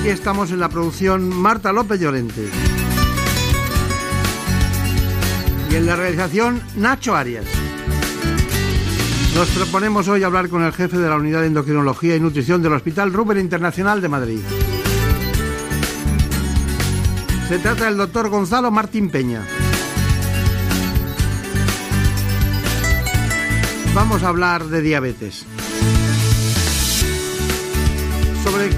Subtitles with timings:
[0.00, 2.48] Aquí estamos en la producción Marta López Llorente.
[5.70, 7.44] Y en la realización Nacho Arias.
[9.34, 12.72] Nos proponemos hoy hablar con el jefe de la Unidad de Endocrinología y Nutrición del
[12.72, 14.40] Hospital Ruber Internacional de Madrid.
[17.50, 19.42] Se trata del doctor Gonzalo Martín Peña.
[23.94, 25.44] Vamos a hablar de diabetes.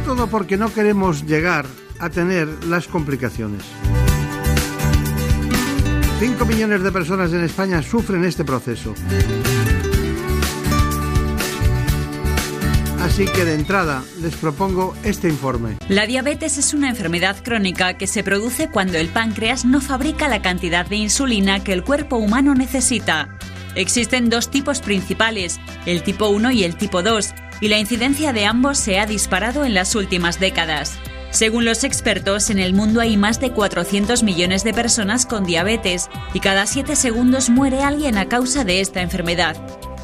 [0.05, 1.67] Todo porque no queremos llegar
[1.99, 3.63] a tener las complicaciones.
[6.19, 8.95] 5 millones de personas en España sufren este proceso.
[13.01, 15.77] Así que de entrada les propongo este informe.
[15.89, 20.41] La diabetes es una enfermedad crónica que se produce cuando el páncreas no fabrica la
[20.41, 23.29] cantidad de insulina que el cuerpo humano necesita.
[23.75, 28.45] Existen dos tipos principales, el tipo 1 y el tipo 2, y la incidencia de
[28.45, 30.99] ambos se ha disparado en las últimas décadas.
[31.31, 36.11] Según los expertos, en el mundo hay más de 400 millones de personas con diabetes
[36.35, 39.57] y cada 7 segundos muere alguien a causa de esta enfermedad.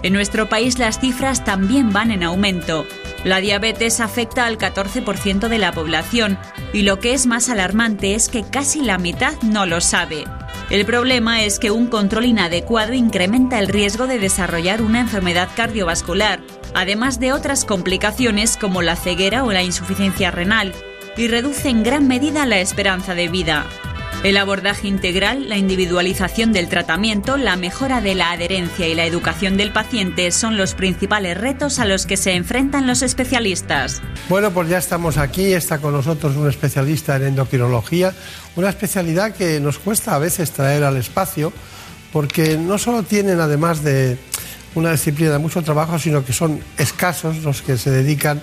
[0.04, 2.86] En nuestro país las cifras también van en aumento.
[3.24, 6.38] La diabetes afecta al 14% de la población
[6.72, 10.24] y lo que es más alarmante es que casi la mitad no lo sabe.
[10.70, 16.40] El problema es que un control inadecuado incrementa el riesgo de desarrollar una enfermedad cardiovascular,
[16.78, 20.72] además de otras complicaciones como la ceguera o la insuficiencia renal,
[21.16, 23.66] y reduce en gran medida la esperanza de vida.
[24.22, 29.56] El abordaje integral, la individualización del tratamiento, la mejora de la adherencia y la educación
[29.56, 34.00] del paciente son los principales retos a los que se enfrentan los especialistas.
[34.28, 38.12] Bueno, pues ya estamos aquí, está con nosotros un especialista en endocrinología,
[38.54, 41.52] una especialidad que nos cuesta a veces traer al espacio,
[42.12, 44.16] porque no solo tienen, además de
[44.78, 48.40] una disciplina de mucho trabajo, sino que son escasos los que se dedican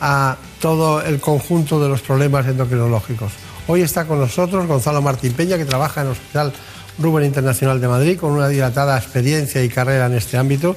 [0.00, 3.32] a todo el conjunto de los problemas endocrinológicos.
[3.68, 6.52] Hoy está con nosotros Gonzalo Martín Peña, que trabaja en el Hospital
[6.98, 10.76] Ruben Internacional de Madrid, con una dilatada experiencia y carrera en este ámbito.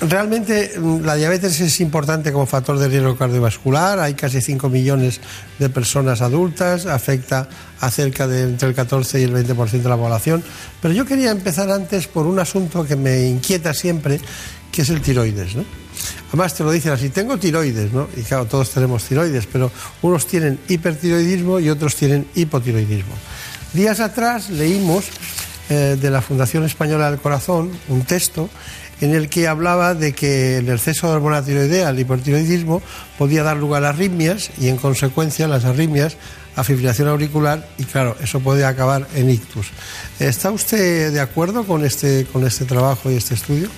[0.00, 5.20] Realmente mm, la diabetes es importante como factor de riesgo cardiovascular, hay casi 5 millones
[5.58, 7.48] de personas adultas, afecta
[7.80, 10.44] a cerca de entre el 14 y el 20% de la población,
[10.82, 14.20] pero yo quería empezar antes por un asunto que me inquieta siempre,
[14.70, 15.56] que es el tiroides.
[16.28, 18.08] Además te lo dicen así, tengo tiroides, ¿no?
[18.16, 23.14] Y claro, todos tenemos tiroides, pero unos tienen hipertiroidismo y otros tienen hipotiroidismo.
[23.72, 25.06] Días atrás leímos
[25.68, 28.48] eh, de la Fundación Española del Corazón un texto
[29.00, 32.82] en el que hablaba de que el exceso de hormona tiroidea, el hipertiroidismo,
[33.18, 36.16] podía dar lugar a arritmias y en consecuencia las arritmias
[36.56, 39.66] a fibrilación auricular y claro, eso puede acabar en ictus.
[40.18, 43.68] ¿Está usted de acuerdo con este, con este trabajo y este estudio?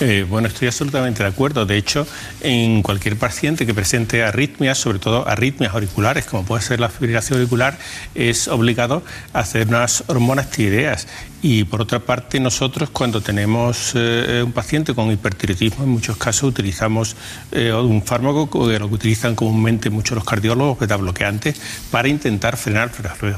[0.00, 1.64] Eh, bueno, estoy absolutamente de acuerdo.
[1.64, 2.06] De hecho,
[2.40, 7.38] en cualquier paciente que presente arritmias, sobre todo arritmias auriculares, como puede ser la fibrilación
[7.38, 7.78] auricular,
[8.14, 9.02] es obligado
[9.32, 11.06] a hacer unas hormonas tiroideas.
[11.42, 16.44] Y por otra parte, nosotros cuando tenemos eh, un paciente con hipertiroidismo, en muchos casos
[16.44, 17.14] utilizamos
[17.52, 21.60] eh, un fármaco que lo utilizan comúnmente muchos los cardiólogos, beta bloqueantes,
[21.90, 22.90] para intentar frenar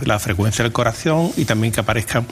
[0.03, 2.27] la frecuencia del corazón y también que aparezcan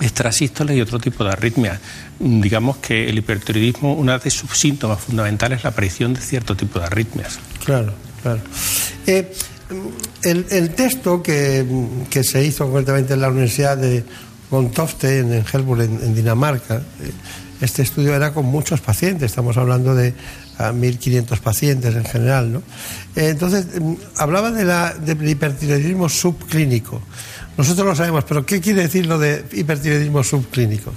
[0.00, 1.78] extrasístoles y otro tipo de arritmias.
[2.18, 6.78] Digamos que el hipertiroidismo, una de sus síntomas fundamentales es la aparición de cierto tipo
[6.78, 7.38] de arritmias.
[7.64, 7.92] Claro,
[8.22, 8.40] claro.
[9.06, 9.32] Eh,
[10.22, 11.64] el, texto que,
[12.22, 14.04] se hizo concretamente en la Universidad de
[14.50, 17.10] Gontofte, en, Helburg, en, Dinamarca, eh,
[17.60, 20.14] este estudio era con muchos pacientes, estamos hablando de
[20.58, 22.52] 1.500 pacientes en general.
[22.52, 22.58] ¿no?
[23.16, 27.02] Eh, entonces, mm, hablaba de la, del hipertiroidismo subclínico.
[27.58, 30.92] Nosotros lo sabemos, pero ¿qué quiere decir lo de hipertiroidismo subclínico?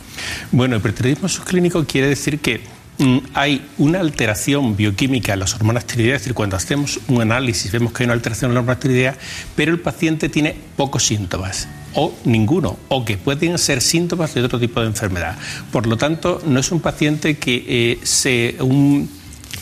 [0.52, 2.62] Bueno, hipertiroidismo subclínico quiere decir que
[3.00, 7.72] mm, hay una alteración bioquímica en las hormonas tiroideas, es decir, cuando hacemos un análisis
[7.72, 9.18] vemos que hay una alteración en las hormonas tiroideas,
[9.56, 14.60] pero el paciente tiene pocos síntomas o ninguno, o que pueden ser síntomas de otro
[14.60, 15.40] tipo de enfermedad.
[15.72, 18.56] Por lo tanto, no es un paciente que eh, se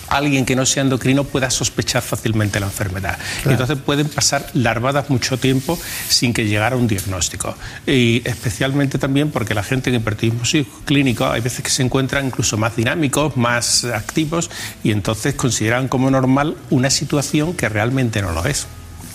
[0.09, 3.17] alguien que no sea endocrino pueda sospechar fácilmente la enfermedad.
[3.45, 7.55] Entonces pueden pasar larvadas mucho tiempo sin que llegara un diagnóstico.
[7.85, 12.57] Y especialmente también porque la gente en hipertiroidismo clínico hay veces que se encuentran incluso
[12.57, 14.49] más dinámicos, más activos
[14.83, 18.67] y entonces consideran como normal una situación que realmente no lo es.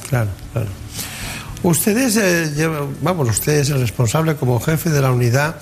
[0.08, 0.68] Claro, claro.
[1.62, 2.68] Ustedes, eh,
[3.00, 5.56] vamos, usted es el responsable como jefe de la unidad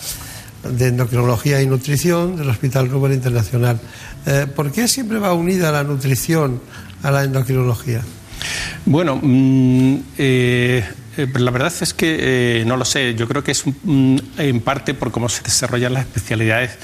[0.65, 3.81] de endocrinología y nutrición del Hospital Rubén Internacional.
[4.27, 6.61] Eh, ¿Por qué siempre va unida la nutrición
[7.03, 8.03] a la endocrinología?
[8.85, 10.85] Bueno, mm, eh,
[11.17, 13.15] eh, la verdad es que no lo sé.
[13.15, 16.79] Yo creo que es mm, en parte por cómo se desarrollan las especialidades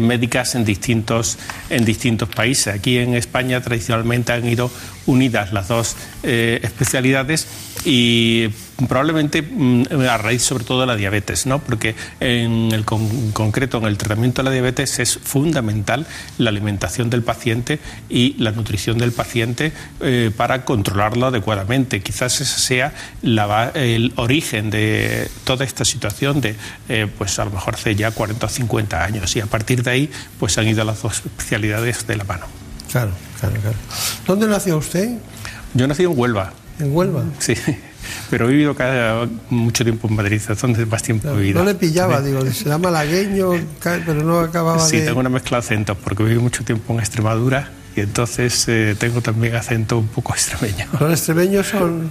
[0.00, 1.38] médicas en distintos,
[1.70, 2.74] en distintos países.
[2.74, 4.70] Aquí en España tradicionalmente han ido
[5.06, 7.46] unidas las dos especialidades
[7.84, 8.48] y
[8.88, 11.58] probablemente mm, a raíz sobre todo de la diabetes, ¿no?
[11.60, 16.06] porque en el concreto en el tratamiento de la diabetes es fundamental
[16.38, 17.78] la alimentación del paciente
[18.08, 22.00] y la nutrición del paciente eh, para controlarlo adecuadamente.
[22.00, 22.92] Quizás ese sea
[23.74, 26.56] el origen de toda esta situación de,
[26.88, 29.90] eh, pues a lo mejor hace ya 40 o 50 años y a partir de
[29.90, 32.46] ahí pues han ido las dos especialidades de la mano.
[32.90, 33.76] Claro, claro, claro.
[34.26, 35.10] ¿Dónde nació usted?
[35.74, 36.52] Yo nací en Huelva.
[36.78, 37.24] ¿En Huelva?
[37.38, 37.54] Sí.
[38.30, 41.60] Pero he vivido cada, mucho tiempo en Madrid, es donde más tiempo he vivido.
[41.60, 43.50] No le pillaba, digo, será malagueño,
[43.82, 45.02] pero no acababa sí, de...
[45.02, 48.94] Sí, tengo una mezcla de acentos, porque viví mucho tiempo en Extremadura y entonces eh,
[48.98, 50.86] tengo también acento un poco extremeño.
[51.00, 52.10] Los extremeños son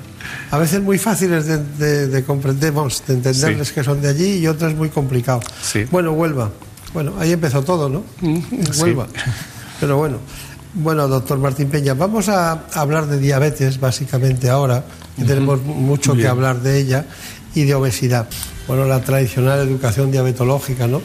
[0.52, 4.76] a veces muy fáciles de, comprender, vamos, de entenderles que son de allí y otros
[4.76, 5.46] muy complicados.
[5.62, 5.86] Sí.
[5.90, 6.52] Bueno, Huelva.
[6.94, 8.04] Bueno, ahí empezó todo, ¿no?
[8.80, 9.08] Huelva.
[9.80, 10.18] Pero bueno.
[10.72, 14.86] Bueno, doctor Martín Peña, vamos a hablar de diabetes básicamente ahora,
[15.18, 17.06] tenemos mucho que hablar de ella,
[17.56, 18.28] y de obesidad.
[18.68, 21.02] Bueno, la tradicional educación diabetológica, ¿no?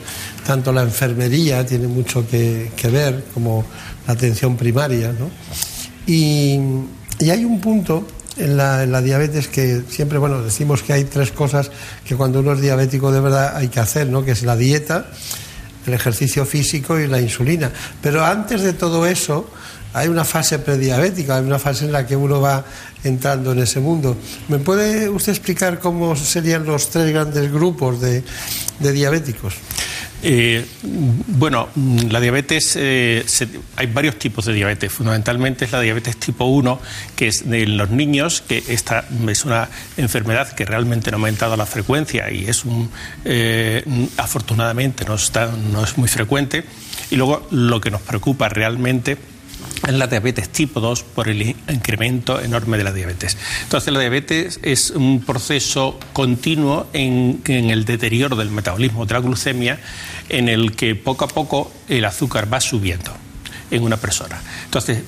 [0.46, 3.64] Tanto la enfermería tiene mucho que, ver como
[4.06, 5.30] la atención primaria, ¿no?
[6.06, 6.58] Y,
[7.20, 11.30] hay un punto en la, en la, diabetes que siempre, bueno, decimos que hay tres
[11.30, 11.70] cosas
[12.04, 14.24] que cuando uno es diabético de verdad hay que hacer, ¿no?
[14.24, 15.06] Que es la dieta,
[15.86, 17.70] el ejercicio físico y la insulina.
[18.00, 19.50] Pero antes de todo eso
[19.94, 22.64] hay una fase prediabética, hay una fase en la que uno va
[23.04, 24.16] entrando en ese mundo.
[24.48, 28.24] ¿Me puede usted explicar cómo serían los tres grandes grupos de,
[28.80, 29.54] diabéticos?
[30.26, 30.64] Eh,
[31.26, 31.68] bueno,
[32.08, 33.26] la diabetes, eh,
[33.76, 34.90] hay varios tipos de diabetes.
[34.90, 36.80] Fundamentalmente es la diabetes tipo 1,
[37.14, 39.68] que es de los niños, que esta es una
[39.98, 42.90] enfermedad que realmente no ha aumentado la frecuencia y es un,
[43.26, 43.84] eh,
[44.16, 46.64] afortunadamente no, está, no es muy frecuente.
[47.10, 49.18] Y luego lo que nos preocupa realmente
[49.86, 53.36] en la diabetes tipo 2 por el incremento enorme de la diabetes.
[53.62, 59.78] Entonces, la diabetes es un proceso continuo en, el deterioro del metabolismo de la glucemia,
[60.28, 63.12] en el que poco a poco el azúcar va subiendo
[63.70, 64.40] en una persona.
[64.64, 65.02] Entonces,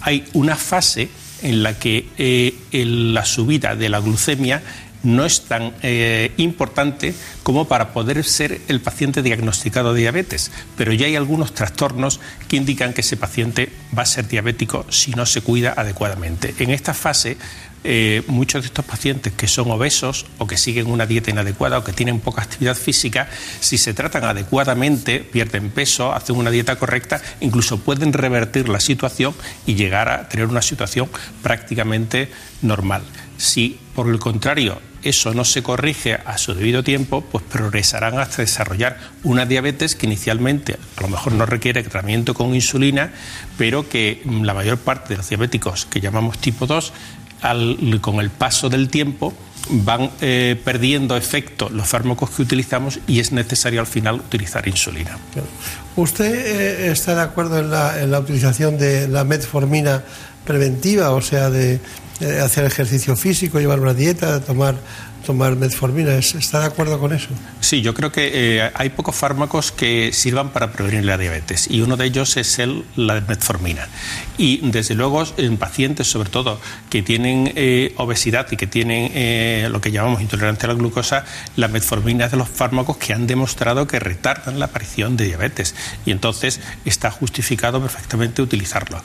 [0.00, 1.08] hay una fase
[1.42, 4.62] en la que eh, la subida de la glucemia
[5.02, 10.92] no es tan eh, importante como para poder ser el paciente diagnosticado de diabetes, pero
[10.92, 15.24] ya hay algunos trastornos que indican que ese paciente va a ser diabético si no
[15.26, 16.54] se cuida adecuadamente.
[16.58, 17.36] En esta fase,
[17.84, 21.84] eh, muchos de estos pacientes que son obesos o que siguen una dieta inadecuada o
[21.84, 23.28] que tienen poca actividad física,
[23.60, 29.34] si se tratan adecuadamente, pierden peso, hacen una dieta correcta, incluso pueden revertir la situación
[29.66, 31.08] y llegar a tener una situación
[31.42, 32.30] prácticamente
[32.62, 33.02] normal.
[33.36, 38.42] Si, por el contrario, eso no se corrige a su debido tiempo, pues progresarán hasta
[38.42, 43.12] desarrollar una diabetes que inicialmente a lo mejor no requiere tratamiento con insulina,
[43.56, 46.92] pero que la mayor parte de los diabéticos que llamamos tipo 2,
[48.00, 49.32] con el paso del tiempo,
[49.70, 55.18] van eh, perdiendo efecto los fármacos que utilizamos y es necesario al final utilizar insulina.
[55.96, 60.02] ¿Usted eh, está de acuerdo en la, en la utilización de la metformina
[60.44, 61.80] preventiva, o sea, de
[62.20, 64.76] eh, hacer ejercicio físico, llevar una dieta, tomar
[65.28, 66.14] tomar metformina.
[66.14, 67.28] ¿Está de acuerdo con eso?
[67.60, 71.82] Sí, yo creo que eh, hay pocos fármacos que sirvan para prevenir la diabetes y
[71.82, 73.86] uno de ellos es el, la metformina.
[74.38, 76.58] Y desde luego en pacientes, sobre todo,
[76.88, 81.68] que tienen eh, obesidad y que tienen lo que llamamos intolerancia a la glucosa, la
[81.68, 85.74] metformina es de los fármacos que han demostrado que retardan la aparición de diabetes
[86.06, 89.02] y entonces está justificado perfectamente utilizarlo.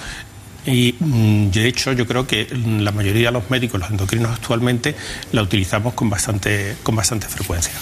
[0.65, 2.47] Y mm, de hecho yo creo que
[2.79, 4.95] la mayoría de los médicos, los endocrinos actualmente,
[5.31, 7.73] la utilizamos con bastante, con bastante frecuencia.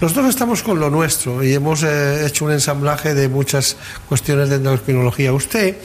[0.00, 3.76] Nosotros estamos con lo nuestro y hemos eh, hecho un ensamblaje de muchas
[4.08, 5.32] cuestiones de endocrinología.
[5.32, 5.76] Usted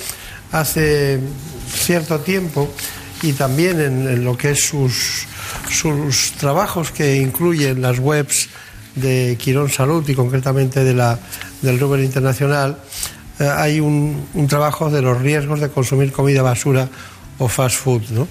[0.51, 1.19] hace
[1.72, 2.74] cierto tiempo
[3.22, 5.25] y también en, lo que es sus,
[5.69, 8.50] sus trabajos que incluyen las webs
[8.96, 11.19] de Quirón Salud y concretamente de la,
[11.62, 12.77] del Ruber Internacional,
[13.39, 16.89] eh, hay un, un, trabajo de los riesgos de consumir comida basura
[17.38, 18.03] o fast food.
[18.12, 18.27] ¿no?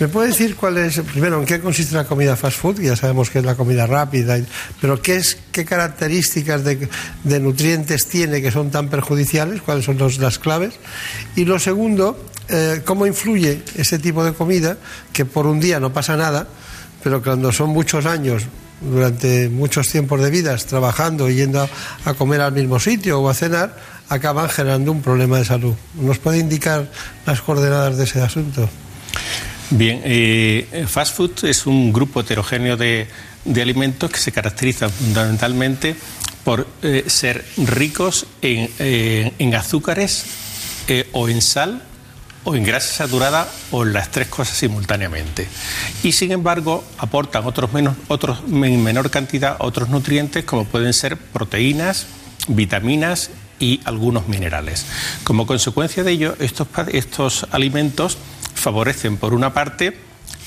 [0.00, 2.80] ¿Me puede decir cuál es, primero, en qué consiste la comida fast food?
[2.80, 4.36] Ya sabemos que es la comida rápida,
[4.80, 6.88] pero ¿qué, es, qué características de,
[7.24, 9.62] de nutrientes tiene que son tan perjudiciales?
[9.62, 10.74] ¿Cuáles son los, las claves?
[11.36, 12.18] Y lo segundo,
[12.48, 14.76] eh, ¿cómo influye ese tipo de comida,
[15.12, 16.48] que por un día no pasa nada,
[17.02, 18.42] pero cuando son muchos años,
[18.80, 21.68] durante muchos tiempos de vidas, trabajando y yendo
[22.04, 23.76] a comer al mismo sitio o a cenar,
[24.12, 25.74] acaban generando un problema de salud.
[25.94, 26.90] ¿Nos puede indicar
[27.26, 28.68] las coordenadas de ese asunto?
[29.70, 33.08] Bien, eh, fast food es un grupo heterogéneo de,
[33.44, 35.96] de alimentos que se caracterizan fundamentalmente
[36.44, 40.26] por eh, ser ricos en, eh, en azúcares
[40.88, 41.82] eh, o en sal
[42.44, 45.46] o en grasa saturada o en las tres cosas simultáneamente.
[46.02, 51.16] Y sin embargo aportan otros, menos, otros en menor cantidad otros nutrientes como pueden ser
[51.16, 52.06] proteínas,
[52.48, 53.30] vitaminas
[53.62, 54.84] y algunos minerales.
[55.22, 58.18] Como consecuencia de ello, estos, estos alimentos
[58.54, 59.96] favorecen, por una parte,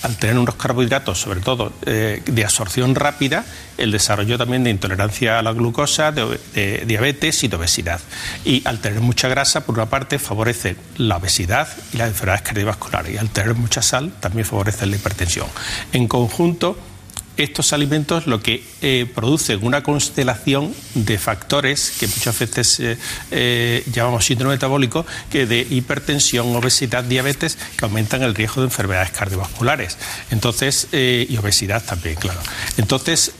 [0.01, 3.45] al tener unos carbohidratos, sobre todo eh, de absorción rápida,
[3.77, 8.01] el desarrollo también de intolerancia a la glucosa, de, de, diabetes y de obesidad.
[8.43, 13.13] Y al tener mucha grasa, por una parte, favorece la obesidad y las enfermedades cardiovasculares.
[13.13, 15.47] Y al tener mucha sal, también favorece la hipertensión.
[15.93, 16.77] En conjunto,
[17.37, 22.97] estos alimentos lo que eh, producen una constelación de factores que muchas veces eh,
[23.31, 29.11] eh, llamamos síndrome metabólico, que de hipertensión, obesidad, diabetes, que aumentan el riesgo de enfermedades
[29.11, 29.97] cardiovasculares.
[30.31, 32.39] Entonces, y obesidad también, claro.
[32.77, 33.33] Entonces,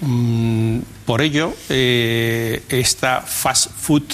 [0.00, 4.04] mmm, por ello, esta fast food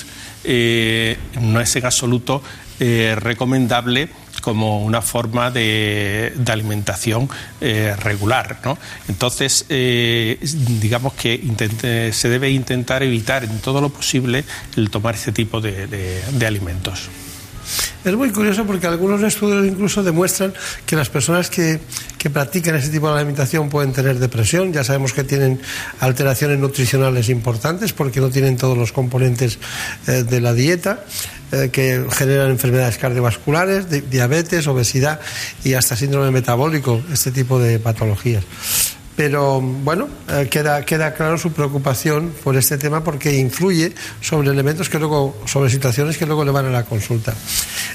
[1.41, 2.43] no es en absoluto
[2.79, 4.09] recomendable
[4.43, 7.31] como una forma de, de alimentación
[7.63, 8.59] eh, regular.
[8.65, 8.77] ¿no?
[9.09, 10.39] Entonces, eh,
[10.81, 14.45] digamos que intente, se debe intentar evitar en todo lo posible
[14.77, 17.09] el tomar este tipo de, alimentos.
[18.05, 20.53] Es muy curioso porque algunos estudios incluso demuestran
[20.87, 21.79] que las personas que,
[22.19, 24.73] que, practican ese tipo de alimentación pueden tener depresión.
[24.73, 25.61] Ya sabemos que tienen
[26.01, 29.59] alteraciones nutricionales importantes porque no tienen todos los componentes
[30.09, 31.05] eh, de la dieta
[31.53, 35.21] eh, que generan enfermedades cardiovasculares, di diabetes, obesidad
[35.63, 38.45] y hasta síndrome metabólico, este tipo de patologías
[39.17, 44.89] pero bueno, eh, queda, queda claro su preocupación por este tema porque influye sobre elementos
[44.89, 47.35] que luego, sobre situaciones que luego le van a la consulta.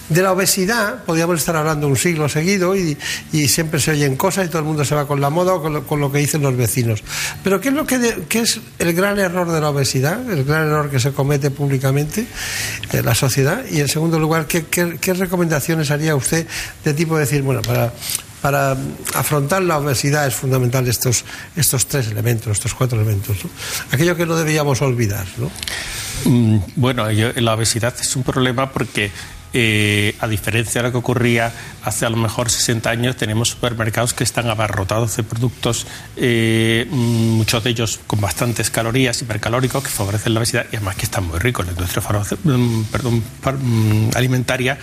[0.10, 2.98] De la obesidad podríamos estar hablando un siglo seguido y,
[3.32, 5.62] y siempre se oyen cosas y todo el mundo se va con la moda o
[5.62, 7.04] con lo, con lo que dicen los vecinos.
[7.44, 10.30] Pero ¿qué es, lo que de, ¿qué es el gran error de la obesidad?
[10.30, 12.28] El gran error que se comete públicamente
[12.92, 13.66] en la sociedad.
[13.70, 16.46] Y en segundo lugar, ¿qué, qué, qué recomendaciones haría usted
[16.84, 17.92] de tipo de decir, bueno, para
[18.42, 18.78] para
[19.14, 21.26] afrontar la obesidad es fundamental estos,
[21.56, 23.38] estos tres elementos, estos cuatro elementos.
[23.92, 25.26] Aquello que no deberíamos olvidar.
[25.38, 25.52] ¿no?
[26.26, 29.12] Mm, bueno, yo, la obesidad es un problema porque
[29.54, 31.52] eh, a diferencia de lo que ocurría
[31.84, 37.64] hace a lo mejor 60 años, tenemos supermercados que están abarrotados de productos, eh, muchos
[37.64, 41.40] de ellos con bastantes calorías, hipercalóricos, que favorecen la obesidad y además que están muy
[41.40, 41.66] ricos.
[41.66, 42.04] La industria
[42.92, 43.24] perdón,
[44.16, 44.78] alimentaria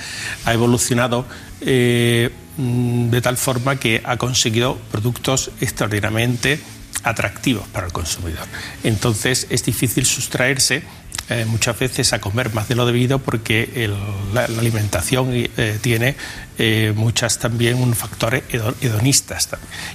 [0.44, 1.26] ha evolucionado.
[1.60, 6.60] Eh, de tal forma que ha conseguido productos extraordinariamente
[7.02, 8.46] atractivos para el consumidor.
[8.82, 10.82] Entonces es difícil sustraerse
[11.30, 13.94] eh, muchas veces a comer más de lo debido porque el,
[14.34, 16.16] la, alimentación eh, tiene
[16.58, 18.44] eh, muchas también un factores
[18.80, 19.48] hedonistas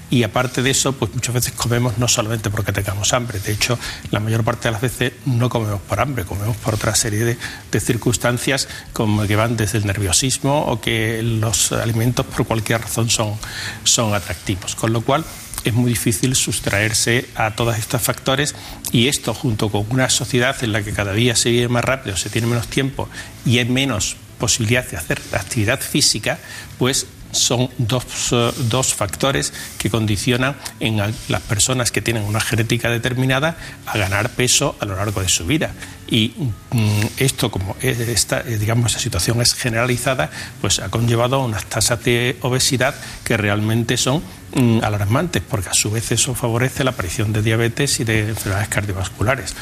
[0.10, 3.40] y aparte de eso pues muchas veces comemos no solamente porque tengamos hambre.
[3.40, 3.78] De hecho
[4.12, 7.38] la mayor parte de las veces no comemos por hambre comemos por otra serie de,
[7.72, 13.10] de circunstancias como que van desde el nerviosismo o que los alimentos por cualquier razón
[13.10, 13.36] son,
[13.84, 14.76] son atractivos.
[14.76, 15.26] Con lo cual
[15.64, 18.56] es muy difícil sustraerse a todos estos factores
[18.92, 22.18] y esto junto con una sociedad en la que cada día se vive más rápido,
[22.18, 23.10] se tiene menos tiempo
[23.46, 26.40] y hay menos posibilidad de hacer actividad física,
[26.78, 28.34] pues son dos,
[28.70, 34.76] dos, factores que condicionan en las personas que tienen una genética determinada a ganar peso
[34.80, 35.74] a lo largo de su vida.
[36.08, 36.34] Y
[36.72, 42.04] mm, esto, como esta, digamos, esa situación es generalizada, pues ha conllevado a unas tasas
[42.04, 44.24] de obesidad que realmente son
[44.56, 48.70] mm, alarmantes, porque a su vez eso favorece la aparición de diabetes y de enfermedades
[48.70, 49.56] cardiovasculares.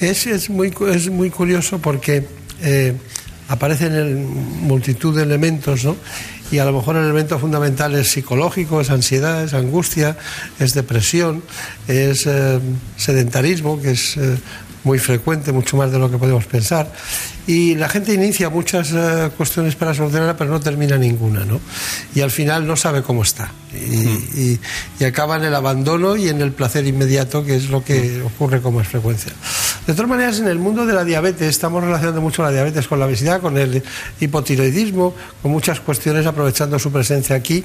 [0.00, 2.26] Es, es, muy, es muy curioso porque
[2.60, 2.94] eh,
[3.52, 5.96] aparecen en multitud de elementos, ¿no?
[6.50, 10.16] Y a lo mejor el elemento fundamental es psicológico, es ansiedad, es angustia,
[10.58, 11.42] es depresión,
[11.86, 12.60] es eh,
[12.96, 14.36] sedentarismo, que es eh,
[14.84, 16.90] muy frecuente, mucho más de lo que podemos pensar.
[17.46, 21.60] Y la gente inicia muchas uh, cuestiones para solucionarla, pero no termina ninguna, ¿no?
[22.14, 23.50] Y al final no sabe cómo está.
[23.72, 24.28] Y, mm.
[24.34, 24.60] y,
[25.00, 28.60] y, acaba en el abandono y en el placer inmediato, que es lo que ocurre
[28.60, 29.32] con más frecuencia.
[29.86, 33.00] De todas maneras, en el mundo de la diabetes, estamos relacionando mucho la diabetes con
[33.00, 33.82] la obesidad, con el
[34.20, 35.12] hipotiroidismo,
[35.42, 37.64] con muchas cuestiones, aprovechando su presencia aquí,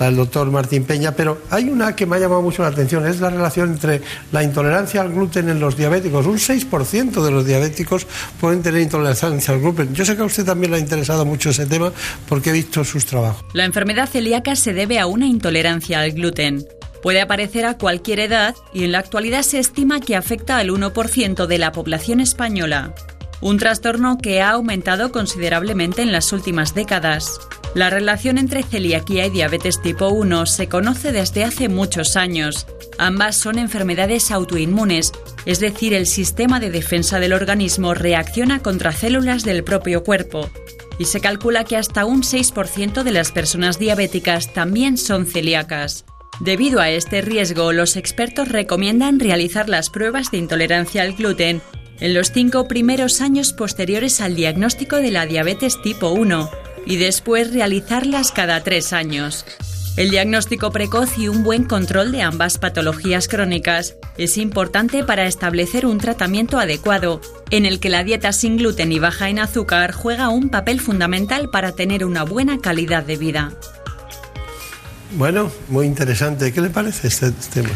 [0.00, 3.20] del doctor Martín Peña, pero hay una que me ha llamado mucho la atención, es
[3.20, 4.02] la relación entre
[4.32, 6.26] la intolerancia al gluten en los diabéticos.
[6.26, 8.08] Un 6% de los diabéticos
[8.40, 9.94] pueden tener intolerancia al gluten.
[9.94, 11.92] Yo sé que a usted también le ha interesado mucho ese tema
[12.28, 13.44] porque he visto sus trabajos.
[13.52, 16.66] La enfermedad celíaca se debe a una intolerancia al gluten.
[17.02, 21.46] Puede aparecer a cualquier edad y en la actualidad se estima que afecta al 1%
[21.46, 22.94] de la población española.
[23.40, 27.40] Un trastorno que ha aumentado considerablemente en las últimas décadas.
[27.74, 32.68] La relación entre celiaquía y diabetes tipo 1 se conoce desde hace muchos años.
[32.98, 35.10] Ambas son enfermedades autoinmunes,
[35.44, 40.48] es decir, el sistema de defensa del organismo reacciona contra células del propio cuerpo.
[40.98, 46.04] Y se calcula que hasta un 6% de las personas diabéticas también son celíacas.
[46.42, 51.62] Debido a este riesgo, los expertos recomiendan realizar las pruebas de intolerancia al gluten
[52.00, 56.50] en los cinco primeros años posteriores al diagnóstico de la diabetes tipo 1
[56.84, 59.46] y después realizarlas cada tres años.
[59.96, 65.86] El diagnóstico precoz y un buen control de ambas patologías crónicas es importante para establecer
[65.86, 67.20] un tratamiento adecuado,
[67.50, 71.50] en el que la dieta sin gluten y baja en azúcar juega un papel fundamental
[71.50, 73.52] para tener una buena calidad de vida.
[75.14, 76.52] Bueno, muy interesante.
[76.52, 77.70] ¿Qué le parece este tema?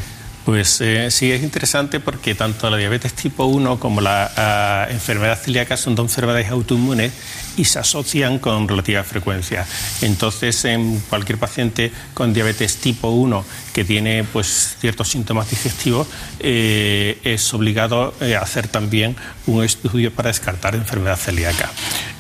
[0.45, 5.39] Pues eh, sí, es interesante porque tanto la diabetes tipo 1 como la ah, enfermedad
[5.39, 7.13] celíaca son dos enfermedades autoinmunes
[7.57, 9.67] y se asocian con relativa frecuencia.
[10.03, 16.07] Entonces, en cualquier paciente con diabetes tipo 1 que tiene pues, ciertos síntomas digestivos,
[16.41, 21.71] eh, es obligado eh, a hacer también un estudio para descartar enfermedad celíaca.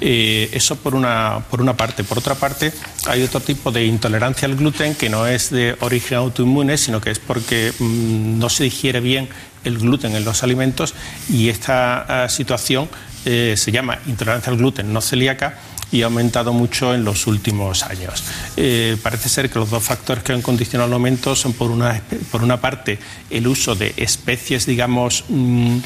[0.00, 2.05] Eh, eso por una, por una parte.
[2.05, 2.73] Por otra parte,
[3.07, 7.11] hay otro tipo de intolerancia al gluten que no es de origen autoinmune, sino que
[7.11, 9.28] es porque mm, no se digiere bien
[9.66, 10.95] el gluten en los alimentos
[11.28, 12.88] y esta ah, situación
[13.26, 15.58] eh, se llama intolerancia al gluten no celíaca
[15.93, 18.25] y ha aumentado mucho en los últimos años.
[18.56, 22.00] Eh, parece ser que los dos factores que han condicionado el aumento son por una,
[22.30, 22.99] por una parte
[23.30, 25.78] el uso de especies, digamos, mm,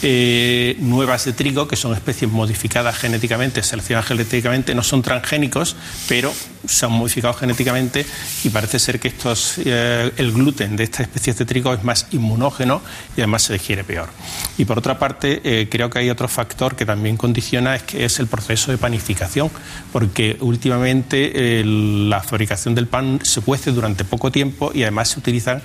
[0.00, 5.74] eh, nuevas de trigo, que son especies modificadas genéticamente, seleccionadas genéticamente, no son transgénicos,
[6.08, 6.32] pero
[6.66, 8.06] se han modificado genéticamente
[8.44, 12.06] y parece ser que estos, eh, el gluten de estas especies de trigo es más
[12.12, 12.80] inmunógeno
[13.16, 14.08] y además se digiere peor.
[14.56, 18.04] Y por otra parte, eh, creo que hay otro factor que también condiciona, es que
[18.04, 19.50] es el proceso de panificación,
[19.92, 25.60] porque últimamente la fabricación del pan se cuece durante poco tiempo y además se utilizan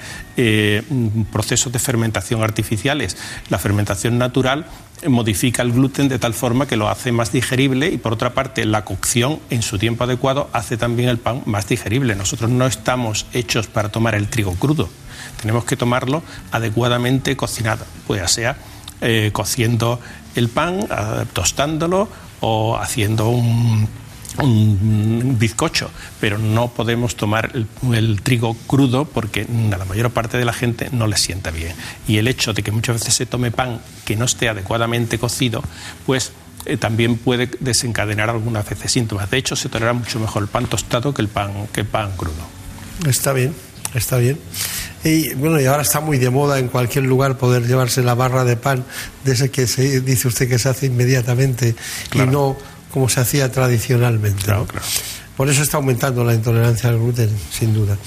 [1.32, 3.16] procesos de fermentación artificiales.
[3.50, 4.66] La fermentación natural
[5.10, 8.66] modifica el gluten de tal forma que lo hace más digerible y por otra parte
[8.66, 12.16] la cocción en su tiempo adecuado hace también el pan más digerible.
[12.16, 14.90] Nosotros no estamos hechos para tomar el trigo crudo,
[15.42, 18.56] tenemos que tomarlo adecuadamente cocinado, pues sea
[19.02, 20.00] eh, cociendo
[20.36, 22.08] el pan, eh, tostándolo
[22.40, 23.88] o haciendo un
[24.40, 30.46] un bizcocho, pero no podemos tomar el, trigo crudo porque a la mayor parte de
[30.46, 31.74] la gente no le sienta bien.
[32.08, 35.64] Y el hecho de que muchas veces se tome pan que no esté adecuadamente cocido,
[36.06, 36.32] pues
[36.66, 39.30] eh, también puede desencadenar algunas veces síntomas.
[39.30, 42.12] De hecho, se tolera mucho mejor el pan tostado que el pan, que el pan
[42.16, 42.34] crudo.
[43.08, 43.54] Está bien,
[43.94, 44.40] está bien.
[45.04, 48.46] Y bueno, y ahora está muy de moda en cualquier lugar poder llevarse la barra
[48.46, 48.86] de pan
[49.26, 51.76] de ese que se dice usted que se hace inmediatamente
[52.14, 52.56] y no
[52.94, 54.54] como se hacía tradicionalmente.
[55.36, 57.98] Por eso está aumentando la intolerancia al gluten, sin duda.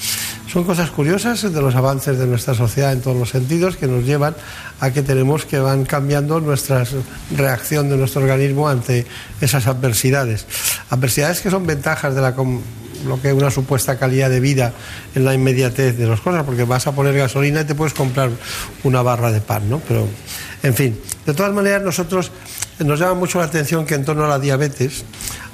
[0.51, 4.05] Son cosas curiosas de los avances de nuestra sociedad en todos los sentidos que nos
[4.05, 4.33] llevan
[4.79, 6.85] a que tenemos que van cambiando nuestra
[7.35, 9.05] reacción de nuestro organismo ante
[9.41, 10.45] esas adversidades.
[10.89, 14.71] Adversidades que son ventajas de la, lo que es una supuesta calidad de vida
[15.15, 18.29] en la inmediatez de las cosas, porque vas a poner gasolina y te puedes comprar
[18.85, 19.81] una barra de pan, ¿no?
[19.85, 20.07] Pero,
[20.63, 20.97] en fin,
[21.27, 22.31] de todas maneras nosotros
[22.79, 25.03] nos llama mucho la atención que en torno a la diabetes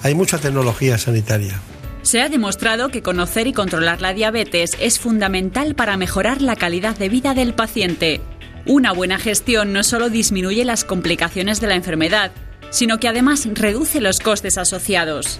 [0.03, 1.59] hay mucha tecnología sanitaria.
[2.03, 6.95] Se ha demostrado que conocer y controlar la diabetes es fundamental para mejorar la calidad
[6.95, 8.21] de vida del paciente.
[8.67, 12.31] Una buena gestión no solo disminuye las complicaciones de la enfermedad,
[12.69, 15.39] sino que además reduce los costes asociados.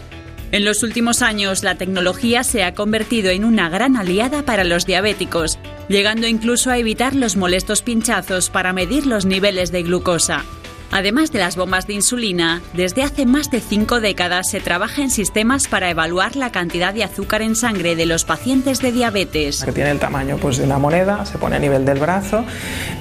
[0.54, 4.86] En los últimos años, la tecnología se ha convertido en una gran aliada para los
[4.86, 5.58] diabéticos,
[5.90, 10.46] llegando incluso a evitar los molestos pinchazos para medir los niveles de glucosa.
[10.94, 15.10] Además de las bombas de insulina, desde hace más de cinco décadas se trabaja en
[15.10, 19.64] sistemas para evaluar la cantidad de azúcar en sangre de los pacientes de diabetes.
[19.64, 22.46] Que tiene el tamaño pues, de una moneda, se pone a nivel del brazo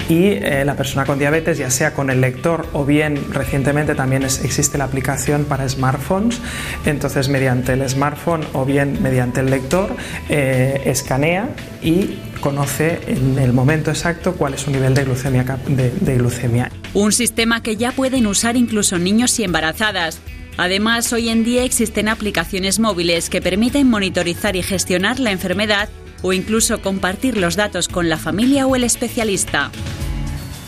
[0.09, 4.23] y eh, la persona con diabetes, ya sea con el lector o bien recientemente también
[4.23, 6.41] existe la aplicación para smartphones,
[6.87, 9.95] entonces mediante el smartphone o bien mediante el lector
[10.31, 11.51] eh, escanea
[11.83, 16.71] y conoce en el momento exacto cuál es su nivel de glucemia, de glucemia.
[16.95, 20.21] Un sistema que ya pueden usar incluso niños y embarazadas.
[20.59, 25.89] Además, hoy en día existen aplicaciones móviles que permiten monitorizar y gestionar la enfermedad
[26.21, 29.71] o incluso compartir los datos con la familia o el especialista.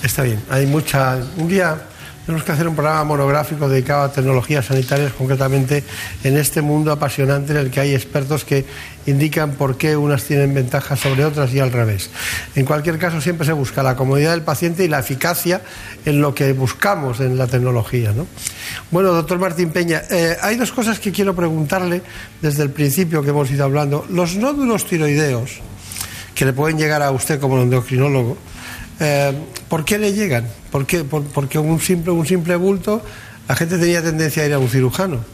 [0.02, 1.18] Está bien, hay mucha...
[1.36, 1.78] Un día
[2.24, 5.84] tenemos que hacer un programa monográfico dedicado a tecnologías sanitarias, concretamente
[6.22, 8.64] en este mundo apasionante en el que hay expertos que
[9.06, 12.08] indican por qué unas tienen ventajas sobre otras y al revés.
[12.54, 15.60] En cualquier caso, siempre se busca la comodidad del paciente y la eficacia
[16.06, 18.14] en lo que buscamos en la tecnología.
[18.90, 22.00] Bueno, doctor Martín Peña, eh, hay dos cosas que quiero preguntarle
[22.40, 24.06] desde el principio que hemos ido hablando.
[24.08, 25.60] Los nódulos tiroideos,
[26.34, 28.38] que le pueden llegar a usted como endocrinólogo,
[29.00, 29.32] eh,
[29.68, 30.48] ¿Por qué le llegan?
[30.70, 31.04] ¿Por qué?
[31.04, 33.02] porque un simple, un simple bulto,
[33.48, 35.24] la gente tenía tendencia a ir a un cirujano.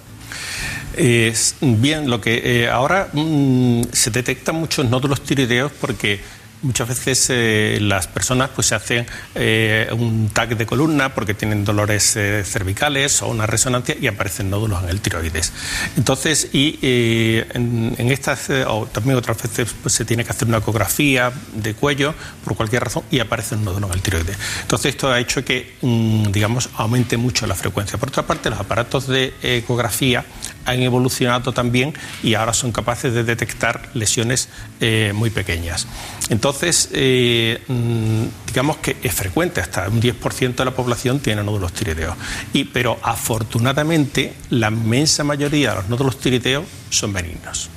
[1.60, 6.20] bien, lo que eh, ahora mm, se detectan muchos nódulos tiroideos porque
[6.62, 11.64] Muchas veces eh, las personas pues se hacen eh, un tag de columna porque tienen
[11.64, 15.54] dolores eh, cervicales o una resonancia y aparecen nódulos en el tiroides.
[15.96, 21.32] Entonces, y en, estas, o también otras veces pues, se tiene que hacer una ecografía
[21.54, 24.36] de cuello por cualquier razón y aparece un nódulo en el tiroides.
[24.60, 27.98] Entonces, esto ha hecho que, mm, digamos, aumente mucho la frecuencia.
[27.98, 30.26] Por otra parte, los aparatos de ecografía
[30.66, 34.50] han evolucionado también y ahora son capaces de detectar lesiones
[35.14, 35.86] muy pequeñas.
[36.28, 36.49] Entonces,
[36.92, 42.16] eh, mm, digamos que es frecuente, hasta un 10% de la población tiene nódulos tiroideos.
[42.52, 47.70] Y, pero afortunadamente, la inmensa mayoría de los nódulos tiroideos son benignos.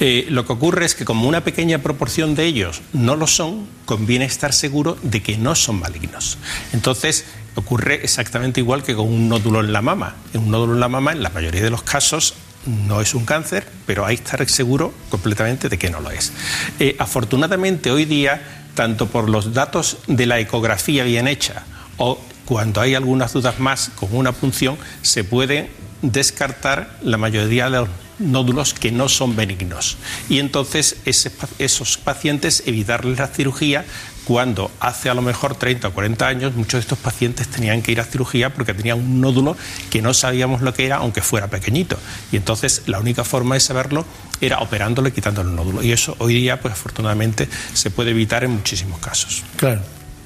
[0.00, 3.66] Eh, lo que ocurre es que como una pequeña proporción de ellos no lo son,
[3.84, 6.38] conviene estar seguro de que no son malignos.
[6.72, 10.16] Entonces, ocurre exactamente igual que con un nódulo en la mama.
[10.34, 12.34] Un nódulo en la mama, en la mayoría de los casos,
[12.66, 16.32] no es un cáncer, pero hay que estar seguro completamente de que no lo es.
[16.78, 18.42] Eh, afortunadamente hoy día,
[18.74, 21.64] tanto por los datos de la ecografía bien hecha
[21.96, 25.70] o cuando hay algunas dudas más con una punción, se puede
[26.02, 29.96] descartar la mayoría de los nódulos que no son benignos.
[30.28, 33.84] Y entonces esos pacientes evitarles la cirugía
[34.30, 37.90] cuando hace a lo mejor 30 o 40 años muchos de estos pacientes tenían que
[37.90, 39.56] ir a cirugía porque tenían un nódulo
[39.90, 41.98] que no sabíamos lo que era, aunque fuera pequeñito.
[42.30, 44.04] Y entonces la única forma de saberlo
[44.40, 45.82] era operándolo y quitándole el nódulo.
[45.82, 49.42] Y eso hoy día, pues afortunadamente, se puede evitar en muchísimos casos.
[49.56, 49.82] Claro.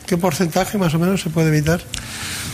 [0.07, 1.81] ¿Qué porcentaje más o menos se puede evitar?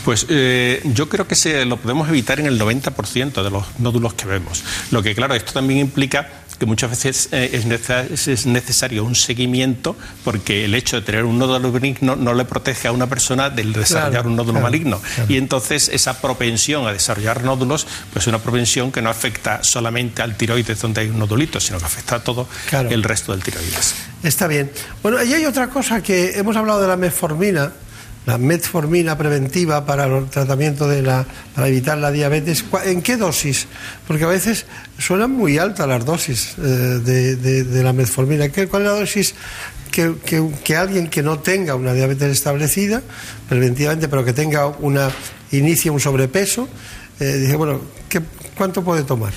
[0.05, 4.13] Pues eh, yo creo que se lo podemos evitar en el 90% de los nódulos
[4.13, 4.63] que vemos.
[4.89, 6.29] Lo que, claro, esto también implica
[6.61, 11.71] que muchas veces eh, es, necesario un seguimiento porque el hecho de tener un nódulo
[11.71, 15.01] benigno no le protege a una persona del desarrollar un nódulo maligno.
[15.27, 20.21] Y entonces esa propensión a desarrollar nódulos, pues es una propensión que no afecta solamente
[20.21, 23.95] al tiroides donde hay un nodulito, sino que afecta a todo el resto del tiroides.
[24.21, 24.71] Está bien.
[25.01, 27.71] Bueno, y hay otra cosa que hemos hablado de la metformina
[28.25, 33.67] la metformina preventiva para el tratamiento de la, para evitar la diabetes, ¿en qué dosis?
[34.07, 34.65] Porque a veces
[34.97, 38.49] suenan muy altas las dosis eh, de, la metformina.
[38.49, 39.35] ¿Cuál es la dosis
[39.91, 40.13] que,
[40.63, 43.01] que, alguien que no tenga una diabetes establecida,
[43.49, 45.09] preventivamente, pero que tenga una
[45.51, 46.69] inicie un sobrepeso,
[47.19, 48.21] eh, dice, bueno, ¿qué,
[48.55, 49.33] ¿cuánto puede tomar?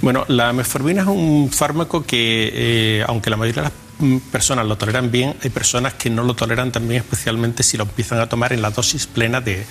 [0.00, 3.87] Bueno, la metformina es un fármaco que, eh, aunque la mayoría de las
[4.30, 8.20] personas lo toleran bien, hay personas que no lo toleran también, especialmente si lo empiezan
[8.20, 9.64] a tomar en la dosis plena de,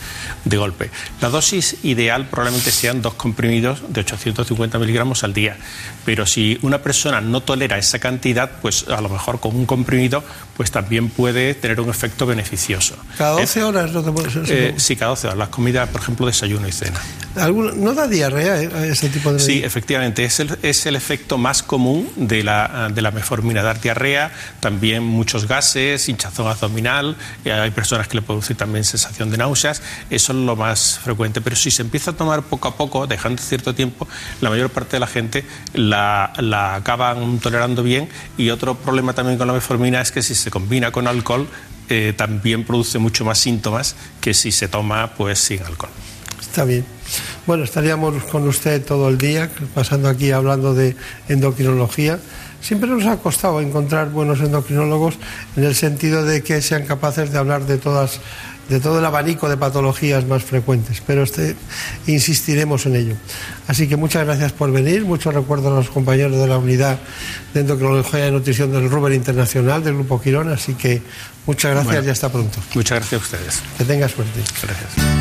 [0.46, 0.90] golpe.
[1.22, 5.58] La dosis ideal probablemente sean dos comprimidos de 850 miligramos al día,
[6.06, 10.24] pero si una persona no tolera esa cantidad, pues a lo mejor con un comprimido,
[10.56, 12.96] pues también puede tener un efecto beneficioso.
[13.18, 14.44] ¿Cada 12 horas no te puede ser?
[14.50, 15.38] Eh, sí, cada 12 horas.
[15.38, 17.00] Las comidas, por ejemplo, desayuno y cena.
[17.36, 19.40] ¿No da diarrea eh, ese tipo de.?
[19.40, 20.26] Sí, efectivamente.
[20.26, 24.17] Es el, es el efecto más común de la, de la meformina, dar diarrea,
[24.60, 27.16] también muchos gases, hinchazón abdominal.
[27.46, 29.82] Eh, hay personas que le producen también sensación de náuseas.
[30.10, 31.42] Eso es lo más frecuente.
[31.42, 34.08] Pero si se empieza a tomar poco a poco, dejando cierto tiempo,
[34.42, 38.10] la mayor parte de la gente la, la acaban tolerando bien.
[38.38, 41.48] Y otro problema también con la meformina es que si se combina con alcohol,
[41.90, 45.92] eh, también produce mucho más síntomas que si se toma pues sin alcohol.
[46.42, 46.86] Está bien.
[47.46, 50.98] Bueno, estaríamos con usted todo el día, pasando aquí hablando de
[51.30, 52.20] endocrinología.
[52.68, 55.16] Siempre nos ha costado encontrar buenos endocrinólogos
[55.56, 58.20] en el sentido de que sean capaces de hablar de todas
[58.68, 61.56] de todo el abanico de patologías más frecuentes, pero este,
[62.08, 63.16] insistiremos en ello.
[63.70, 67.00] Así que muchas gracias por venir, muchos recuerdos a los compañeros de la unidad
[67.54, 71.02] de endocrinología y nutrición del Ruber Internacional del Grupo Quirón, así que
[71.46, 72.60] muchas gracias y hasta pronto.
[72.76, 73.64] Muchas gracias a ustedes.
[73.78, 74.42] Que tenga suerte.
[74.62, 75.17] Gracias.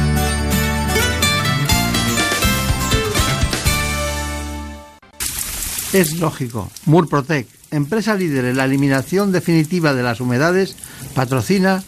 [5.96, 6.70] Es lógico.
[6.84, 10.76] Murprotec, empresa líder en la eliminación definitiva de las humedades,
[11.14, 11.82] patrocina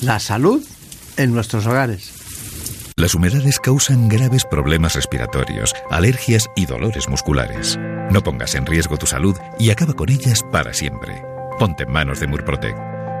[0.00, 0.64] la salud
[1.16, 2.10] en nuestros hogares.
[2.96, 7.78] Las humedades causan graves problemas respiratorios, alergias y dolores musculares.
[8.10, 11.22] No pongas en riesgo tu salud y acaba con ellas para siempre.
[11.60, 12.74] Ponte en manos de Murprotec.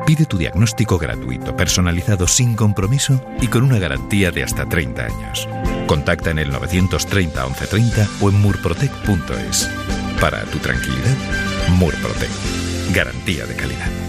[0.06, 5.48] Pide tu diagnóstico gratuito, personalizado sin compromiso y con una garantía de hasta 30 años.
[5.86, 10.01] Contacta en el 930 1130 o en murprotec.es.
[10.22, 11.16] Para tu tranquilidad,
[11.70, 12.30] Murprotec.
[12.94, 14.01] Garantía de calidad.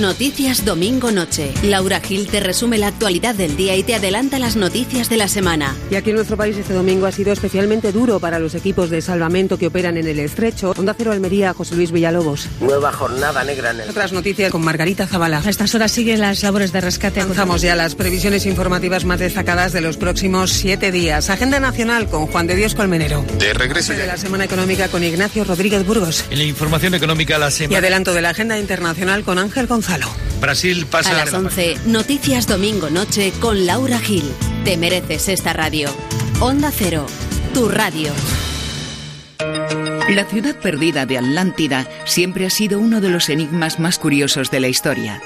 [0.00, 1.52] Noticias Domingo Noche.
[1.62, 5.28] Laura Gil te resume la actualidad del día y te adelanta las noticias de la
[5.28, 5.76] semana.
[5.90, 9.02] Y aquí en nuestro país este domingo ha sido especialmente duro para los equipos de
[9.02, 10.72] salvamento que operan en el estrecho.
[10.78, 12.48] Onda Cero Almería, José Luis Villalobos.
[12.60, 13.90] Nueva jornada negra en el...
[13.90, 15.42] Otras noticias con Margarita Zavala.
[15.44, 17.20] A estas horas siguen las labores de rescate.
[17.20, 21.28] Avanzamos ya las previsiones informativas más destacadas de los próximos siete días.
[21.28, 23.24] Agenda nacional con Juan de Dios Colmenero.
[23.38, 26.24] De regreso De la Semana Económica con Ignacio Rodríguez Burgos.
[26.30, 27.78] En la información económica la Y semana...
[27.78, 30.06] adelanto de la agenda internacional con Ángel Gonzalo.
[30.40, 34.22] Brasil pasa A las 11, Noticias Domingo Noche con Laura Gil.
[34.64, 35.90] Te mereces esta radio.
[36.38, 37.04] Onda Cero,
[37.52, 38.12] tu radio.
[40.08, 44.60] La ciudad perdida de Atlántida siempre ha sido uno de los enigmas más curiosos de
[44.60, 45.20] la historia.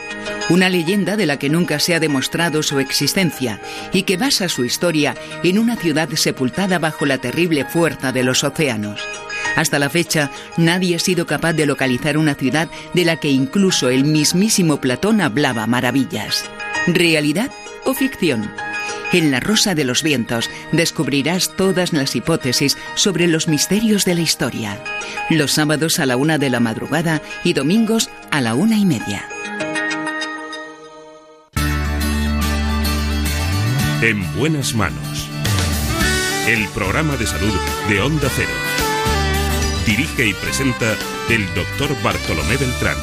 [0.48, 3.60] Una leyenda de la que nunca se ha demostrado su existencia
[3.92, 8.42] y que basa su historia en una ciudad sepultada bajo la terrible fuerza de los
[8.42, 9.02] océanos.
[9.54, 13.88] Hasta la fecha, nadie ha sido capaz de localizar una ciudad de la que incluso
[13.88, 16.44] el mismísimo Platón hablaba maravillas.
[16.86, 17.50] ¿Realidad
[17.84, 18.50] o ficción?
[19.12, 24.20] En La Rosa de los Vientos descubrirás todas las hipótesis sobre los misterios de la
[24.20, 24.82] historia.
[25.30, 29.28] Los sábados a la una de la madrugada y domingos a la una y media.
[34.02, 35.28] En buenas manos.
[36.46, 37.54] El programa de salud
[37.88, 38.75] de Onda Cero.
[39.86, 40.96] Dirige y presenta
[41.30, 42.96] el doctor Bartolomé Beltrán.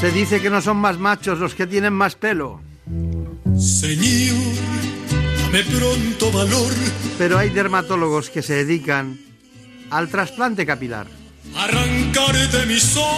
[0.00, 2.62] Se dice que no son más machos los que tienen más pelo,
[3.58, 4.36] Señor,
[5.42, 6.72] dame pronto valor,
[7.18, 9.27] pero hay dermatólogos que se dedican
[9.90, 11.06] al trasplante capilar.
[11.56, 13.08] arrancar de mis ojos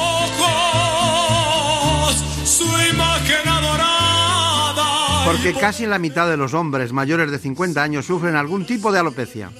[2.44, 5.24] su imagen adorada.
[5.24, 8.98] Porque casi la mitad de los hombres mayores de 50 años sufren algún tipo de
[9.00, 9.50] alopecia.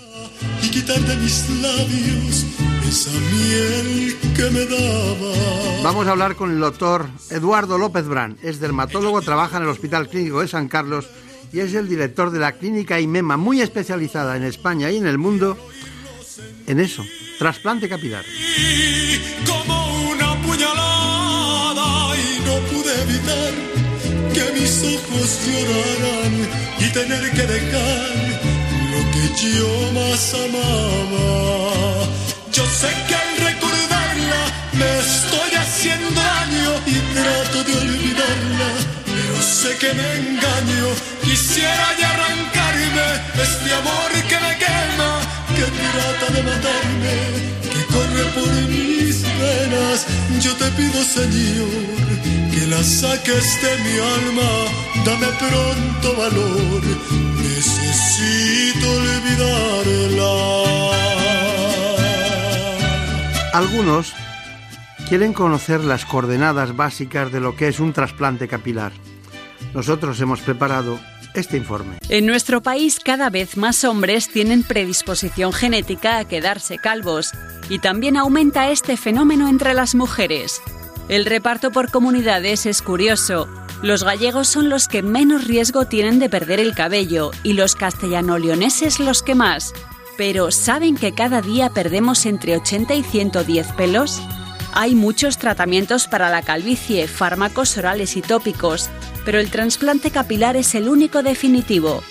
[0.63, 2.47] Y quitar de mis labios
[2.89, 5.83] esa miel que me daba.
[5.83, 8.37] Vamos a hablar con el doctor Eduardo López Brán.
[8.43, 11.09] Es dermatólogo, trabaja en el Hospital Clínico de San Carlos
[11.53, 15.19] y es el director de la clínica IMEMA, muy especializada en España y en el
[15.19, 15.57] mundo
[16.71, 17.05] en eso,
[17.39, 18.25] trasplante capilar.
[19.45, 19.75] Como
[20.11, 23.53] una puñalada y no pude evitar
[24.35, 26.35] que mis ojos lloraran
[26.79, 28.15] y tener que dejar
[28.93, 32.07] lo que yo más amaba.
[32.53, 34.43] Yo sé que al recordarla
[34.75, 38.71] me estoy haciendo daño y trato de olvidarla,
[39.07, 40.87] pero sé que me engaño.
[41.25, 43.09] Quisiera ya arrancarme
[43.43, 45.10] este amor que me quema,
[45.61, 47.17] que trata de matarme,
[47.73, 50.07] que corre por mis venas.
[50.41, 51.69] Yo te pido, Señor,
[52.53, 54.51] que la saques de mi alma,
[55.05, 56.83] dame pronto valor.
[57.43, 60.33] Necesito olvidarla.
[63.53, 64.15] Algunos
[65.09, 68.93] quieren conocer las coordenadas básicas de lo que es un trasplante capilar.
[69.75, 70.99] Nosotros hemos preparado
[71.35, 71.99] este informe.
[72.09, 77.33] En nuestro país cada vez más hombres tienen predisposición genética a quedarse calvos
[77.69, 80.61] y también aumenta este fenómeno entre las mujeres.
[81.09, 83.49] El reparto por comunidades es curioso.
[83.83, 89.01] Los gallegos son los que menos riesgo tienen de perder el cabello y los castellano-leoneses
[89.01, 89.73] los que más.
[90.17, 94.21] Pero ¿saben que cada día perdemos entre 80 y 110 pelos?
[94.73, 98.89] Hay muchos tratamientos para la calvicie, fármacos orales y tópicos,
[99.25, 102.03] pero el trasplante capilar es el único definitivo.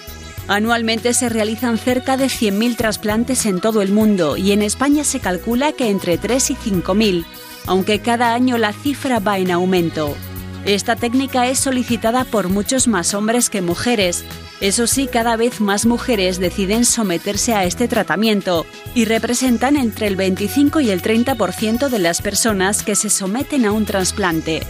[0.48, 5.19] Anualmente se realizan cerca de 100.000 trasplantes en todo el mundo y en España se
[5.19, 7.26] calcula que entre 3 y 5.000,
[7.67, 10.15] aunque cada año la cifra va en aumento.
[10.65, 14.26] Esta técnica es solicitada por muchos más hombres que mujeres.
[14.60, 20.17] Eso sí, cada vez más mujeres deciden someterse a este tratamiento y representan entre el
[20.17, 24.62] 25 y el 30% de las personas que se someten a un trasplante.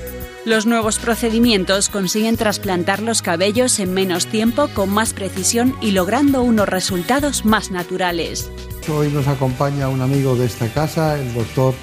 [0.46, 6.44] Los nuevos procedimientos consiguen trasplantar los cabellos en menos tiempo, con más precisión y logrando
[6.44, 8.50] unos resultados más naturales.
[8.88, 11.74] Hoy nos acompaña un amigo de esta casa, el doctor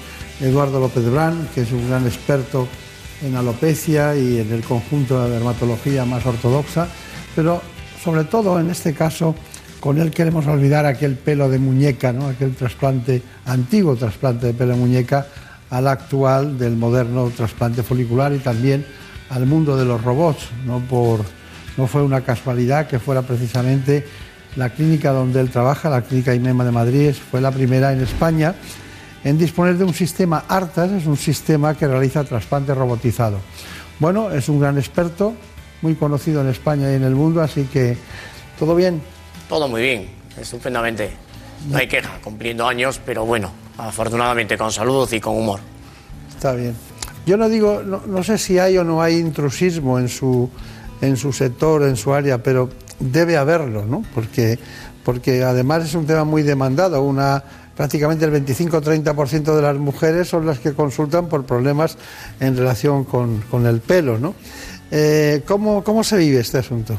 [0.41, 2.67] Eduardo López Brán, que es un gran experto
[3.23, 6.87] en alopecia y en el conjunto de dermatología más ortodoxa,
[7.35, 7.61] pero
[8.03, 9.35] sobre todo en este caso
[9.79, 12.27] con él queremos olvidar aquel pelo de muñeca, ¿no?
[12.27, 15.27] aquel trasplante, antiguo trasplante de pelo de muñeca,
[15.69, 18.85] al actual del moderno trasplante folicular y también
[19.29, 20.47] al mundo de los robots.
[20.65, 20.81] No,
[21.77, 24.05] no fue una casualidad que fuera precisamente
[24.55, 28.55] la clínica donde él trabaja, la clínica IMEMA de Madrid, fue la primera en España
[29.27, 33.39] en disponer de un sistema ARTAS, es un sistema que realiza trasplante robotizado.
[33.99, 35.33] Bueno, es un gran experto,
[35.81, 37.97] muy conocido en España y en el mundo, así que
[38.57, 39.01] todo bien.
[39.49, 40.09] Todo muy bien,
[40.39, 41.11] estupendamente.
[41.69, 45.59] No hay queja, cumpliendo años, pero bueno, afortunadamente con salud y con humor.
[46.29, 46.73] Está bien.
[47.25, 50.49] Yo no digo, no, sé si hay o no hay intrusismo en su,
[51.01, 54.03] en su sector, en su área, pero debe haberlo, ¿no?
[54.15, 54.57] Porque,
[55.03, 57.01] porque además es un tema muy demandado.
[57.01, 57.43] Una,
[57.77, 61.95] prácticamente el 25-30% de las mujeres son las que consultan por problemas
[62.39, 64.33] en relación con, con el pelo, ¿no?
[64.89, 66.97] Eh, ¿cómo, ¿Cómo se vive este asunto?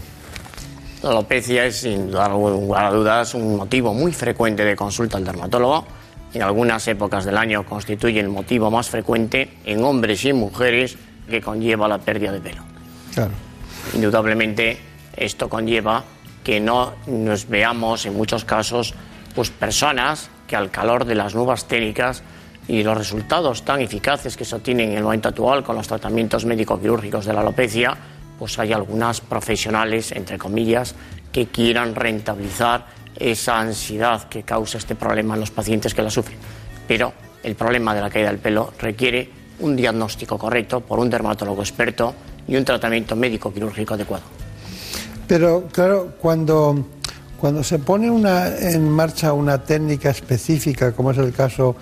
[1.02, 5.84] La alopecia es, sin lugar a dudas, un motivo muy frecuente de consulta al dermatólogo.
[6.32, 10.96] En algunas épocas del año constituye el motivo más frecuente en hombres y mujeres
[11.28, 12.62] que conlleva la pérdida de pelo.
[13.14, 13.32] Claro.
[13.94, 14.78] Indudablemente,
[15.16, 16.04] esto conlleva
[16.44, 18.94] que no nos veamos en muchos casos
[19.34, 22.24] pues personas que al calor de las nuevas técnicas
[22.66, 26.44] y los resultados tan eficaces que se obtienen en el momento actual con los tratamientos
[26.44, 27.96] médico-quirúrgicos de la alopecia,
[28.38, 30.94] pues hay algunas profesionales, entre comillas,
[31.30, 36.38] que quieran rentabilizar esa ansiedad que causa este problema en los pacientes que la sufren.
[36.86, 39.30] Pero el problema de la caída del pelo requiere
[39.60, 42.14] un diagnóstico correcto por un dermatólogo experto
[42.46, 44.24] y un tratamiento médico quirúrgico adecuado.
[45.26, 46.86] Pero claro, cuando,
[47.40, 51.76] cuando se pone una, en marcha una técnica específica, como es el caso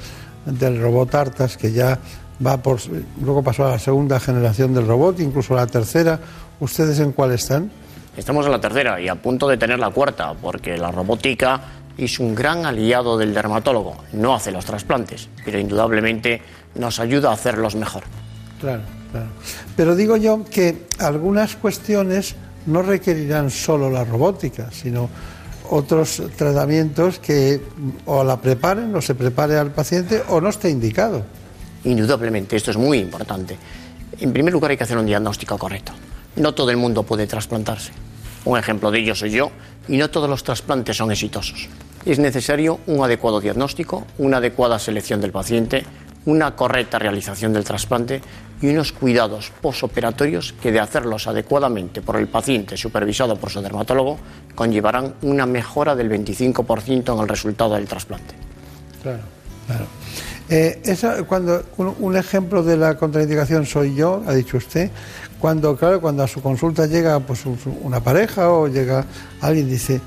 [0.45, 1.99] del robot Artas, que ya
[2.45, 2.79] va por,
[3.23, 6.21] luego pasó a la segunda generación del robot, incluso a la tercera,
[6.59, 7.71] ¿Ustedes en cuál están?
[8.17, 11.61] Estamos en la tercera y a punto de tener la cuarta, porque la robótica
[11.99, 13.97] es un gran aliado del dermatólogo.
[14.15, 16.41] No hace los trasplantes, pero indudablemente
[16.75, 18.05] nos ayuda a hacerlos mejor.
[18.59, 19.27] Claro, claro.
[19.77, 25.11] Pero digo yo que algunas cuestiones no requerirán solo la robótica, sino
[25.71, 27.61] otros tratamientos que
[28.07, 31.25] o la preparen o se prepare al paciente o no esté indicado.
[31.85, 33.57] Indudablemente, esto es muy importante.
[34.19, 35.93] En primer lugar hay que hacer un diagnóstico correcto.
[36.37, 37.93] No todo el mundo puede trasplantarse.
[38.45, 39.51] Un ejemplo de ello soy yo,
[39.89, 41.69] y no todos los trasplantes son exitosos.
[42.05, 45.85] Es necesario un adecuado diagnóstico, una adecuada selección del paciente,
[46.25, 48.21] una correcta realización del trasplante
[48.61, 54.19] y unos cuidados posoperatorios que, de hacerlos adecuadamente por el paciente supervisado por su dermatólogo,
[54.55, 58.35] conllevarán una mejora del 25% en el resultado del trasplante.
[59.03, 59.23] Claro,
[59.67, 59.87] claro.
[60.49, 64.91] Eh, cuando un, ejemplo de la contraindicación soy yo, ha dicho usted,
[65.41, 67.43] cuando, claro, cuando a su consulta llega pues,
[67.83, 69.05] una pareja o llega
[69.41, 70.01] alguien dice,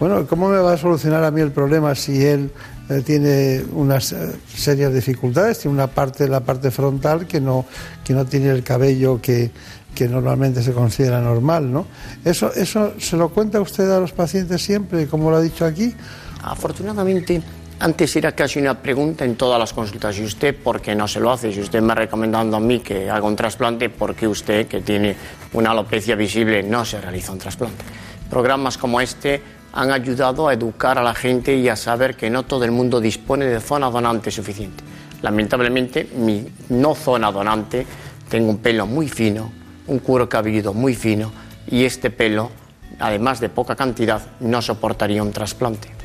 [0.00, 2.50] bueno, ¿cómo me va a solucionar a mí el problema si él
[2.88, 4.14] eh, tiene unas
[4.54, 7.64] serias dificultades, tiene una parte, la parte frontal que no,
[8.04, 9.50] que no tiene el cabello que,
[9.94, 11.86] que normalmente se considera normal, ¿no?
[12.24, 15.94] Eso, ¿Eso se lo cuenta usted a los pacientes siempre, como lo ha dicho aquí?
[16.42, 17.42] Afortunadamente
[17.82, 20.16] antes era casi una pregunta en todas las consultas.
[20.16, 21.52] ¿Y usted por qué no se lo hace?
[21.52, 24.82] Si usted me ha recomendado a mí que haga un trasplante, ¿por qué usted, que
[24.82, 25.16] tiene
[25.52, 27.84] una alopecia visible, no se realiza un trasplante?
[28.30, 29.42] Programas como este
[29.72, 33.00] han ayudado a educar a la gente y a saber que no todo el mundo
[33.00, 34.84] dispone de zona donante suficiente.
[35.22, 37.86] Lamentablemente, mi no zona donante,
[38.28, 39.50] tengo un pelo muy fino,
[39.86, 41.32] un cuero cabelludo muy fino
[41.68, 42.50] y este pelo,
[42.98, 46.02] además de poca cantidad, no soportaría un trasplante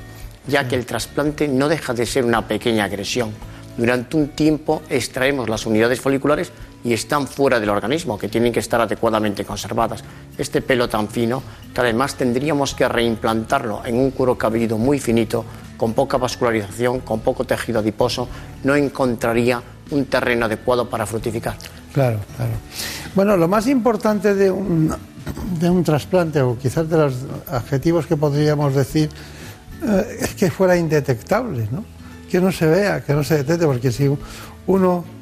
[0.48, 3.32] ya que el trasplante no deja de ser una pequeña agresión.
[3.78, 6.52] Durante un tiempo extraemos las unidades foliculares
[6.88, 10.06] y están fuera del organismo, que tienen que estar adecuadamente conservadas.
[10.38, 15.44] Este pelo tan fino, que además tendríamos que reimplantarlo en un cuero cabelludo muy finito,
[15.76, 18.30] con poca vascularización, con poco tejido adiposo,
[18.64, 19.62] no encontraría
[19.92, 21.58] un terreno adecuado para frutificar.
[21.92, 22.54] Claro, claro.
[23.14, 24.96] Bueno, lo más importante de un,
[25.60, 27.16] de un trasplante, o quizás de los
[27.52, 29.10] adjetivos que podríamos decir,
[29.84, 31.84] eh, es que fuera indetectable, ¿no?
[32.32, 34.10] Que no se vea, que no se detecte, porque si
[34.68, 35.17] uno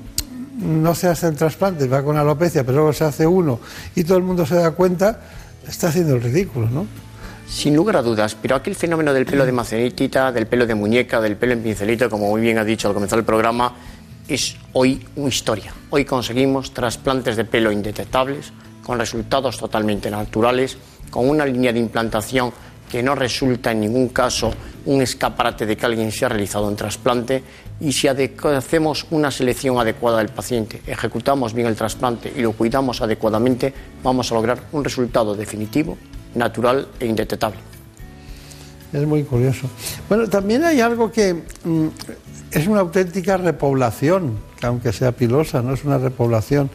[0.57, 3.59] no se hace el trasplante, va con alopecia, pero luego se hace uno
[3.95, 5.19] y todo el mundo se da cuenta,
[5.67, 6.85] está haciendo el ridículo, ¿no?
[7.47, 11.21] Sin lugar a dudas, pero aquel fenómeno del pelo de macenitita, del pelo de muñeca,
[11.21, 13.73] del pelo en pincelito, como muy bien ha dicho al comenzar el programa,
[14.27, 15.71] es hoy una historia.
[15.91, 18.51] Hoy conseguimos trasplantes de pelo indetectables,
[18.83, 20.77] con resultados totalmente naturales,
[21.09, 22.51] con una línea de implantación
[22.89, 24.53] que no resulta en ningún caso
[24.85, 27.43] un escaparate de que alguien se ha realizado un trasplante
[27.79, 33.01] y si hacemos una selección adecuada del paciente, ejecutamos bien el trasplante y lo cuidamos
[33.01, 33.73] adecuadamente,
[34.03, 35.97] vamos a lograr un resultado definitivo,
[36.35, 37.59] natural e indetectable.
[38.93, 39.69] Es muy curioso.
[40.07, 41.87] Bueno, también hay algo que mm,
[42.51, 46.69] es una auténtica repoblación, que aunque sea pilosa, no es una repoblación.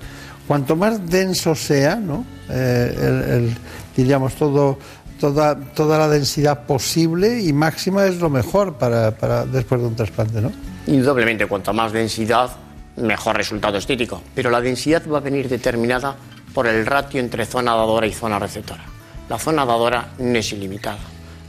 [0.46, 2.26] Cuanto más denso sea, ¿no?
[2.50, 3.54] Eh,
[3.96, 4.78] diríamos todo
[5.20, 9.94] toda, toda la densidad posible y máxima es lo mejor para, para después de un
[9.94, 10.50] trasplante, ¿no?
[10.86, 12.50] Indudablemente, cuanto más densidad,
[12.96, 14.22] mejor resultado estético.
[14.34, 16.16] Pero la densidad va a venir determinada
[16.54, 18.84] por el ratio entre zona dadora y zona receptora.
[19.28, 20.98] La zona dadora no es ilimitada.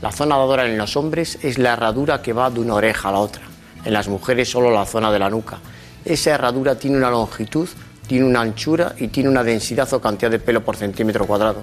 [0.00, 3.12] La zona dadora en los hombres es la herradura que va de una oreja a
[3.12, 3.42] la otra.
[3.84, 5.58] En las mujeres solo la zona de la nuca.
[6.04, 7.68] Esa herradura tiene una longitud,
[8.06, 11.62] tiene una anchura y tiene una densidad o cantidad de pelo por centímetro cuadrado.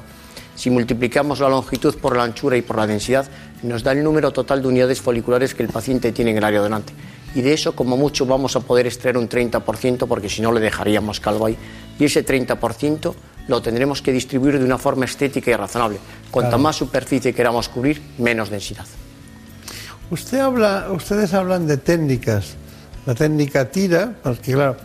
[0.56, 3.28] Si multiplicamos la longitud por la anchura y por la densidad,
[3.64, 6.60] nos da el número total de unidades foliculares que el paciente tiene en el área
[6.60, 6.94] donante
[7.36, 10.60] y de eso como mucho vamos a poder extraer un 30% porque si no le
[10.60, 11.58] dejaríamos calvo ahí.
[12.00, 13.14] Y ese 30%
[13.48, 15.98] lo tendremos que distribuir de una forma estética y razonable.
[16.32, 18.86] Cuanta más superficie queramos cubrir, menos densidad.
[20.12, 22.56] Usted habla, ustedes hablan de técnicas.
[23.06, 24.78] La técnica tira, porque claro,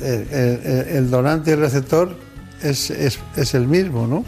[0.00, 2.16] el, donante y el receptor
[2.62, 4.24] es, es, el mismo, ¿no?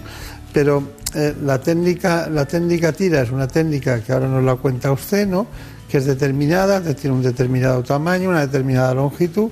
[0.52, 0.82] Pero
[1.14, 5.26] eh, la, técnica, la técnica tira es una técnica que ahora nos la cuenta usted,
[5.26, 5.46] ¿no?
[5.88, 9.50] Que es determinada, tiene un determinado tamaño, una determinada longitud,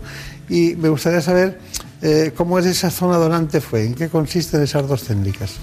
[0.48, 1.58] y me gustaría saber
[2.02, 5.54] eh, cómo es esa zona donante fue, en qué consisten esas dos técnicas.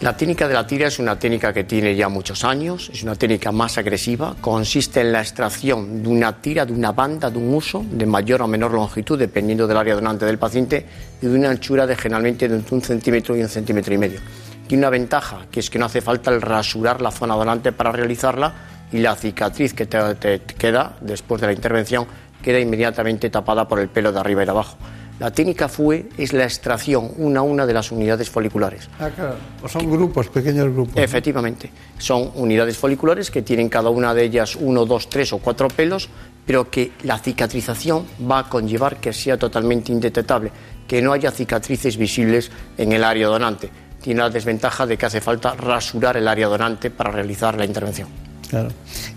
[0.00, 3.16] La técnica de la tira es una técnica que tiene ya muchos años, es una
[3.16, 7.52] técnica más agresiva, consiste en la extracción de una tira, de una banda, de un
[7.52, 10.86] uso de mayor o menor longitud, dependiendo del área donante del paciente,
[11.20, 14.20] y de una anchura de generalmente de un centímetro y un centímetro y medio.
[14.66, 17.92] Tiene una ventaja, que es que no hace falta el rasurar la zona donante para
[17.92, 18.54] realizarla,
[18.92, 22.06] y la cicatriz que te, queda después de la intervención
[22.42, 24.76] queda inmediatamente tapada por el pelo de arriba y de abajo.
[25.18, 28.88] La técnica FUE es la extracción una a una de las unidades foliculares.
[28.98, 29.36] Ah, claro.
[29.68, 30.94] son grupos, pequeños grupos.
[30.96, 31.70] Efectivamente.
[31.98, 36.08] Son unidades foliculares que tienen cada una de ellas uno, dos, tres o cuatro pelos,
[36.46, 40.50] pero que la cicatrización va a conllevar que sea totalmente indetectable,
[40.88, 43.68] que no haya cicatrices visibles en el área donante.
[44.00, 48.29] Tiene la desventaja de que hace falta rasurar el área donante para realizar la intervención.
[48.50, 48.70] Claro.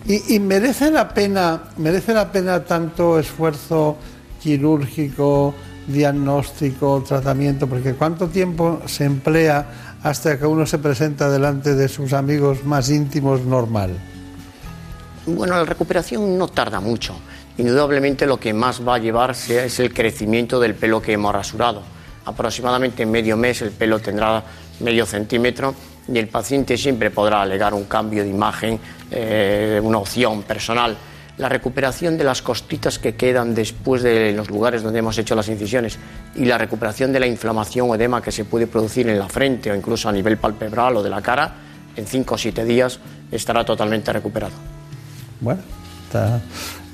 [0.06, 3.98] Y, merece la pena, merece la pena tanto esfuerzo
[4.40, 5.56] quirúrgico,
[5.88, 12.14] diagnóstico, tratamiento, porque cuánto tiempo se emplea hasta que uno se presenta delante de sus
[12.14, 13.98] amigos más íntimos normal.
[15.26, 17.16] Bueno, la recuperación no tarda mucho.
[17.58, 21.82] Indudablemente lo que más va a llevarse es el crecimiento del pelo que hemos rasurado.
[22.26, 24.44] Aproximadamente en medio mes el pelo tendrá
[24.80, 25.74] medio centímetro
[26.08, 28.80] y el paciente siempre podrá alegar un cambio de imagen,
[29.12, 30.98] eh, una opción personal.
[31.38, 35.48] La recuperación de las costitas que quedan después de los lugares donde hemos hecho las
[35.48, 35.98] incisiones
[36.36, 39.72] y la recuperación de la inflamación o edema que se puede producir en la frente
[39.72, 41.56] o incluso a nivel palpebral o de la cara,
[41.96, 43.00] en 5 o 7 días
[43.32, 44.54] estará totalmente recuperado.
[45.40, 45.62] Bueno,
[46.06, 46.40] está,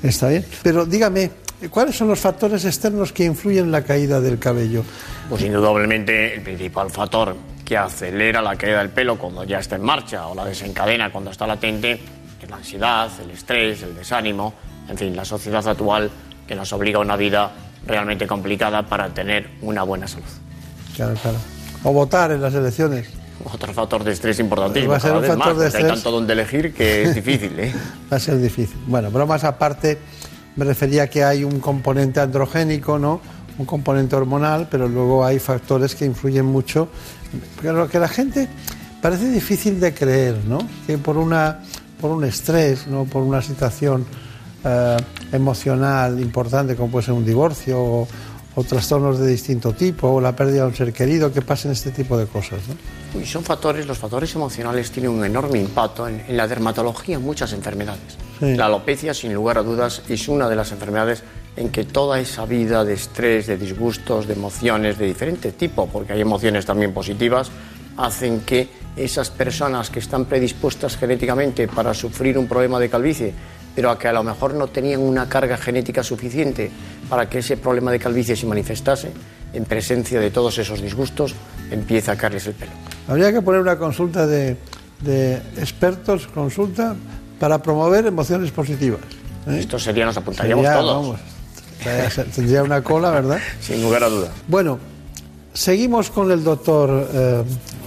[0.02, 0.44] está bien.
[0.62, 1.30] Pero dígame,
[1.68, 4.84] ¿cuáles son los factores externos que influyen en la caída del cabello?
[5.28, 7.36] Pues indudablemente el principal factor
[7.70, 11.30] que acelera la caída del pelo cuando ya está en marcha o la desencadena cuando
[11.30, 12.00] está latente,
[12.42, 14.54] es la ansiedad, el estrés, el desánimo,
[14.88, 16.10] en fin, la sociedad actual
[16.48, 17.52] que nos obliga a una vida
[17.86, 20.26] realmente complicada para tener una buena salud.
[20.96, 21.38] Claro, claro.
[21.84, 23.08] O votar en las elecciones.
[23.44, 24.90] Otro factor de estrés importantísimo.
[24.90, 25.84] Va a ser un factor de estrés.
[25.84, 27.56] Hay tanto donde elegir que es difícil.
[27.56, 27.72] ¿eh?
[28.12, 28.80] Va a ser difícil.
[28.88, 29.96] Bueno, bromas aparte,
[30.56, 33.20] me refería a que hay un componente androgénico, ¿no?
[33.60, 36.88] Un componente hormonal, pero luego hay factores que influyen mucho
[37.62, 38.48] lo que la gente
[39.02, 40.58] parece difícil de creer, ¿no?
[40.86, 41.60] Que por una
[42.00, 43.04] por un estrés, ¿no?
[43.04, 44.06] Por una situación
[44.64, 44.96] eh,
[45.32, 48.08] emocional importante como puede ser un divorcio o,
[48.68, 52.18] trastornos de distinto tipo o la pérdida de un ser querido, que pasen este tipo
[52.18, 53.18] de cosas, ¿no?
[53.18, 57.54] Y son factores, los factores emocionales tienen un enorme impacto en, la dermatología en muchas
[57.54, 58.18] enfermedades.
[58.40, 61.22] La alopecia, sin lugar a dudas, es una de las enfermedades
[61.60, 66.14] en que toda esa vida de estrés, de disgustos, de emociones de diferente tipo, porque
[66.14, 67.50] hay emociones también positivas,
[67.98, 73.34] hacen que esas personas que están predispuestas genéticamente para sufrir un problema de calvicie,
[73.74, 76.70] pero a que a lo mejor no tenían una carga genética suficiente
[77.10, 79.12] para que ese problema de calvicie se manifestase,
[79.52, 81.34] en presencia de todos esos disgustos,
[81.70, 82.72] empieza a caerles el pelo.
[83.06, 84.56] Habría que poner una consulta de,
[85.58, 86.96] expertos, consulta,
[87.38, 89.00] para promover emociones positivas.
[89.46, 89.58] ¿eh?
[89.58, 91.20] Esto sería, nos apuntaríamos todos.
[92.34, 93.38] Tendría una cola, ¿verdad?
[93.60, 94.32] Sin lugar a duda.
[94.48, 94.78] Bueno,
[95.52, 97.44] seguimos con el doctor eh,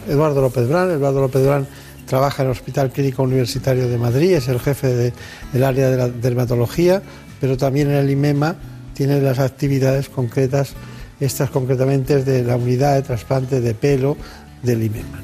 [0.09, 0.91] Eduardo López Brán.
[0.91, 1.67] Eduardo López Brán
[2.05, 5.13] trabaja en el Hospital Clínico Universitario de Madrid, es el jefe
[5.53, 7.01] del área de la dermatología,
[7.39, 8.55] pero también en el IMEMA
[8.93, 10.73] tiene las actividades concretas,
[11.19, 14.17] estas concretamente de la unidad de trasplante de pelo
[14.61, 15.21] del IMEMA.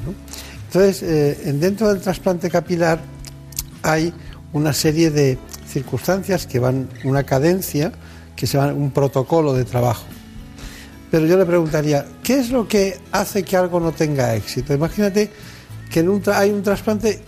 [0.66, 3.00] Entonces, eh, dentro del trasplante capilar
[3.82, 4.12] hay
[4.52, 7.92] una serie de circunstancias que van, una cadencia,
[8.40, 10.04] que se va, un protocolo de trabajo.
[11.10, 14.72] Pero yo le preguntaría, ¿qué es lo que hace que algo no tenga éxito?
[14.72, 15.30] Imagínate
[15.90, 17.20] que en hay un trasplante,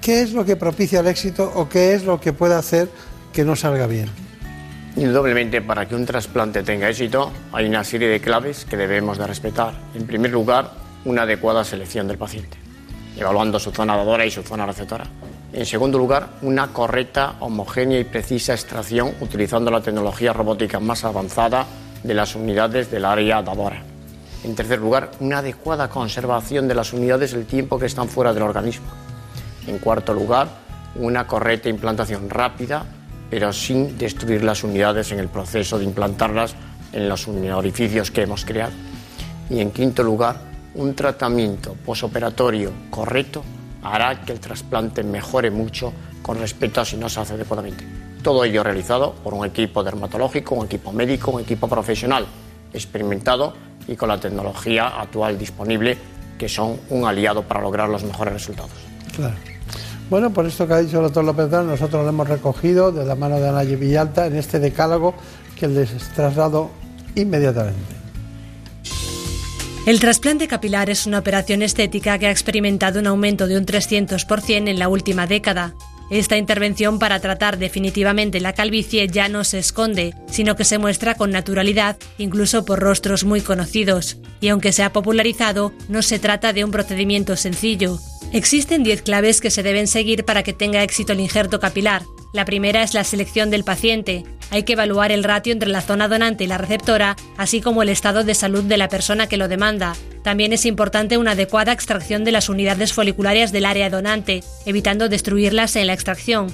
[0.00, 2.88] ¿qué es lo que propicia el éxito o qué es lo que puede hacer
[3.32, 4.08] que no salga bien?
[4.96, 9.28] Indudablemente, para que un trasplante tenga éxito, hay una serie de claves que debemos de
[9.28, 9.74] respetar.
[9.94, 10.72] En primer lugar,
[11.04, 12.58] una adecuada selección del paciente,
[13.16, 15.04] evaluando su zona dadora y su zona receptora.
[15.52, 21.66] En segundo lugar, una correcta, homogénea y precisa extracción utilizando la tecnología robótica más avanzada
[22.04, 23.82] de las unidades del área dadora.
[24.44, 28.44] En tercer lugar, una adecuada conservación de las unidades el tiempo que están fuera del
[28.44, 28.86] organismo.
[29.66, 30.48] En cuarto lugar,
[30.94, 32.84] una correcta implantación rápida,
[33.28, 36.54] pero sin destruir las unidades en el proceso de implantarlas
[36.92, 38.72] en los orificios que hemos creado.
[39.50, 40.36] Y en quinto lugar,
[40.74, 43.42] un tratamiento posoperatorio correcto
[43.82, 47.84] hará que el trasplante mejore mucho con respecto a si no se hace adecuadamente.
[48.22, 52.26] Todo ello realizado por un equipo dermatológico, un equipo médico, un equipo profesional
[52.72, 53.54] experimentado
[53.88, 55.96] y con la tecnología actual disponible,
[56.38, 58.70] que son un aliado para lograr los mejores resultados.
[59.16, 59.34] Claro.
[60.10, 63.14] Bueno, por esto que ha dicho el doctor López nosotros lo hemos recogido de la
[63.14, 65.14] mano de Ana Villalta en este decálogo
[65.58, 66.70] que les traslado
[67.14, 68.00] inmediatamente.
[69.86, 74.68] El trasplante capilar es una operación estética que ha experimentado un aumento de un 300%
[74.68, 75.74] en la última década.
[76.10, 81.14] Esta intervención para tratar definitivamente la calvicie ya no se esconde, sino que se muestra
[81.14, 84.18] con naturalidad, incluso por rostros muy conocidos.
[84.40, 88.00] Y aunque se ha popularizado, no se trata de un procedimiento sencillo.
[88.32, 92.02] Existen 10 claves que se deben seguir para que tenga éxito el injerto capilar.
[92.32, 94.24] La primera es la selección del paciente.
[94.50, 97.88] Hay que evaluar el ratio entre la zona donante y la receptora, así como el
[97.88, 99.94] estado de salud de la persona que lo demanda.
[100.22, 105.74] También es importante una adecuada extracción de las unidades foliculares del área donante, evitando destruirlas
[105.74, 106.46] en la extracción.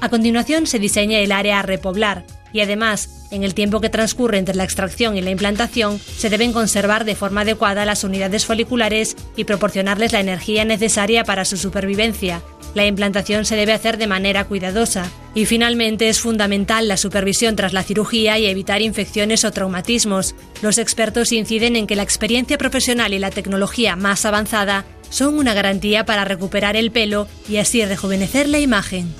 [0.00, 4.38] A continuación se diseña el área a repoblar y además, en el tiempo que transcurre
[4.38, 9.16] entre la extracción y la implantación, se deben conservar de forma adecuada las unidades foliculares
[9.36, 12.42] y proporcionarles la energía necesaria para su supervivencia.
[12.74, 15.10] La implantación se debe hacer de manera cuidadosa.
[15.34, 20.36] Y finalmente es fundamental la supervisión tras la cirugía y evitar infecciones o traumatismos.
[20.62, 25.54] Los expertos inciden en que la experiencia profesional y la tecnología más avanzada son una
[25.54, 29.12] garantía para recuperar el pelo y así rejuvenecer la imagen.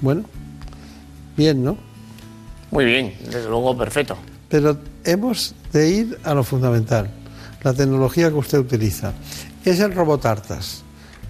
[0.00, 0.24] Bueno,
[1.36, 1.89] bien, ¿no?
[2.70, 4.16] Muy bien, desde luego perfecto.
[4.48, 7.10] Pero hemos de ir a lo fundamental,
[7.62, 9.12] la tecnología que usted utiliza.
[9.64, 10.82] Es el robot Artas.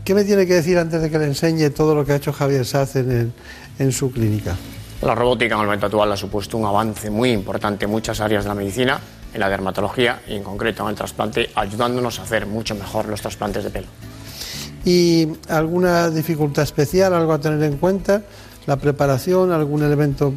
[0.04, 2.32] ¿Qué me tiene que decir antes de que le enseñe todo lo que ha hecho
[2.32, 3.32] Javier Saz en,
[3.78, 4.56] en su clínica?
[5.02, 8.44] La robótica en el momento actual ha supuesto un avance muy importante en muchas áreas
[8.44, 9.00] de la medicina,
[9.32, 13.20] en la dermatología y en concreto en el trasplante, ayudándonos a hacer mucho mejor los
[13.20, 13.86] trasplantes de pelo.
[14.84, 18.22] ¿Y alguna dificultad especial, algo a tener en cuenta?
[18.66, 20.32] ¿La preparación, algún elemento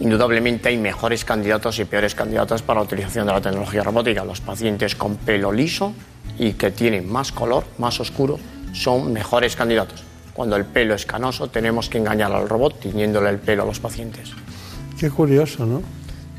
[0.00, 4.24] Indudablemente hay mejores candidatos y peores candidatos para la utilización de la tecnología robótica.
[4.24, 5.92] Los pacientes con pelo liso
[6.38, 8.38] y que tienen más color, más oscuro,
[8.72, 10.04] son mejores candidatos.
[10.32, 13.80] Cuando el pelo es canoso, tenemos que engañar al robot tiñéndole el pelo a los
[13.80, 14.30] pacientes.
[15.00, 15.82] Qué curioso, ¿no?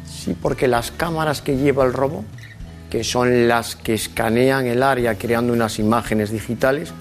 [0.07, 2.23] Sí, porque las cámaras que lleva el robot,
[2.89, 6.93] que son las que escanean el área creando unas imágenes digitales,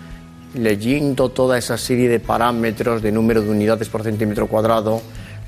[0.55, 5.01] leyendo toda esa serie de parámetros de número de unidades por centímetro cuadrado,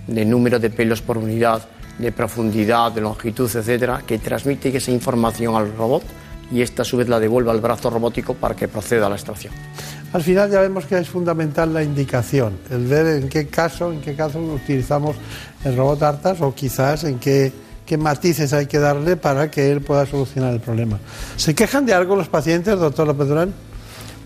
[0.06, 1.62] de número de pelos por unidad,
[1.98, 6.02] de profundidad, de longitud, etcétera, que transmite esa información al robot
[6.50, 9.14] y esta a su vez la devuelve al brazo robótico para que proceda a la
[9.14, 9.52] extracción.
[10.12, 14.00] Al final ya vemos que es fundamental la indicación, el ver en qué caso, en
[14.00, 15.14] qué caso utilizamos
[15.64, 17.52] el robot Artas o quizás en qué,
[17.86, 20.98] qué matices hay que darle para que él pueda solucionar el problema.
[21.36, 23.54] ¿Se quejan de algo los pacientes, doctor López Durán?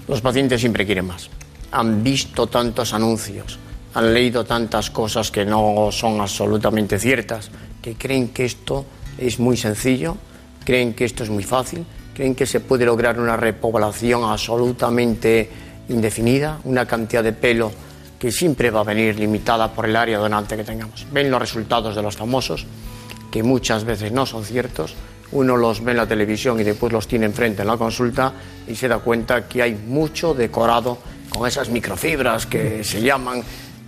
[0.08, 1.28] Los pacientes siempre quieren más.
[1.72, 3.58] Han visto tantos anuncios,
[3.94, 8.84] han leído tantas cosas que no son absolutamente ciertas, que creen que esto
[9.18, 10.16] es muy sencillo,
[10.64, 15.50] creen que esto es muy fácil creen que se puede lograr una repoblación absolutamente
[15.88, 17.70] indefinida, una cantidad de pelo
[18.18, 21.06] que siempre va a venir limitada por el área donante que tengamos.
[21.12, 22.64] Ven los resultados de los famosos,
[23.30, 24.94] que muchas veces no son ciertos.
[25.32, 28.32] Uno los ve en la televisión y después los tiene enfrente en la consulta
[28.66, 33.42] y se da cuenta que hay mucho decorado con esas microfibras que se llaman,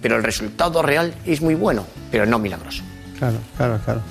[0.07, 2.81] pero el resultado real es muy bueno, pero no milagroso.
[3.19, 4.03] Claro, claro, claro.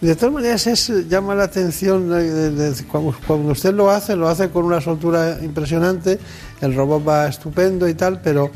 [0.00, 4.14] De todas maneras, es, llama la atención, eh, de- de- cuando, cuando usted lo hace,
[4.14, 6.20] lo hace con una soltura impresionante,
[6.60, 8.48] el robot va estupendo y tal, pero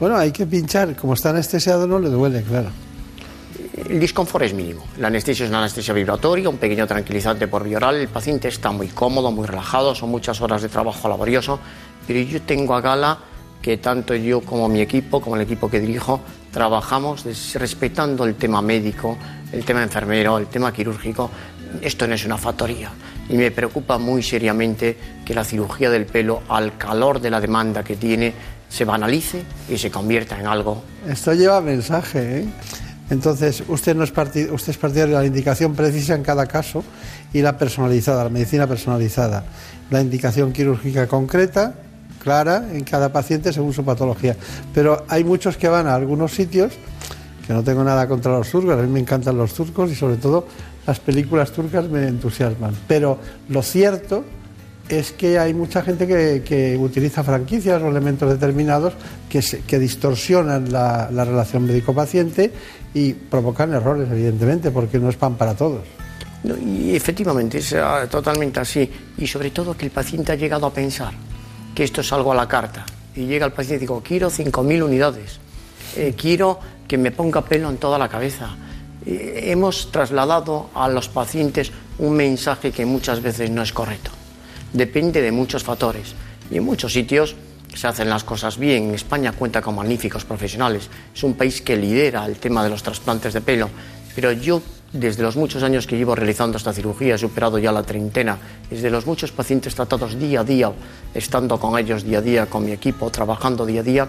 [0.00, 2.70] bueno, hay que pinchar, como está anestesiado no le duele, claro.
[3.86, 4.84] El disconfort es mínimo.
[4.96, 7.96] La anestesia es una anestesia vibratoria, un pequeño tranquilizante por vía oral.
[7.96, 11.60] El paciente está muy cómodo, muy relajado, son muchas horas de trabajo laborioso,
[12.06, 13.18] pero yo tengo a gala
[13.60, 16.20] que tanto yo como mi equipo, como el equipo que dirijo,
[16.52, 17.24] trabajamos
[17.54, 19.16] respetando el tema médico,
[19.52, 21.30] el tema enfermero, el tema quirúrgico.
[21.82, 22.90] Esto no es una factoría
[23.28, 27.82] y me preocupa muy seriamente que la cirugía del pelo, al calor de la demanda
[27.82, 28.32] que tiene,
[28.68, 32.48] se banalice y se convierta en algo Esto lleva mensaje, ¿eh?
[33.10, 36.84] Entonces, usted, no es usted es partidario de la indicación precisa en cada caso
[37.32, 39.44] y la personalizada, la medicina personalizada.
[39.90, 41.74] La indicación quirúrgica concreta,
[42.18, 44.36] clara, en cada paciente según su patología.
[44.74, 46.72] Pero hay muchos que van a algunos sitios,
[47.46, 50.16] que no tengo nada contra los turcos, a mí me encantan los turcos y sobre
[50.16, 50.46] todo
[50.86, 52.74] las películas turcas me entusiasman.
[52.86, 54.24] Pero lo cierto
[54.88, 58.94] es que hay mucha gente que, utiliza franquicias o elementos determinados
[59.28, 62.52] que, distorsionan la, la relación médico-paciente
[62.94, 65.82] y provocan errores, evidentemente, porque no es pan para todos.
[66.44, 67.74] No, y efectivamente es
[68.10, 68.90] totalmente así.
[69.18, 71.12] Y sobre todo que el paciente ha llegado a pensar
[71.78, 72.84] que esto es algo a la carta.
[73.14, 75.38] Y llega el paciente y digo, quiero 5.000 unidades.
[75.94, 76.58] Eh, quiero
[76.88, 78.56] que me ponga pelo en toda la cabeza.
[79.06, 84.10] Hemos trasladado a los pacientes un mensaje que muchas veces no es correcto.
[84.72, 86.16] Depende de muchos factores.
[86.50, 87.36] Y en muchos sitios
[87.72, 88.92] se hacen las cosas bien.
[88.92, 90.90] España cuenta con magníficos profesionales.
[91.14, 93.70] Es un país que lidera el tema de los trasplantes de pelo.
[94.16, 94.60] Pero yo,
[94.92, 98.38] desde los muchos años que llevo realizando esta cirugía, he superado ya la treintena,
[98.70, 100.72] desde los muchos pacientes tratados día a día,
[101.14, 104.08] estando con ellos día a día, con mi equipo, trabajando día a día,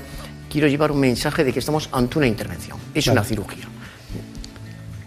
[0.49, 2.77] quiero llevar un mensaje de que estamos ante una intervención.
[2.93, 3.65] Es una cirugía.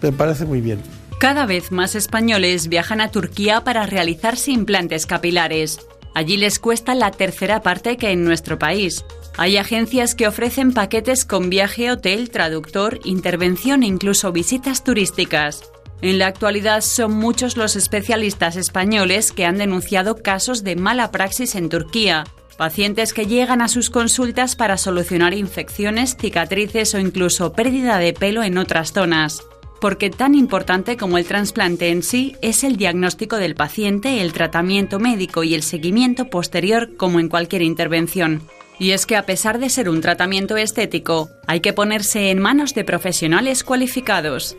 [0.01, 0.81] Me parece muy bien.
[1.19, 5.79] Cada vez más españoles viajan a Turquía para realizarse implantes capilares.
[6.15, 9.05] Allí les cuesta la tercera parte que en nuestro país.
[9.39, 15.71] Hay agencias que ofrecen paquetes con viaje, hotel, traductor, intervención e incluso visitas turísticas.
[16.03, 21.55] En la actualidad son muchos los especialistas españoles que han denunciado casos de mala praxis
[21.55, 22.25] en Turquía.
[22.59, 28.43] Pacientes que llegan a sus consultas para solucionar infecciones, cicatrices o incluso pérdida de pelo
[28.43, 29.43] en otras zonas
[29.83, 35.01] porque tan importante como el trasplante en sí es el diagnóstico del paciente, el tratamiento
[35.01, 38.43] médico y el seguimiento posterior como en cualquier intervención.
[38.83, 42.75] Y es que a pesar de ser un tratamiento estético, hay que ponerse en manos
[42.75, 44.57] de profesionales cualificados.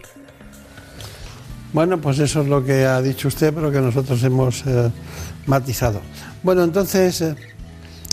[1.73, 4.89] Bueno, pues eso es lo que ha dicho usted, pero que nosotros hemos eh,
[5.45, 5.99] matizado.
[6.41, 7.35] Bueno, entonces, eh,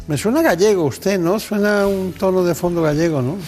[0.09, 1.39] me suena gallego usted, ¿no?
[1.39, 3.39] Suena un tono de fondo gallego, ¿no?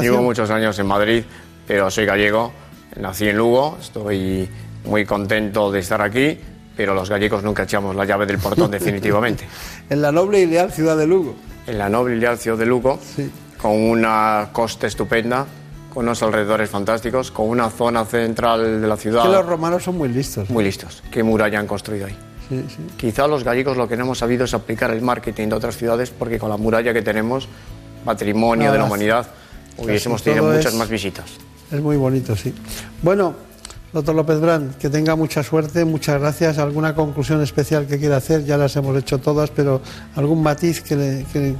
[0.00, 1.22] Llevo muchos años en Madrid,
[1.68, 2.52] pero soy gallego.
[2.96, 4.48] Nací en Lugo, estoy
[4.86, 6.36] muy contento de estar aquí,
[6.76, 9.46] pero los gallegos nunca echamos la llave del portón definitivamente.
[9.88, 11.36] En la noble y leal ciudad de Lugo.
[11.68, 12.98] En la noble y leal ciudad de Lugo,
[13.60, 15.46] con una costa estupenda,
[15.92, 19.22] con unos alrededores fantásticos, con una zona central de la ciudad.
[19.22, 20.48] Que los romanos son muy listos.
[20.50, 21.02] Muy listos.
[21.10, 22.16] ¿Qué muralla han construido ahí?
[22.48, 22.86] Sí, sí.
[22.96, 26.10] Quizá los gallegos lo que no hemos sabido es aplicar el marketing de otras ciudades
[26.10, 27.46] porque con la muralla que tenemos,
[28.04, 29.26] patrimonio Nada, de la humanidad,
[29.76, 31.26] hubiésemos tenido muchas es- más visitas.
[31.70, 32.54] Es muy bonito, sí.
[33.02, 33.34] Bueno,
[33.92, 36.58] doctor López Brand, que tenga mucha suerte, muchas gracias.
[36.58, 38.44] ¿Alguna conclusión especial que quiera hacer?
[38.44, 39.80] Ya las hemos hecho todas, pero
[40.16, 41.54] algún matiz que le...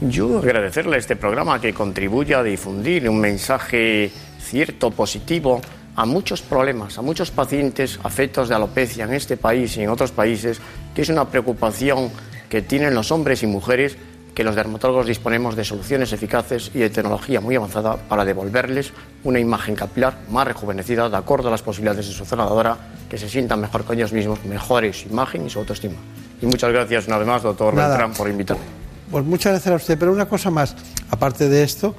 [0.00, 5.60] Yo agradecerle este programa que contribuye a difundir un mensaje cierto, positivo,
[5.96, 10.12] a muchos problemas, a muchos pacientes afectos de alopecia en este país y en otros
[10.12, 10.60] países,
[10.94, 12.10] que es una preocupación
[12.48, 13.96] que tienen los hombres y mujeres,
[14.38, 18.92] que los dermatólogos disponemos de soluciones eficaces y de tecnología muy avanzada para devolverles
[19.24, 22.76] una imagen capilar más rejuvenecida de acuerdo a las posibilidades de su zona de ahora,
[23.10, 25.96] que se sientan mejor con ellos mismos, mejore su imagen y su autoestima.
[26.40, 27.88] Y muchas gracias una vez más, doctor Nada.
[27.88, 28.62] Beltrán, por invitarme.
[29.10, 30.76] Pues muchas gracias a usted, pero una cosa más,
[31.10, 31.96] aparte de esto,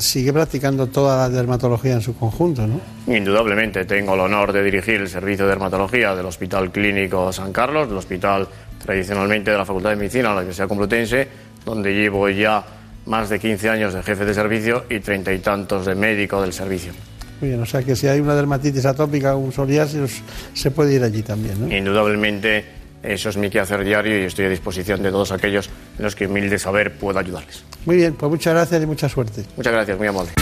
[0.00, 2.80] sigue practicando toda la dermatología en su conjunto, ¿no?
[3.06, 7.88] Indudablemente tengo el honor de dirigir el servicio de dermatología del Hospital Clínico San Carlos,
[7.88, 8.48] del hospital
[8.84, 11.28] tradicionalmente de la Facultad de Medicina de la Universidad Complutense,
[11.64, 12.64] donde llevo ya
[13.06, 16.52] más de 15 años de jefe de servicio y treinta y tantos de médico del
[16.52, 16.92] servicio.
[17.40, 20.22] Muy bien, o sea que si hay una dermatitis atópica o un psoriasis,
[20.54, 21.74] se puede ir allí también, ¿no?
[21.74, 22.64] Indudablemente
[23.02, 26.26] eso es mi quehacer diario y estoy a disposición de todos aquellos en los que
[26.26, 27.64] humilde saber puedo ayudarles.
[27.86, 29.44] Muy bien, pues muchas gracias y mucha suerte.
[29.56, 30.32] Muchas gracias, muy amable.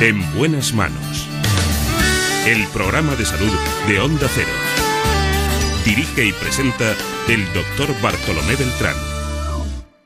[0.00, 1.28] En buenas manos.
[2.46, 3.52] El programa de salud
[3.88, 4.48] de Onda Cero.
[5.84, 6.94] Dirige y presenta
[7.28, 8.94] el doctor Bartolomé Beltrán.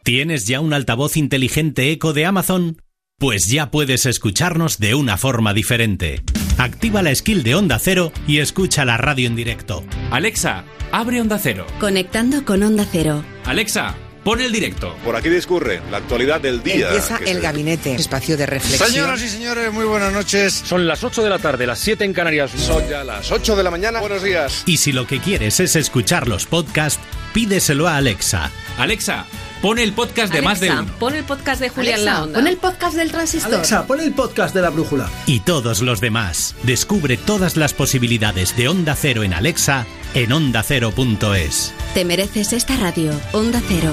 [0.03, 2.83] ¿Tienes ya un altavoz inteligente eco de Amazon?
[3.19, 6.23] Pues ya puedes escucharnos de una forma diferente.
[6.57, 9.85] Activa la skill de Onda Cero y escucha la radio en directo.
[10.11, 11.67] Alexa, abre Onda Cero.
[11.79, 13.23] Conectando con Onda Cero.
[13.45, 13.95] Alexa,
[14.25, 14.95] pon el directo.
[15.05, 16.87] Por aquí discurre la actualidad del día.
[16.89, 18.89] Empieza el se- gabinete, espacio de reflexión.
[18.91, 20.53] Señoras y señores, muy buenas noches.
[20.67, 22.51] Son las 8 de la tarde, las 7 en Canarias.
[22.57, 24.01] Son ya las 8 de la mañana.
[24.01, 24.63] Buenos días.
[24.67, 27.01] Y si lo que quieres es escuchar los podcasts,
[27.33, 28.51] pídeselo a Alexa.
[28.79, 29.27] Alexa,
[29.63, 30.99] pon el podcast de más de Alexa, uno.
[30.99, 32.39] Pon el podcast de Julián Alexa, La Onda.
[32.39, 33.55] pon el podcast del transistor.
[33.55, 35.09] Alexa, pon el podcast de la brújula.
[35.27, 36.55] Y todos los demás.
[36.63, 41.73] Descubre todas las posibilidades de Onda Cero en Alexa en ondacero.es.
[41.95, 43.13] Te mereces esta radio.
[43.33, 43.93] Onda Cero,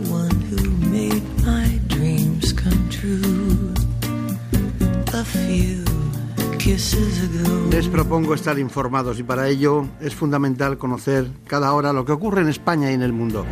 [6.71, 12.39] Les propongo estar informados y para ello es fundamental conocer cada hora lo que ocurre
[12.41, 13.45] en España y en el mundo.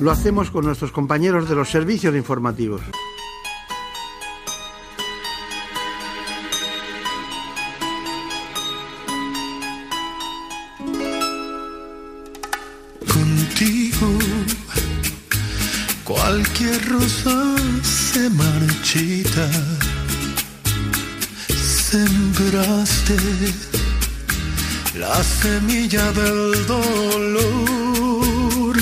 [0.00, 2.80] Lo hacemos con nuestros compañeros de los servicios informativos.
[13.06, 14.08] Contigo
[16.04, 20.01] cualquier rosa se marchita.
[21.92, 23.16] Sembraste
[24.94, 28.76] la semilla del dolor.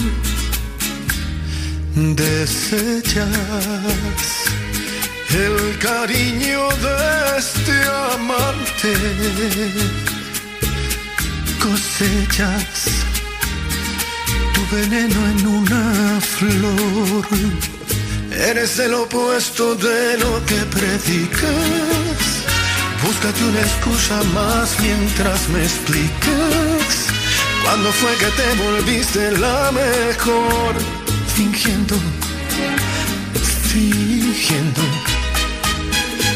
[1.96, 3.26] Desechas
[5.34, 6.96] el cariño de
[7.36, 7.82] este
[8.14, 8.94] amante.
[11.58, 13.04] Cosechas
[14.54, 17.26] tu veneno en una flor.
[18.30, 22.29] Eres el opuesto de lo que predicas.
[23.02, 27.06] Búscate una excusa más mientras me explicas.
[27.64, 30.74] ¿Cuándo fue que te volviste la mejor?
[31.34, 31.94] Fingiendo,
[33.72, 34.82] fingiendo.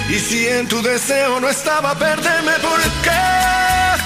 [0.08, 3.24] Y si en tu deseo no estaba perderme, ¿por qué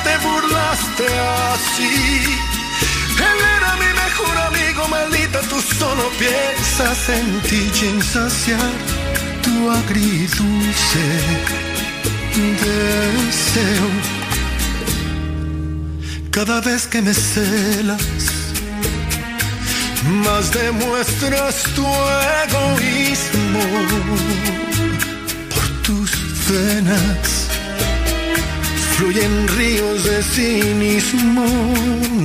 [0.04, 1.06] te burlaste
[1.54, 2.24] así?
[3.18, 8.72] Él era mi mejor amigo, maldita, tú solo piensas en ti y en saciar
[9.42, 11.67] tu agridulce
[12.64, 13.88] deseo.
[16.30, 18.02] Cada vez que me celas,
[20.24, 21.86] más demuestras tu
[22.44, 23.64] egoísmo
[25.52, 26.10] por tus
[26.48, 27.48] venas
[28.98, 31.46] fluyen ríos de cinismo,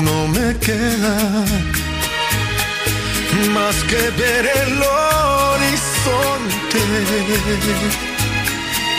[0.08, 1.46] no me queda
[3.54, 6.54] más que ver el horizonte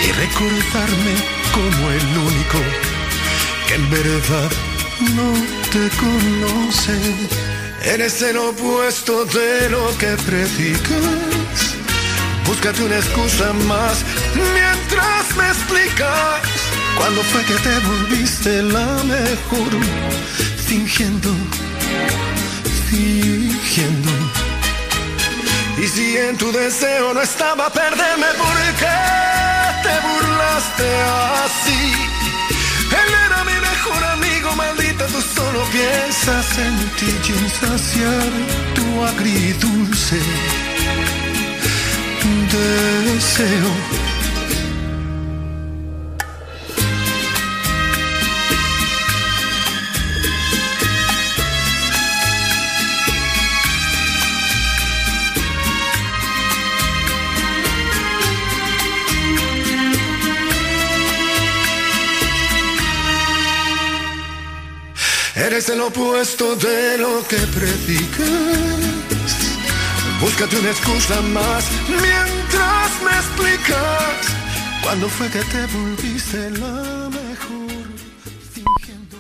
[0.07, 1.15] y recordarme
[1.53, 2.59] como el único
[3.67, 4.51] que en verdad
[5.15, 5.33] no
[5.73, 6.99] te conoce.
[7.83, 11.77] Eres el opuesto de lo que predicas.
[12.47, 16.41] Búscate una excusa más mientras me explicas
[16.97, 19.71] cuándo fue que te volviste la mejor.
[20.67, 21.31] Fingiendo,
[22.91, 24.11] fingiendo.
[25.79, 29.34] Y si en tu deseo no estaba perderme, ¿por qué
[29.85, 30.89] te burlaste
[31.45, 31.83] así?
[33.03, 38.31] Él era mi mejor amigo, maldita, tú solo piensas en ti y saciar
[38.77, 40.21] tu agridulce
[42.55, 44.04] deseo.
[65.65, 68.27] Eres el opuesto de lo que predicas.
[70.21, 74.27] Búscate una excusa más mientras me explicas.
[74.83, 77.85] ¿Cuándo fue que te volviste la mejor?
[78.53, 79.17] Fingiendo.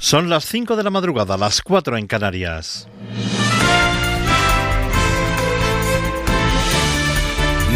[0.00, 2.88] Son las 5 de la madrugada, las 4 en Canarias.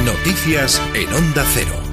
[0.05, 1.84] Noticias en Onda Cero.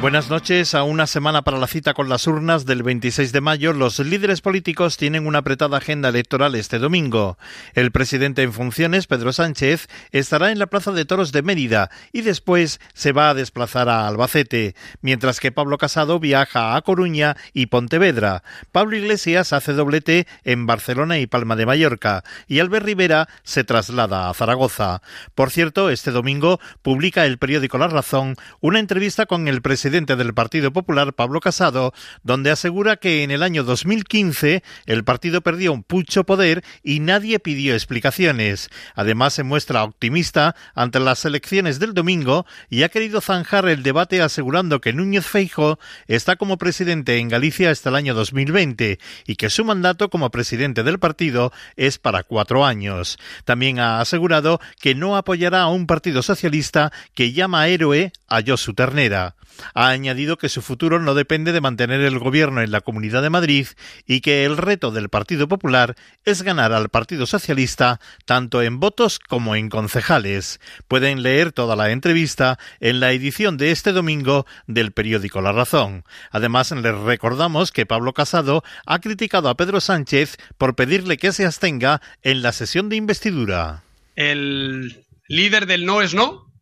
[0.00, 0.76] Buenas noches.
[0.76, 4.40] A una semana para la cita con las urnas del 26 de mayo, los líderes
[4.40, 7.36] políticos tienen una apretada agenda electoral este domingo.
[7.74, 12.20] El presidente en funciones, Pedro Sánchez, estará en la Plaza de Toros de Mérida y
[12.20, 17.66] después se va a desplazar a Albacete, mientras que Pablo Casado viaja a Coruña y
[17.66, 18.44] Pontevedra.
[18.70, 24.30] Pablo Iglesias hace doblete en Barcelona y Palma de Mallorca y Albert Rivera se traslada
[24.30, 25.02] a Zaragoza.
[25.34, 30.16] Por cierto, este domingo publica el periódico La Razón una entrevista con el presidente presidente
[30.16, 35.72] del Partido Popular, Pablo Casado, donde asegura que en el año 2015 el partido perdió
[35.72, 38.68] un pucho poder y nadie pidió explicaciones.
[38.94, 44.20] Además, se muestra optimista ante las elecciones del domingo y ha querido zanjar el debate
[44.20, 49.48] asegurando que Núñez Feijo está como presidente en Galicia hasta el año 2020 y que
[49.48, 53.18] su mandato como presidente del partido es para cuatro años.
[53.46, 58.74] También ha asegurado que no apoyará a un partido socialista que llama héroe a Josu
[58.74, 59.34] Ternera
[59.78, 63.30] ha añadido que su futuro no depende de mantener el gobierno en la Comunidad de
[63.30, 63.68] Madrid
[64.08, 69.20] y que el reto del Partido Popular es ganar al Partido Socialista tanto en votos
[69.20, 70.58] como en concejales.
[70.88, 76.02] Pueden leer toda la entrevista en la edición de este domingo del periódico La Razón.
[76.32, 81.46] Además, les recordamos que Pablo Casado ha criticado a Pedro Sánchez por pedirle que se
[81.46, 83.84] abstenga en la sesión de investidura.
[84.16, 86.52] El líder del no es no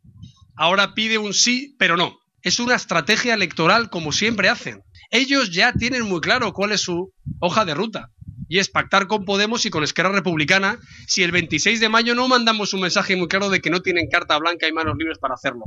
[0.55, 4.85] ahora pide un sí, pero no es una estrategia electoral como siempre hacen.
[5.11, 8.13] Ellos ya tienen muy claro cuál es su hoja de ruta.
[8.49, 10.79] Y es pactar con Podemos y con Esquerra Republicana
[11.09, 14.09] si el 26 de mayo no mandamos un mensaje muy claro de que no tienen
[14.09, 15.65] carta blanca y manos libres para hacerlo.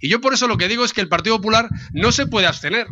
[0.00, 2.48] Y yo por eso lo que digo es que el Partido Popular no se puede
[2.48, 2.88] abstener.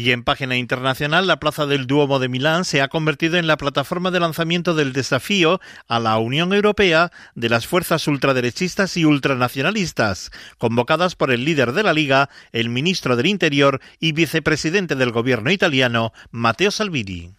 [0.00, 3.58] Y en página internacional, la Plaza del Duomo de Milán se ha convertido en la
[3.58, 10.30] plataforma de lanzamiento del desafío a la Unión Europea de las fuerzas ultraderechistas y ultranacionalistas,
[10.56, 15.50] convocadas por el líder de la Liga, el ministro del Interior y vicepresidente del gobierno
[15.50, 17.34] italiano, Matteo Salvini.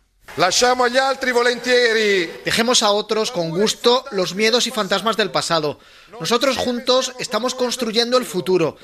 [2.45, 5.79] Dejemos a otros con gusto los miedos y fantasmas del pasado.
[6.19, 8.77] Nosotros juntos estamos construyendo el futuro.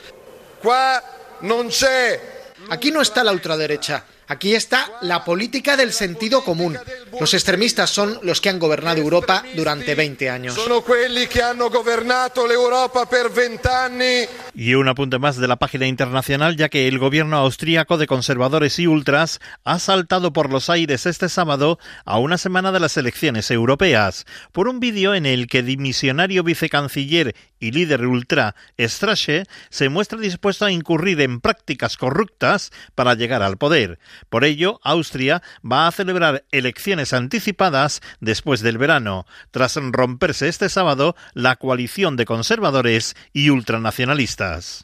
[2.70, 4.04] Aquí no está la ultraderecha.
[4.30, 6.78] Aquí está la política del sentido común.
[7.20, 10.54] Los extremistas son los que han gobernado Europa durante 20 años.
[10.54, 14.30] Sono quelli que han gobernado Europa por 20 años.
[14.54, 18.80] Y un apunte más de la página internacional, ya que el gobierno austríaco de conservadores
[18.80, 23.50] y ultras ha saltado por los aires este sábado a una semana de las elecciones
[23.50, 30.20] europeas por un vídeo en el que dimisionario vicecanciller y líder ultra Strache se muestra
[30.20, 34.00] dispuesto a incurrir en prácticas corruptas para llegar al poder.
[34.30, 41.16] Por ello, Austria va a celebrar elecciones anticipadas después del verano, tras romperse este sábado
[41.34, 44.82] la coalición de conservadores y ultranacionalistas.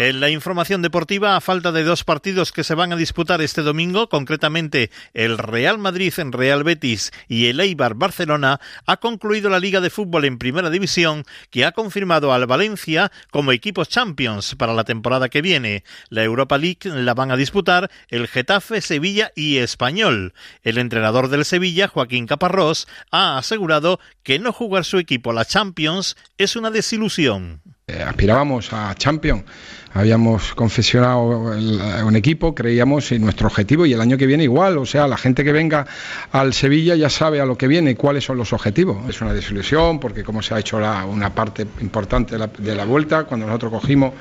[0.00, 3.62] En la información deportiva, a falta de dos partidos que se van a disputar este
[3.62, 9.58] domingo, concretamente el Real Madrid en Real Betis y el Eibar Barcelona, ha concluido la
[9.58, 14.72] Liga de Fútbol en Primera División, que ha confirmado al Valencia como equipos Champions para
[14.72, 15.82] la temporada que viene.
[16.10, 20.32] La Europa League la van a disputar el Getafe, Sevilla y Español.
[20.62, 25.44] El entrenador del Sevilla, Joaquín Caparrós, ha asegurado que no jugar su equipo a la
[25.44, 27.62] Champions es una desilusión.
[27.88, 29.44] Eh, aspirábamos a Champions,
[29.94, 34.84] habíamos confesionado un equipo, creíamos en nuestro objetivo y el año que viene igual, o
[34.84, 35.86] sea, la gente que venga
[36.30, 39.08] al Sevilla ya sabe a lo que viene cuáles son los objetivos.
[39.08, 43.24] Es una desilusión porque como se ha hecho una parte importante de la, la vuelta,
[43.24, 44.12] cuando nosotros cogimos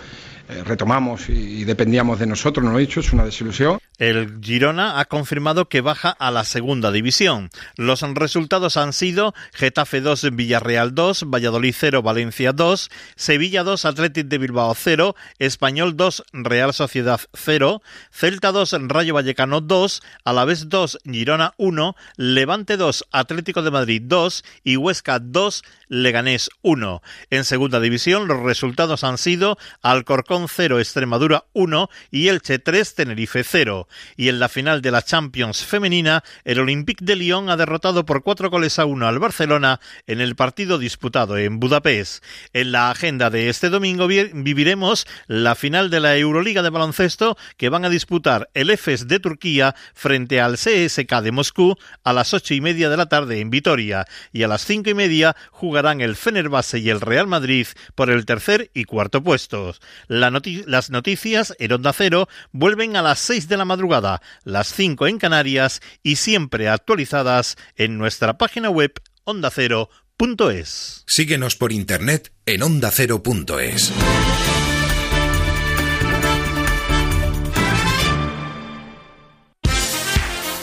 [0.50, 3.80] eh, retomamos y, dependíamos de nosotros, no lo he dicho, es una desilusión.
[3.98, 7.50] El Girona ha confirmado que baja a la segunda división.
[7.78, 14.30] Los resultados han sido Getafe 2, Villarreal 2, Valladolid 0, Valencia 2, Sevilla 2, Atlético
[14.30, 17.82] de Bilbao 0, Español 2, Real Sociedad 0,
[18.12, 24.44] Celta 2, Rayo Vallecano 2, Alavés 2, Girona 1, Levante 2, Atlético de Madrid 2
[24.64, 27.02] y Huesca 2, Leganés 1.
[27.32, 33.44] En segunda división los resultados han sido Alcorcón 0, Extremadura 1 y Elche 3, Tenerife
[33.44, 33.87] 0.
[34.16, 38.24] Y en la final de la Champions femenina, el Olympique de Lyon ha derrotado por
[38.24, 42.24] 4 goles a 1 al Barcelona en el partido disputado en Budapest.
[42.54, 47.70] En la agenda de este domingo viviremos la final de la Euroliga de baloncesto que
[47.70, 52.54] van a disputar el EFES de Turquía frente al CSK de Moscú a las ocho
[52.54, 56.16] y media de la tarde en Vitoria y a las cinco y media jugarán el
[56.16, 59.82] Fenerbahce y el Real Madrid por el tercer y cuarto puestos.
[60.08, 65.08] las noticias en Onda Cero vuelven a las 6 de la madrugada, madrugada, las 5
[65.08, 68.92] en Canarias y siempre actualizadas en nuestra página web
[69.24, 71.04] ondacero.es.
[71.06, 73.94] Síguenos por internet en ondacero.es.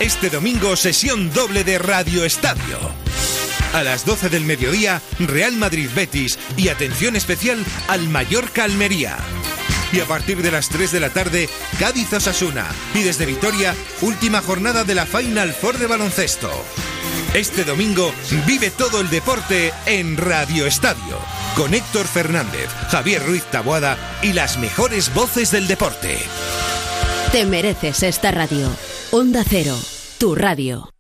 [0.00, 2.78] Este domingo sesión doble de Radio Estadio.
[3.72, 9.16] A las 12 del mediodía, Real Madrid Betis y atención especial al Mallorca Almería.
[9.95, 12.66] Y a partir de las 3 de la tarde, Cádiz Osasuna.
[12.95, 16.51] Y desde Vitoria, última jornada de la Final Four de baloncesto.
[17.32, 18.12] Este domingo
[18.45, 21.18] vive todo el deporte en Radio Estadio,
[21.55, 26.18] con Héctor Fernández, Javier Ruiz Taboada y las mejores voces del deporte.
[27.30, 28.68] Te mereces esta radio.
[29.12, 29.78] Onda Cero,
[30.18, 30.93] tu radio.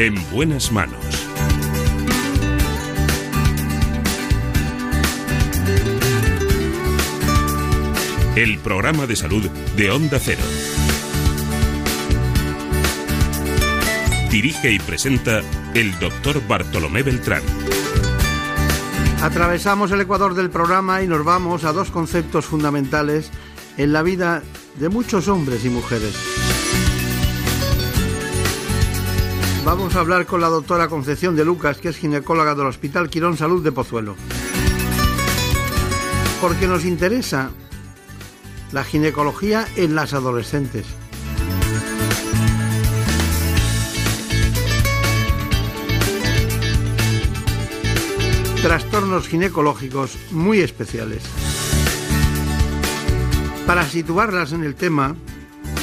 [0.00, 0.96] En buenas manos.
[8.34, 9.46] El programa de salud
[9.76, 10.40] de Onda Cero.
[14.30, 15.42] Dirige y presenta
[15.74, 17.42] el doctor Bartolomé Beltrán.
[19.20, 23.30] Atravesamos el ecuador del programa y nos vamos a dos conceptos fundamentales
[23.76, 24.42] en la vida
[24.78, 26.29] de muchos hombres y mujeres.
[29.64, 33.36] Vamos a hablar con la doctora Concepción de Lucas, que es ginecóloga del Hospital Quirón
[33.36, 34.16] Salud de Pozuelo.
[36.40, 37.50] Porque nos interesa
[38.72, 40.86] la ginecología en las adolescentes.
[48.62, 51.22] Trastornos ginecológicos muy especiales.
[53.66, 55.16] Para situarlas en el tema,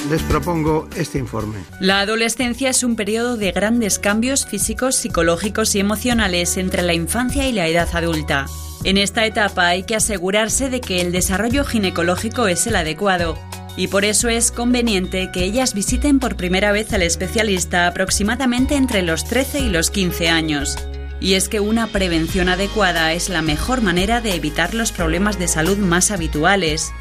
[0.09, 1.59] les propongo este informe.
[1.79, 7.47] La adolescencia es un periodo de grandes cambios físicos, psicológicos y emocionales entre la infancia
[7.47, 8.45] y la edad adulta.
[8.83, 13.37] En esta etapa hay que asegurarse de que el desarrollo ginecológico es el adecuado
[13.77, 19.03] y por eso es conveniente que ellas visiten por primera vez al especialista aproximadamente entre
[19.03, 20.77] los 13 y los 15 años.
[21.19, 25.47] Y es que una prevención adecuada es la mejor manera de evitar los problemas de
[25.47, 26.91] salud más habituales.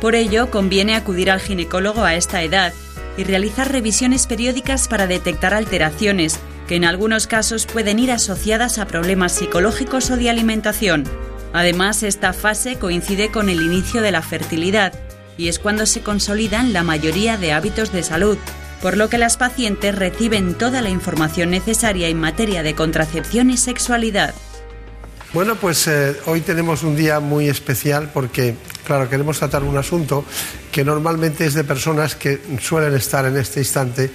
[0.00, 2.72] Por ello, conviene acudir al ginecólogo a esta edad
[3.16, 6.38] y realizar revisiones periódicas para detectar alteraciones,
[6.68, 11.04] que en algunos casos pueden ir asociadas a problemas psicológicos o de alimentación.
[11.52, 14.92] Además, esta fase coincide con el inicio de la fertilidad
[15.38, 18.38] y es cuando se consolidan la mayoría de hábitos de salud,
[18.82, 23.56] por lo que las pacientes reciben toda la información necesaria en materia de contracepción y
[23.56, 24.34] sexualidad.
[25.36, 28.54] Bueno, pues eh, hoy tenemos un día muy especial porque,
[28.86, 30.24] claro, queremos tratar un asunto
[30.72, 34.10] que normalmente es de personas que suelen estar en este instante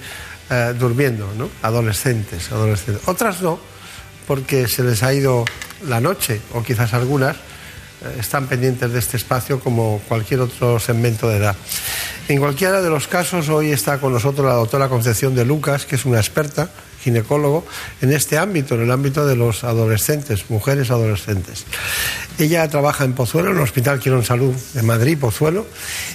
[0.50, 1.48] eh, durmiendo, ¿no?
[1.62, 3.06] Adolescentes, adolescentes.
[3.06, 3.60] Otras no,
[4.26, 5.44] porque se les ha ido
[5.86, 11.28] la noche, o quizás algunas eh, están pendientes de este espacio como cualquier otro segmento
[11.28, 11.54] de edad.
[12.26, 15.94] En cualquiera de los casos, hoy está con nosotros la doctora Concepción de Lucas, que
[15.94, 16.68] es una experta
[17.02, 17.64] ginecólogo
[18.00, 21.64] en este ámbito, en el ámbito de los adolescentes, mujeres adolescentes.
[22.38, 25.66] Ella trabaja en Pozuelo, en el Hospital Quirón Salud de Madrid, Pozuelo.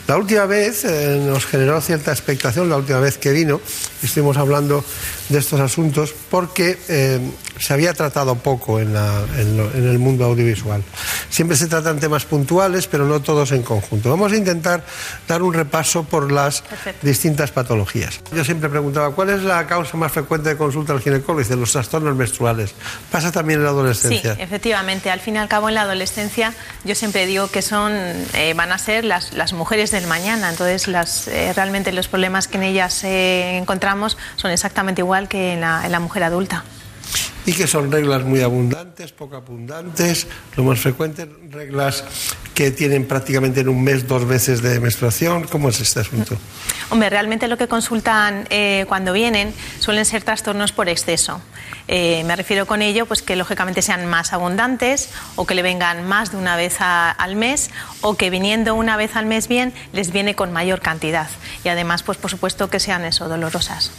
[0.07, 3.61] La última vez eh, nos generó cierta expectación, la última vez que vino,
[4.01, 4.83] estuvimos hablando
[5.29, 7.19] de estos asuntos porque eh,
[7.59, 10.83] se había tratado poco en, la- en lo- en el mundo audiovisual.
[11.29, 14.09] Siempre se tratan temas puntuales, pero no todos en conjunto.
[14.09, 14.83] Vamos a intentar
[15.27, 16.63] dar un repaso por las
[17.01, 18.19] distintas patologías.
[18.33, 21.39] Yo siempre preguntaba, ¿cuál es la causa más frecuente de consulta al ginecólogo?
[21.39, 22.73] Dice, los trastornos menstruales.
[23.11, 24.33] ¿Pasa también en la Sí, adolescencia?
[24.39, 25.09] efectivamente.
[25.11, 26.53] Al fin y al cabo, en la adolescencia,
[26.83, 27.91] yo siempre digo que son,
[28.33, 30.49] eh, van a ser las, las mujeres del mañana.
[30.49, 35.53] Entonces, las, eh, realmente los problemas que en ellas eh, encontramos son exactamente igual que
[35.53, 36.63] en la, en la mujer adulta.
[37.47, 40.27] Y que son reglas muy abundantes, poco abundantes,
[40.57, 42.03] lo más frecuente, reglas
[42.53, 45.45] que tienen prácticamente en un mes dos veces de menstruación.
[45.47, 46.35] ¿Cómo es este asunto?
[46.89, 51.39] Hombre, realmente lo que consultan eh, cuando vienen suelen ser trastornos por exceso.
[51.87, 56.05] Eh, me refiero con ello, pues que lógicamente sean más abundantes o que le vengan
[56.05, 57.69] más de una vez a- al mes
[58.01, 61.29] o que viniendo una vez al mes bien les viene con mayor cantidad
[61.63, 63.91] y además, pues por supuesto que sean eso dolorosas.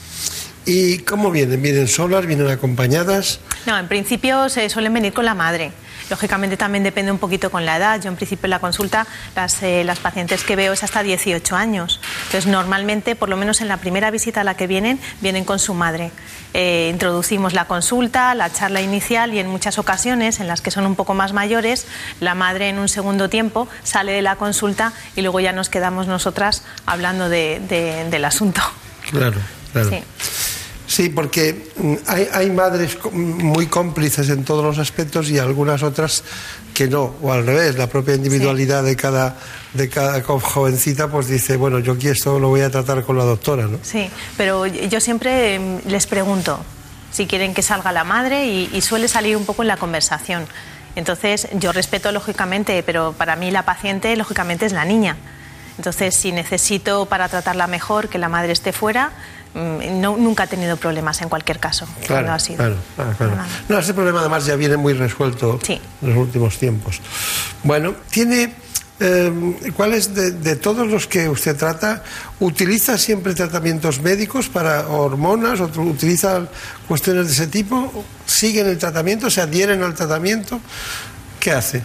[0.71, 1.63] ¿Y cómo vienen?
[1.63, 2.27] ¿Vienen solas?
[2.27, 3.41] ¿Vienen acompañadas?
[3.65, 5.73] No, en principio se suelen venir con la madre.
[6.11, 8.03] Lógicamente también depende un poquito con la edad.
[8.03, 11.57] Yo en principio en la consulta las, eh, las pacientes que veo es hasta 18
[11.57, 12.01] años.
[12.27, 15.59] Entonces normalmente, por lo menos en la primera visita a la que vienen, vienen con
[15.59, 16.11] su madre.
[16.53, 20.85] Eh, introducimos la consulta, la charla inicial y en muchas ocasiones, en las que son
[20.85, 21.87] un poco más mayores,
[22.21, 26.09] la madre en un segundo tiempo sale de la consulta y luego ya nos quedamos
[26.09, 28.61] nosotras hablando de- de- del asunto.
[29.11, 29.39] Claro,
[29.73, 29.89] claro.
[29.89, 30.03] Sí.
[30.99, 36.25] Sí, porque mm, hay, hay madres muy cómplices en todos los aspectos y algunas otras
[36.75, 39.37] que no, o al revés, la propia individualidad de cada
[39.75, 43.23] de cada jovencita pues dice, bueno, yo aquí esto lo voy a tratar con la
[43.23, 43.79] doctora, ¿no?
[43.81, 46.59] Sí, pero yo siempre em, les pregunto
[47.13, 50.49] si quieren que salga la madre y, y suele salir un poco en la conversación.
[50.97, 55.17] Entonces, yo respeto lógicamente, pero para mí la paciente lógicamente es la niña.
[55.79, 60.47] Entonces, si necesito para tratarla mejor que la madre esté fuera, mm, no, nunca he
[60.47, 61.87] tenido problemas en cualquier caso.
[62.07, 62.59] cuando ha sido.
[62.59, 63.35] claro, claro, claro.
[63.69, 67.01] No, ese problema además ya viene muy resuelto en los últimos tiempos.
[67.65, 68.53] Bueno, tiene.
[69.01, 69.33] eh,
[69.77, 72.03] ¿Cuáles de, de todos los que usted trata
[72.41, 76.47] utiliza siempre tratamientos médicos para hormonas o utiliza
[76.87, 78.05] cuestiones de ese tipo?
[78.27, 79.31] ¿Siguen el tratamiento?
[79.31, 80.61] ¿Se adhieren al tratamiento?
[81.41, 81.83] ¿Qué hace?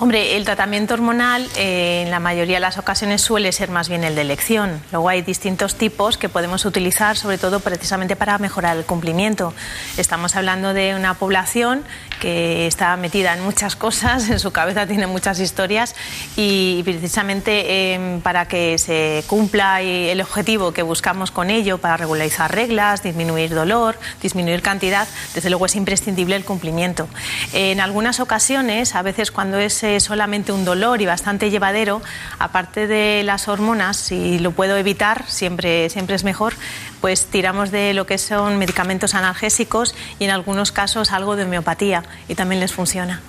[0.00, 4.04] Hombre, el tratamiento hormonal eh, en la mayoría de las ocasiones suele ser más bien
[4.04, 4.80] el de elección.
[4.92, 9.52] Luego hay distintos tipos que podemos utilizar, sobre todo precisamente para mejorar el cumplimiento.
[9.96, 11.82] Estamos hablando de una población
[12.20, 15.96] que está metida en muchas cosas, en su cabeza tiene muchas historias
[16.36, 21.96] y precisamente eh, para que se cumpla y el objetivo que buscamos con ello, para
[21.96, 27.08] regularizar reglas, disminuir dolor, disminuir cantidad, desde luego es imprescindible el cumplimiento.
[27.52, 32.02] En algunas ocasiones, a veces cuando es eh, solamente un dolor y bastante llevadero,
[32.38, 36.54] aparte de las hormonas, si lo puedo evitar, siempre, siempre es mejor,
[37.00, 42.04] pues tiramos de lo que son medicamentos analgésicos y en algunos casos algo de homeopatía
[42.28, 43.20] y también les funciona.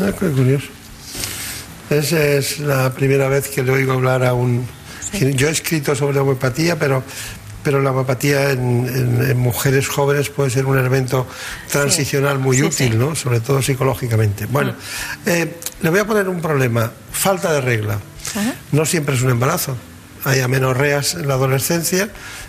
[0.00, 0.68] Ah, qué curioso.
[1.90, 4.66] Es, es la primera vez que le oigo hablar a un...
[5.12, 7.04] Yo he escrito sobre homeopatía, pero,
[7.64, 11.26] pero la homeopatía en, en- en mujeres jóvenes puede ser un elemento
[11.72, 12.96] transicional muy Sí, útil, sí.
[12.96, 13.16] ¿no?
[13.16, 14.46] Sobre todo psicológicamente.
[14.46, 14.74] Bueno,
[15.26, 16.92] eh, le voy a poner un problema.
[17.10, 17.98] Falta de regla.
[18.72, 19.76] No siempre es un embarazo.
[20.24, 22.08] Hay amenorreas en la adolescencia,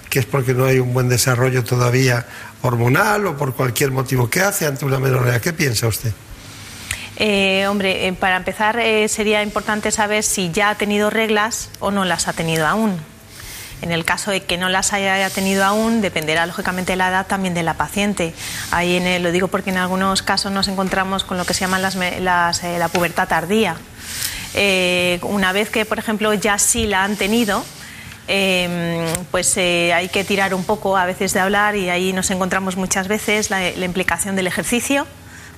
[0.10, 2.26] que es porque no hay un buen desarrollo todavía
[2.62, 4.30] hormonal o por cualquier motivo.
[4.30, 5.40] ¿Qué hace ante una amenorrea?
[5.42, 6.12] ¿Qué piensa usted?
[7.18, 11.92] Eh, hombre, eh, para empezar eh, sería importante saber si ya ha tenido reglas o
[11.92, 12.98] no las ha tenido aún.
[13.86, 17.28] En el caso de que no las haya tenido aún, dependerá lógicamente de la edad
[17.28, 18.34] también de la paciente.
[18.72, 21.62] Ahí en el- lo digo porque en algunos casos nos encontramos con lo que se
[21.62, 23.76] llama eh, la pubertad tardía.
[24.56, 27.64] Eh, una vez que, por ejemplo, ya sí la han tenido,
[28.28, 32.32] eh, pues eh, hay que tirar un poco a veces de hablar y ahí nos
[32.32, 35.06] encontramos muchas veces la implicación del ejercicio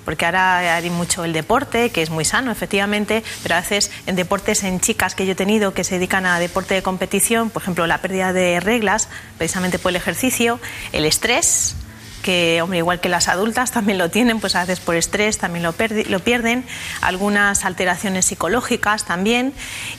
[0.07, 4.15] porque ahora hay mucho el deporte, que es muy sano, efectivamente, pero a veces en
[4.15, 7.61] deportes en chicas que yo he tenido que se dedican a deporte de competición, por
[7.61, 10.61] ejemplo, la pérdida de reglas, precisamente por el ejercicio,
[10.93, 11.75] el estrés,
[12.23, 15.63] que, hombre, igual que las adultas también lo tienen, pues a veces por estrés también
[15.63, 15.75] lo,
[16.07, 16.63] lo pierden,
[17.01, 19.51] algunas alteraciones psicológicas también,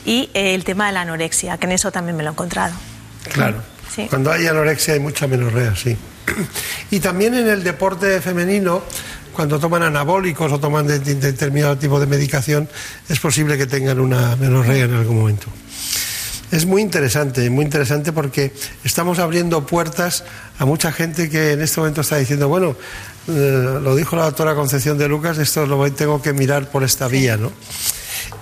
[0.05, 2.73] y eh, el tema de la anorexia, que en eso también me lo he encontrado.
[3.31, 3.61] Claro.
[3.95, 4.07] Sí.
[4.09, 5.95] Cuando hay anorexia hay mucha menorrea, sí.
[6.91, 8.83] Y también en el deporte femenino,
[9.39, 12.67] cuando toman anabólicos o toman de- de- determinado tipo de medicación,
[13.07, 15.47] es posible que tengan una menorrea en algún momento.
[16.51, 18.51] Es muy interesante, muy interesante porque
[18.83, 20.25] estamos abriendo puertas
[20.57, 22.75] a mucha gente que en este momento está diciendo, bueno,
[23.29, 26.83] eh, lo dijo la doctora Concepción de Lucas, esto lo voy- tengo que mirar por
[26.83, 27.53] esta vía, ¿no?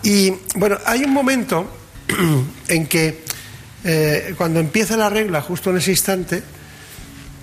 [0.01, 1.69] Y bueno, hay un momento
[2.69, 3.23] en que
[3.83, 6.41] eh, cuando empieza la regla, justo en ese instante,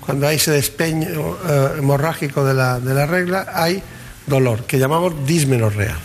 [0.04, 3.82] cuando hay ese despeño eh, hemorrágico de la, de la regla, hay
[4.26, 5.96] dolor, que llamamos dismenorrea.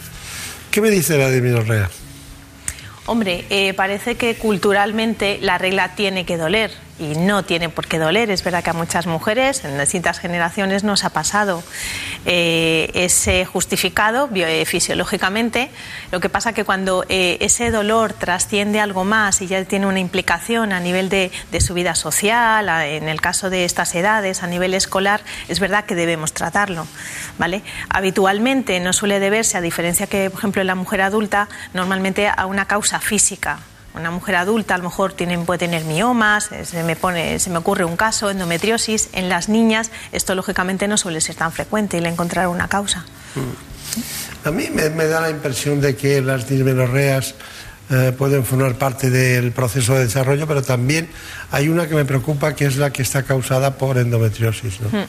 [0.71, 1.89] ¿Qué me dice la dismenorrea?
[3.05, 7.97] Hombre, eh, parece que culturalmente la regla tiene que doler y no tiene por qué
[7.97, 8.29] doler.
[8.29, 11.63] Es verdad que a muchas mujeres en distintas generaciones nos ha pasado.
[12.25, 15.69] Eh, es justificado eh, fisiológicamente.
[16.11, 19.99] Lo que pasa que cuando eh, ese dolor trasciende algo más y ya tiene una
[19.99, 24.47] implicación a nivel de, de su vida social, en el caso de estas edades, a
[24.47, 26.85] nivel escolar, es verdad que debemos tratarlo.
[27.37, 27.63] ¿vale?
[27.89, 32.45] Habitualmente no suele deberse, a diferencia que, por ejemplo, en la mujer adulta, normalmente a
[32.45, 33.59] una causa física.
[33.99, 37.49] Una mujer adulta a lo mejor tiene, puede tener miomas, eh, se me, pone, se
[37.49, 39.09] me ocurre un caso, endometriosis.
[39.13, 43.05] En las niñas esto lógicamente no suele ser tan frecuente y le encontrar una causa.
[44.45, 47.35] A mí me, me da la impresión de que las dismenorreas
[47.91, 51.09] eh, pueden formar parte del proceso de desarrollo, pero también
[51.51, 54.79] hay una que me preocupa, que es la que está causada por endometriosis.
[54.81, 54.89] ¿no?
[54.89, 55.05] Mm.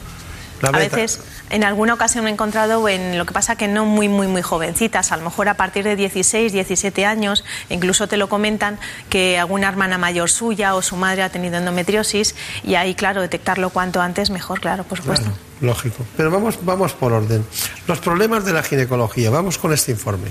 [0.60, 1.20] La a veces,
[1.50, 4.42] en alguna ocasión me he encontrado en lo que pasa que no muy, muy, muy
[4.42, 8.78] jovencitas, a lo mejor a partir de 16, 17 años, incluso te lo comentan
[9.08, 13.70] que alguna hermana mayor suya o su madre ha tenido endometriosis y ahí, claro, detectarlo
[13.70, 15.26] cuanto antes mejor, claro, por supuesto.
[15.26, 16.04] Claro, lógico.
[16.16, 17.44] Pero vamos, vamos por orden.
[17.86, 19.30] Los problemas de la ginecología.
[19.30, 20.28] Vamos con este informe.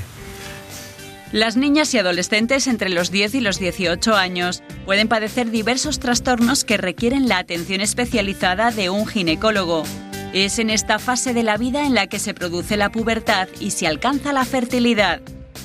[1.32, 6.64] Las niñas y adolescentes entre los 10 y los 18 años pueden padecer diversos trastornos
[6.64, 9.84] que requieren la atención especializada de un ginecólogo.
[10.34, 13.72] Es en esta fase de la vida en la que se produce la pubertad y
[13.72, 15.22] se alcanza la fertilidad.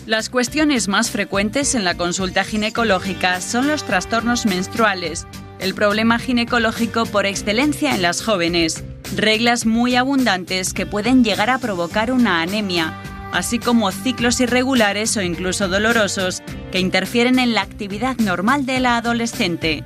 [0.07, 5.27] Las cuestiones más frecuentes en la consulta ginecológica son los trastornos menstruales,
[5.59, 8.85] el problema ginecológico por excelencia en las jóvenes,
[9.15, 12.95] reglas muy abundantes que pueden llegar a provocar una anemia,
[13.33, 16.43] así como ciclos irregulares o incluso dolorosos
[16.73, 19.85] que interfieren en la actividad normal de la adolescente.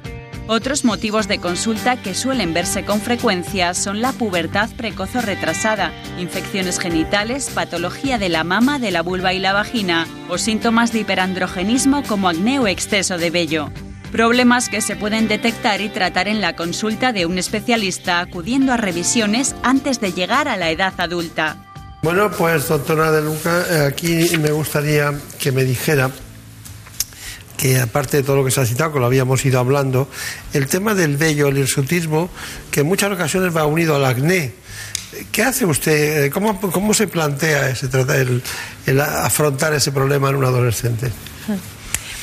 [0.51, 5.93] Otros motivos de consulta que suelen verse con frecuencia son la pubertad precoz o retrasada,
[6.19, 11.01] infecciones genitales, patología de la mama, de la vulva y la vagina, o síntomas de
[11.01, 13.71] hiperandrogenismo como acné o exceso de vello.
[14.11, 18.79] Problemas que se pueden detectar y tratar en la consulta de un especialista acudiendo a
[18.79, 21.59] revisiones antes de llegar a la edad adulta.
[22.03, 26.11] Bueno, pues doctora De Luca, eh, aquí me gustaría que me dijera
[27.59, 30.09] que aparte de todo lo que se ha citado, que lo habíamos ido hablando,
[30.55, 32.31] el tema del vello, el hirsutismo,
[32.71, 34.55] que en muchas ocasiones va unido al acné.
[35.33, 36.31] ¿Qué hace usted?
[36.31, 38.43] ¿Cómo, cómo se plantea ese, el,
[38.87, 41.11] el afrontar ese problema en un adolescente?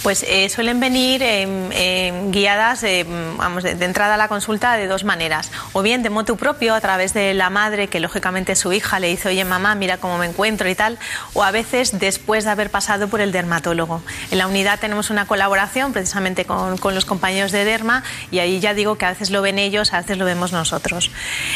[0.06, 3.07] Pues eh, suelen venir em, guiadas, eh,
[3.38, 5.49] vamos, de, entrada a la consulta de dos maneras.
[5.73, 9.07] O bien de motu propio, a través de la madre, que lógicamente su hija le
[9.07, 10.99] dice, oye mamá, mira cómo me encuentro y tal.
[11.34, 14.03] O a veces después de haber pasado por el dermatólogo.
[14.30, 18.76] En la unidad tenemos una colaboración precisamente con, los compañeros de derma y ahí ya
[18.76, 21.10] digo que a veces lo ven ellos, a veces lo vemos nosotros.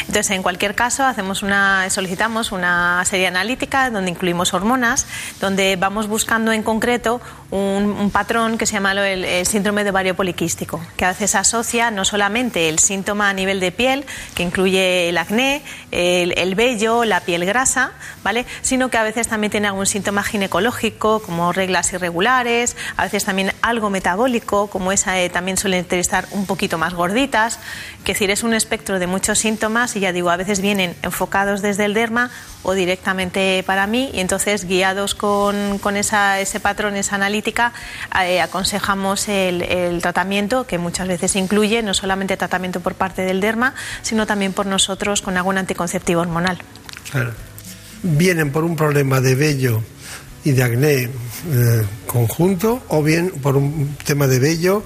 [0.08, 5.06] Entonces, en cualquier caso, hacemos una, solicitamos una serie analítica donde incluimos hormonas,
[5.40, 7.20] donde vamos buscando en concreto
[7.52, 11.90] un patrón que se llama el, el síndrome de ovario poliquístico, que a veces asocia
[11.90, 14.04] no solamente el síntoma a nivel de piel,
[14.34, 17.92] que incluye el acné, el, el vello, la piel grasa,
[18.22, 18.46] ¿vale?
[18.62, 23.52] Sino que a veces también tiene algún síntoma ginecológico, como reglas irregulares, a veces también
[23.62, 27.58] algo metabólico, como esa eh, también suelen estar un poquito más gorditas.
[28.04, 31.60] Que decir, es un espectro de muchos síntomas y ya digo, a veces vienen enfocados
[31.62, 32.30] desde el derma
[32.62, 37.72] o directamente para mí y entonces guiados con, con esa, ese patrón, esa analítica,
[38.28, 43.40] eh, aconsejamos el, el tratamiento que muchas veces incluye no solamente tratamiento por parte del
[43.40, 46.58] derma, sino también por nosotros con algún anticonceptivo hormonal.
[47.10, 47.32] Claro.
[48.02, 49.82] Vienen por un problema de vello
[50.44, 51.10] y de acné eh,
[52.06, 54.82] conjunto o bien por un tema de vello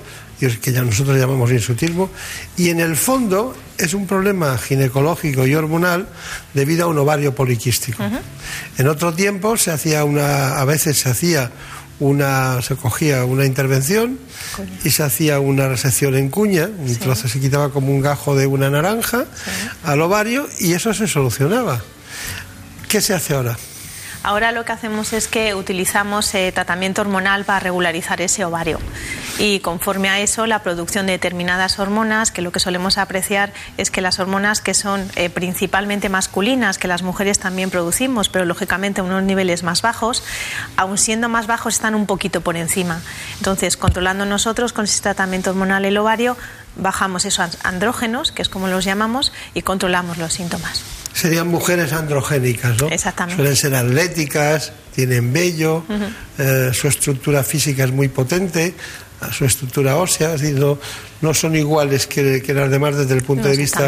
[0.61, 2.11] que ya nosotros llamamos insutismo
[2.57, 6.09] y en el fondo es un problema ginecológico y hormonal
[6.53, 8.03] debido a un ovario poliquístico.
[8.77, 11.51] En otro tiempo se hacía una a veces se hacía
[12.01, 14.19] una se cogía una intervención
[14.85, 18.47] y se hacía una resección en cuña, un trozo se quitaba como un gajo de
[18.47, 19.25] una naranja
[19.85, 21.83] al ovario y eso se solucionaba.
[22.89, 23.57] ¿Qué se hace ahora?
[24.25, 28.81] Ahora lo que hacemos es que utilizamos eh, tratamiento hormonal para regularizar ese ovario
[29.39, 33.91] y conforme a eso la producción de determinadas hormonas, que lo que solemos apreciar es
[33.91, 39.03] que las hormonas que son eh, principalmente masculinas, que las mujeres también producimos, pero lógicamente
[39.03, 40.25] a unos niveles más bajos,
[40.79, 43.03] aun siendo más bajos están un poquito por encima.
[43.37, 46.39] Entonces, controlando nosotros con ese tratamiento hormonal el ovario,
[46.77, 50.94] bajamos esos andrógenos, que es como los llamamos, y controlamos los síntomas.
[51.15, 52.89] Serían mujeres androgénicas, ¿no?
[52.89, 53.37] Exactamente.
[53.41, 55.85] Suelen ser atléticas, tienen vello,
[56.39, 58.75] eh, su estructura física es muy potente,
[59.33, 60.77] su estructura ósea, es decir, no,
[61.23, 63.79] no son iguales que, que las demás desde el punto de vista.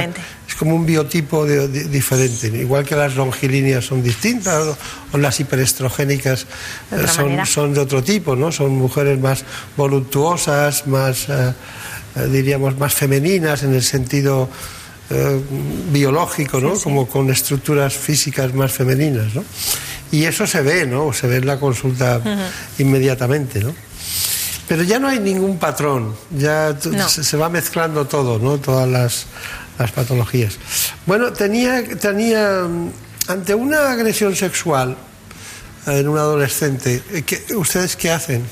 [0.48, 4.78] Es como un biotipo de- de- diferente, igual que las longilíneas son distintas o,
[5.12, 6.46] o las hiperestrogénicas
[6.90, 7.08] De eh,
[7.46, 8.50] son, de otro tipo, ¿no?
[8.52, 9.44] Son mujeres más
[9.76, 11.52] voluptuosas, más, eh,
[12.30, 14.48] diríamos, más femeninas en el sentido
[15.10, 15.40] eh,
[15.92, 16.78] biológico, ¿no?
[16.80, 19.44] Como con estructuras físicas más femeninas, ¿no?
[20.12, 21.12] Y eso se ve, ¿no?
[21.12, 22.20] Se ve en la consulta
[22.78, 23.74] inmediatamente, ¿no?
[24.68, 27.08] Pero ya no hay ningún patrón, ya No.
[27.08, 28.58] se, va mezclando todo, ¿no?
[28.58, 29.26] Todas las,
[29.78, 30.58] las patologías.
[31.06, 32.90] Bueno, tenía, tenía, mm,
[33.28, 34.96] ante una agresión sexual
[35.86, 38.42] en un adolescente, eh, ¿qué- ¿ustedes qué hacen?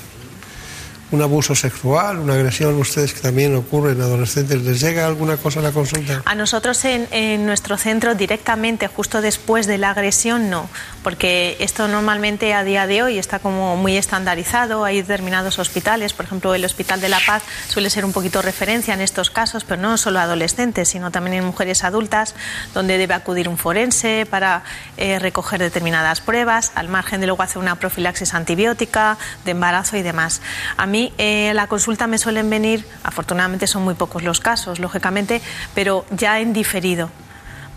[1.15, 5.61] Un abuso sexual, una agresión, ustedes que también ocurre en adolescentes, ¿les llega alguna cosa
[5.61, 6.21] a la consulta?
[6.25, 10.69] A nosotros en, en nuestro centro directamente, justo después de la agresión, no,
[11.03, 16.25] porque esto normalmente a día de hoy está como muy estandarizado, hay determinados hospitales, por
[16.25, 19.81] ejemplo el Hospital de la Paz suele ser un poquito referencia en estos casos, pero
[19.81, 22.35] no solo adolescentes, sino también en mujeres adultas,
[22.73, 24.63] donde debe acudir un forense para
[24.97, 30.01] eh, recoger determinadas pruebas, al margen de luego hacer una profilaxis antibiótica, de embarazo y
[30.01, 30.41] demás.
[30.75, 35.41] A mí eh, la consulta me suelen venir, afortunadamente son muy pocos los casos, lógicamente,
[35.73, 37.09] pero ya en diferido.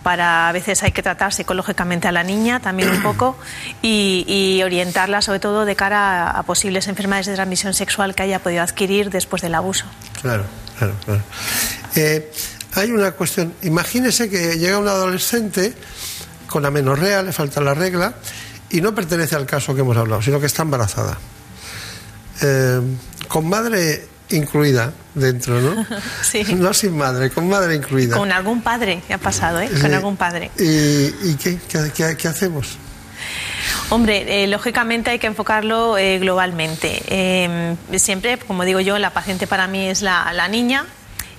[0.03, 3.37] Para a veces hay que tratar psicológicamente a la niña también un poco
[3.83, 8.23] y, y orientarla sobre todo de cara a, a posibles enfermedades de transmisión sexual que
[8.23, 9.85] haya podido adquirir después del abuso.
[10.23, 10.45] Claro,
[10.79, 11.23] claro, claro.
[11.97, 12.31] Eh,
[12.75, 13.53] hay una cuestión.
[13.63, 15.75] Imagínese que llega un adolescente
[16.47, 18.15] con amenorrea, le falta la regla
[18.71, 21.19] y no pertenece al caso que hemos hablado, sino que está embarazada.
[22.43, 22.81] Eh,
[23.29, 25.87] con madre incluida dentro, ¿no?
[26.23, 26.43] Sí.
[26.57, 28.17] No sin madre, con madre incluida.
[28.17, 29.71] Con algún padre, ya ha pasado, ¿eh?
[29.73, 29.81] Sí.
[29.81, 30.51] Con algún padre.
[30.59, 30.63] ¿Y,
[31.31, 32.77] y qué, qué- qué- qué hacemos?
[33.91, 37.03] Hombre, eh, lógicamente hay que enfocarlo eh, globalmente.
[37.09, 40.85] Eh, siempre, como digo yo, la paciente para mí es la, la niña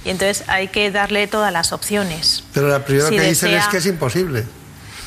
[0.04, 2.44] y entonces hay que darle todas las opciones.
[2.54, 4.46] Pero la primera Si que dicen desea- es que es imposible.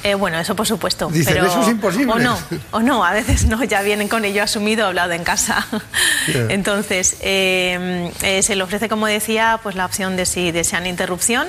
[0.05, 1.09] Eh, bueno, eso por supuesto.
[1.09, 2.13] Dicen, pero- "Eso es imposible".
[2.13, 2.37] O no,
[2.73, 5.67] o no, a veces no, ya vienen con ello asumido, hablado en casa.
[6.49, 11.47] Entonces, eh, eh, se le ofrece, como decía, pues la opción de si desean interrupción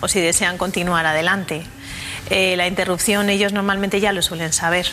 [0.00, 1.64] o si desean continuar adelante.
[2.30, 4.86] Eh, la interrupción ellos normalmente ya lo suelen saber.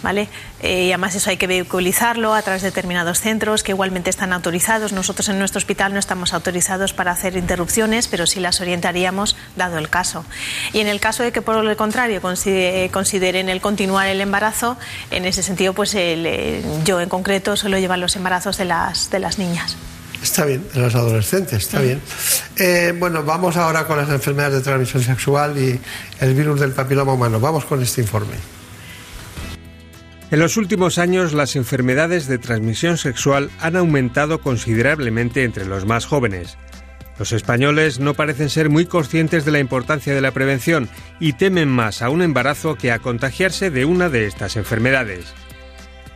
[0.00, 0.28] ¿Vale?
[0.62, 4.32] Eh, y además eso hay que vehiculizarlo a través de determinados centros que igualmente están
[4.32, 4.92] autorizados.
[4.92, 9.76] Nosotros en nuestro hospital no estamos autorizados para hacer interrupciones, pero sí las orientaríamos dado
[9.76, 10.24] el caso.
[10.72, 14.78] Y en el caso de que por el contrario considere- consideren el continuar el embarazo,
[15.10, 19.10] en ese sentido pues el, eh, yo en concreto suelo llevar los embarazos de las,
[19.10, 19.76] de las niñas.
[20.22, 22.00] Está bien, en los adolescentes, está bien.
[22.56, 25.80] Eh, bueno, vamos ahora con las enfermedades de transmisión sexual y
[26.20, 27.40] el virus del papiloma humano.
[27.40, 28.34] Vamos con este informe.
[30.30, 36.04] En los últimos años, las enfermedades de transmisión sexual han aumentado considerablemente entre los más
[36.04, 36.58] jóvenes.
[37.18, 41.70] Los españoles no parecen ser muy conscientes de la importancia de la prevención y temen
[41.70, 45.32] más a un embarazo que a contagiarse de una de estas enfermedades.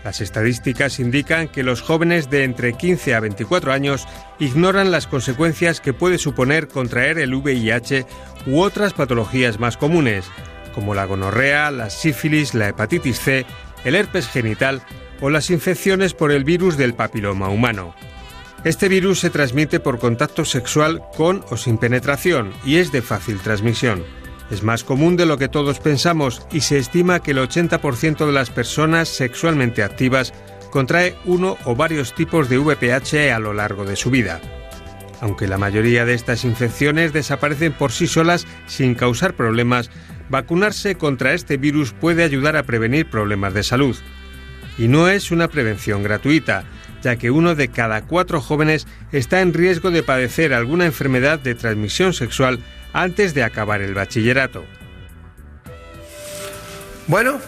[0.04, 4.06] Las estadísticas indican que los jóvenes de entre 15 a 24 años
[4.38, 8.04] ignoran las consecuencias que puede suponer contraer el VIH
[8.46, 10.26] u otras patologías más comunes,
[10.74, 13.46] como la gonorrea, la sífilis, la hepatitis C,
[13.84, 14.82] el herpes genital
[15.20, 17.94] o las infecciones por el virus del papiloma humano.
[18.64, 23.40] Este virus se transmite por contacto sexual con o sin penetración y es de fácil
[23.40, 24.04] transmisión.
[24.50, 28.32] Es más común de lo que todos pensamos y se estima que el 80% de
[28.32, 30.32] las personas sexualmente activas
[30.70, 34.40] contrae uno o varios tipos de VPH a lo largo de su vida.
[35.20, 39.90] Aunque la mayoría de estas infecciones desaparecen por sí solas sin causar problemas,
[40.32, 43.94] vacunarse contra este virus puede ayudar a prevenir problemas de salud.
[44.78, 46.64] Y no es una prevención gratuita,
[47.02, 51.54] ya que uno de cada cuatro jóvenes está en riesgo de padecer alguna enfermedad de
[51.54, 52.60] transmisión sexual
[52.94, 54.64] antes de acabar el bachillerato.
[57.08, 57.38] Bueno,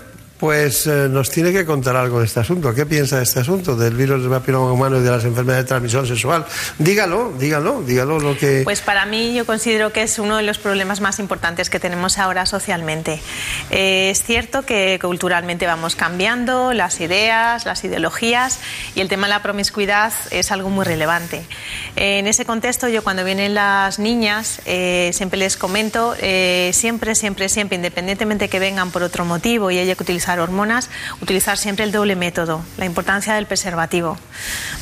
[0.45, 2.75] pues eh, nos tiene que contar algo de este asunto.
[2.75, 5.69] ¿Qué piensa de este asunto, del virus del papiloma humano y de las enfermedades de
[5.69, 6.45] transmisión sexual?
[6.79, 8.61] Dígalo, dígalo, dígalo lo que...
[8.63, 12.19] Pues para mí yo considero que es uno de los problemas más importantes que tenemos
[12.19, 13.23] ahora socialmente.
[13.71, 18.61] Eh, es cierto que culturalmente vamos cambiando las ideas, las ideologías
[18.95, 21.43] y el tema de la promiscuidad es algo muy relevante.
[21.97, 27.15] Eh, en ese contexto yo cuando vienen las niñas eh, siempre les comento, eh, siempre,
[27.15, 30.91] siempre, siempre, independientemente que vengan por otro motivo y haya que utilizar hormonas,
[31.21, 34.19] utilizar siempre el doble método, la importancia del preservativo,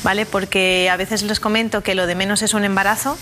[0.03, 0.25] ¿vale?
[0.25, 3.17] Porque a veces les comento que lo de menos es un embarazo,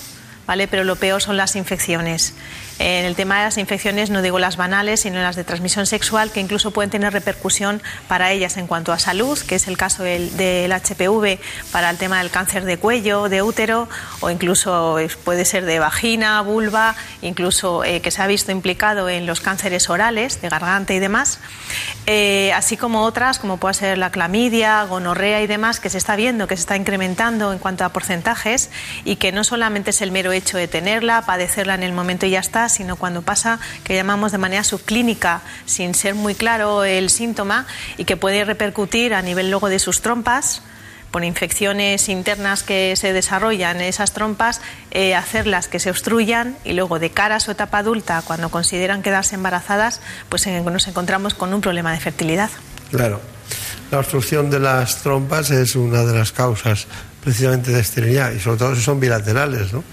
[0.47, 0.67] ¿vale?
[0.67, 2.33] Pero lo peor son las infecciones.
[2.79, 6.31] En el tema de las infecciones no digo las banales, sino las de transmisión sexual,
[6.31, 10.03] que incluso pueden tener repercusión para ellas en cuanto a salud, que es el caso
[10.03, 10.31] del,
[10.71, 11.39] HPV
[11.71, 13.87] para el tema del cáncer de cuello, de útero,
[14.19, 19.09] o incluso eh, puede ser de vagina, vulva, incluso eh, que se ha visto implicado
[19.09, 21.39] en los cánceres orales, de garganta y demás,
[22.07, 26.15] Eh, así como otras, como puede ser la clamidia, gonorrea y demás, que se está
[26.15, 28.69] viendo que se está incrementando en cuanto a porcentajes
[29.05, 32.31] y que no solamente es el mero hecho de tenerla, padecerla en el momento y
[32.31, 37.09] ya está, sino cuando pasa, que llamamos de manera subclínica, sin ser muy claro el
[37.09, 37.65] síntoma
[37.97, 40.61] y que puede repercutir a nivel luego de sus trompas
[41.11, 44.61] por infecciones internas que se desarrollan en esas trompas,
[44.91, 49.03] eh, hacerlas que se obstruyan y luego de cara a su etapa adulta, cuando consideran
[49.03, 52.49] quedarse embarazadas, pues nos encontramos con un problema de fertilidad.
[52.91, 53.21] Claro.
[53.89, 56.87] la obstrucción de las trompas es una de las causas
[57.21, 59.83] precisamente de esterilidad y sobre todo si son bilaterales, ¿no?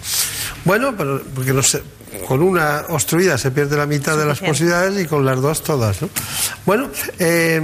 [0.65, 1.63] Bueno, porque no
[2.27, 6.03] con una obstruida se pierde la mitad de las posibilidades y con las dos todas,
[6.03, 6.09] ¿no?
[6.65, 7.61] Bueno, eh,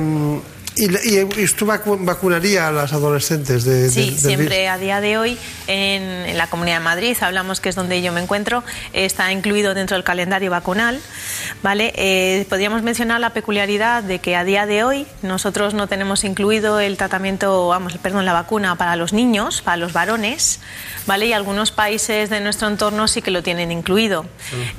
[0.76, 5.18] ¿Y, y, y vacu- vacunaría a las adolescentes de, Sí, de- siempre a día de
[5.18, 5.38] hoy
[5.68, 9.74] en, en la Comunidad de Madrid, hablamos que es donde yo me encuentro, está incluido
[9.74, 11.00] dentro del calendario vacunal.
[11.62, 11.92] ¿vale?
[11.96, 16.80] Eh, podríamos mencionar la peculiaridad de que a día de hoy nosotros no tenemos incluido
[16.80, 20.58] el tratamiento, vamos, perdón, la vacuna para los niños, para los varones,
[21.06, 21.26] ¿vale?
[21.26, 24.26] y algunos países de nuestro entorno sí que lo tienen incluido.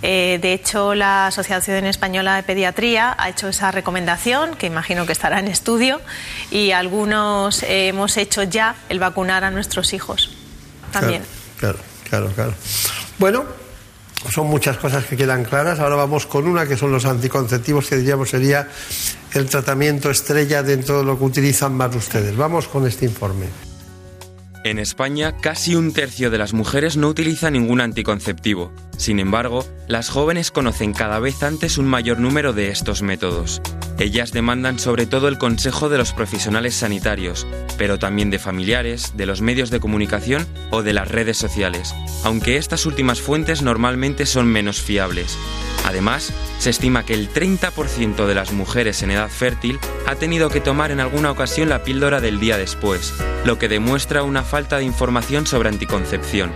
[0.01, 5.13] Eh, de hecho, la Asociación Española de Pediatría ha hecho esa recomendación, que imagino que
[5.13, 5.85] estará en estudio,
[6.52, 10.32] y algunos eh, hemos hecho ya el vacunar a nuestros hijos
[10.91, 11.24] también.
[11.57, 11.80] Claro,
[12.10, 12.53] claro, claro.
[13.18, 13.45] Bueno,
[14.32, 15.80] son muchas cosas que quedan claras.
[15.80, 18.68] Ahora vamos con una que son los anticonceptivos, que diríamos sería
[19.34, 22.36] el tratamiento estrella dentro de lo que utilizan más ustedes.
[22.36, 23.48] Vamos con este informe.
[24.64, 28.72] En España, casi un tercio de las mujeres no utiliza ningún anticonceptivo.
[28.98, 33.62] Sin embargo, las jóvenes conocen cada vez antes un mayor número de estos métodos.
[33.97, 37.47] Ellas demandan sobre todo el consejo de los profesionales sanitarios,
[37.77, 42.57] pero también de familiares, de los medios de comunicación o de las redes sociales, aunque
[42.57, 45.38] estas últimas fuentes normalmente son menos fiables.
[45.85, 50.59] Además, se estima que el 30% de las mujeres en edad fértil ha tenido que
[50.59, 53.13] tomar en alguna ocasión la píldora del día después,
[53.45, 56.51] lo que demuestra una falta de información sobre anticoncepción.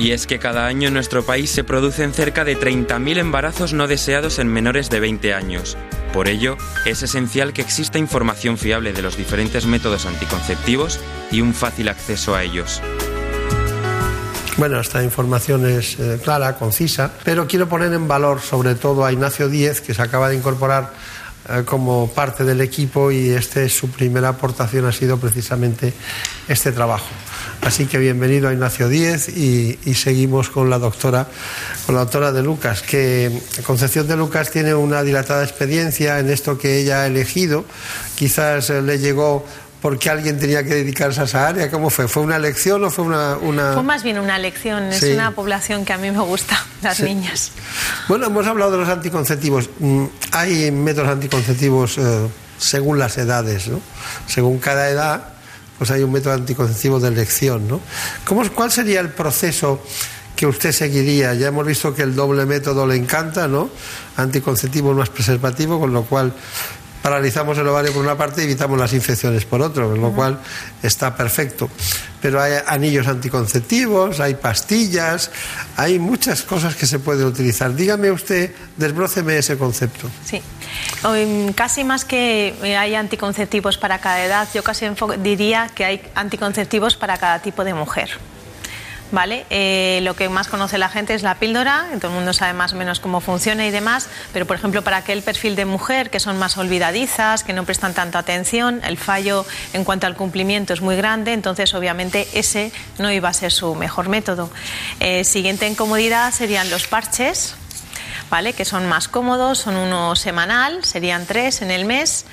[0.00, 3.86] Y es que cada año en nuestro país se producen cerca de 30.000 embarazos no
[3.86, 5.76] deseados en menores de 20 años.
[6.14, 6.56] Por ello,
[6.86, 10.98] es esencial que exista información fiable de los diferentes métodos anticonceptivos
[11.30, 12.80] y un fácil acceso a ellos.
[14.56, 19.12] Bueno, esta información es eh, clara, concisa, pero quiero poner en valor sobre todo a
[19.12, 20.94] Ignacio Díez, que se acaba de incorporar
[21.50, 25.92] eh, como parte del equipo y este su primera aportación ha sido precisamente
[26.48, 27.08] este trabajo.
[27.62, 31.26] Así que bienvenido a Ignacio Díez y, y seguimos con la doctora,
[31.86, 33.30] con la doctora de Lucas, que
[33.64, 37.64] Concepción de Lucas tiene una dilatada experiencia en esto que ella ha elegido.
[38.16, 39.44] Quizás eh, le llegó
[39.82, 41.70] porque alguien tenía que dedicarse a esa área.
[41.70, 42.08] ¿Cómo fue?
[42.08, 43.36] ¿Fue una elección o fue una...?
[43.36, 43.74] una...
[43.74, 47.04] Fue más bien una lección, es una población que a mí me gusta, las Sí.
[47.04, 47.52] niñas.
[48.08, 49.68] Bueno, hemos hablado de los anticonceptivos.
[49.78, 52.26] Mm, Hay métodos anticonceptivos eh,
[52.58, 53.80] según las edades, ¿no?
[54.26, 55.34] Según cada edad,
[55.80, 57.80] pues hay un método anticonceptivo de elección, ¿no?
[58.26, 59.82] ¿Cómo, ¿Cuál sería el proceso
[60.36, 61.32] que usted seguiría?
[61.32, 63.70] Ya hemos visto que el doble método le encanta, ¿no?
[64.18, 66.34] Anticonceptivo más preservativo, con lo cual
[67.00, 70.38] paralizamos el ovario por una parte y evitamos las infecciones por otro, con lo cual
[70.82, 71.70] está perfecto.
[72.20, 75.30] Pero hay anillos anticonceptivos, hay pastillas,
[75.78, 77.74] hay muchas cosas que se pueden utilizar.
[77.74, 80.10] Dígame usted, desbróceme ese concepto.
[80.26, 80.42] Sí.
[81.04, 84.86] Um, casi más que eh, hay anticonceptivos para cada edad, yo casi
[85.18, 88.10] diría que hay anticonceptivos para cada tipo de mujer.
[89.12, 89.44] ¿Vale?
[89.50, 92.74] Eh, lo que más conoce la gente es la píldora, todo el mundo sabe más
[92.74, 96.20] o menos cómo funciona y demás, pero por ejemplo para aquel perfil de mujer que
[96.20, 100.80] son más olvidadizas, que no prestan tanta atención, el fallo en cuanto al cumplimiento es
[100.80, 104.48] muy grande, entonces obviamente ese no iba a ser su mejor método.
[105.00, 107.56] Eh, siguiente en comodidad serían los parches,
[108.30, 108.52] ¿vale?
[108.52, 112.26] que son más cómodos, son uno semanal, serían tres en el mes.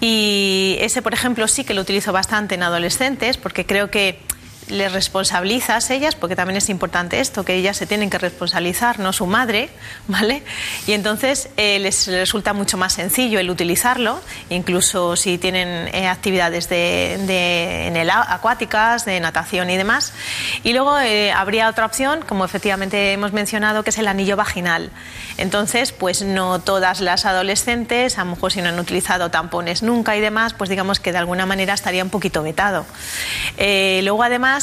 [0.00, 4.20] Y ese, por ejemplo, sí que lo utilizo bastante en adolescentes porque creo que
[4.68, 9.12] les responsabilizas ellas, porque también es importante esto, que ellas se tienen que responsabilizar, no
[9.12, 9.68] su madre,
[10.08, 10.42] ¿vale?
[10.86, 14.20] Y entonces eh, les resulta mucho más sencillo el utilizarlo,
[14.50, 20.12] incluso si tienen eh, actividades de, de- en el acuáticas, de natación y demás.
[20.64, 24.90] Y luego eh, habría otra opción, como efectivamente hemos mencionado, que es el anillo vaginal.
[25.38, 30.16] Entonces, pues no todas las adolescentes, a lo mejor si no han utilizado tampones nunca
[30.16, 32.86] y demás, pues digamos que de alguna manera estaría un poquito vetado.
[33.58, 34.55] Eh, luego, además,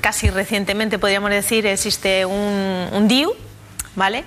[0.00, 3.34] casi recientemente podríamos decir, existe un, DIU,
[3.96, 4.24] ¿vale?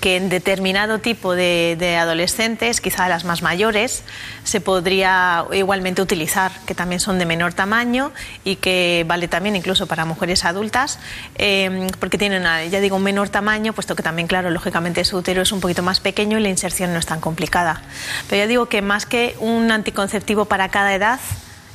[0.00, 4.02] Que en determinado tipo de, adolescentes, quizá las más mayores,
[4.42, 8.12] se podría igualmente utilizar, que también son de menor tamaño
[8.44, 10.98] y que vale también incluso para mujeres adultas,
[11.36, 15.42] eh, porque tienen, ya digo, un menor tamaño, puesto que también, claro, lógicamente su útero
[15.42, 17.82] es un poquito más pequeño y la inserción no es tan complicada.
[18.28, 21.20] Pero ya digo que más que un anticonceptivo para cada edad,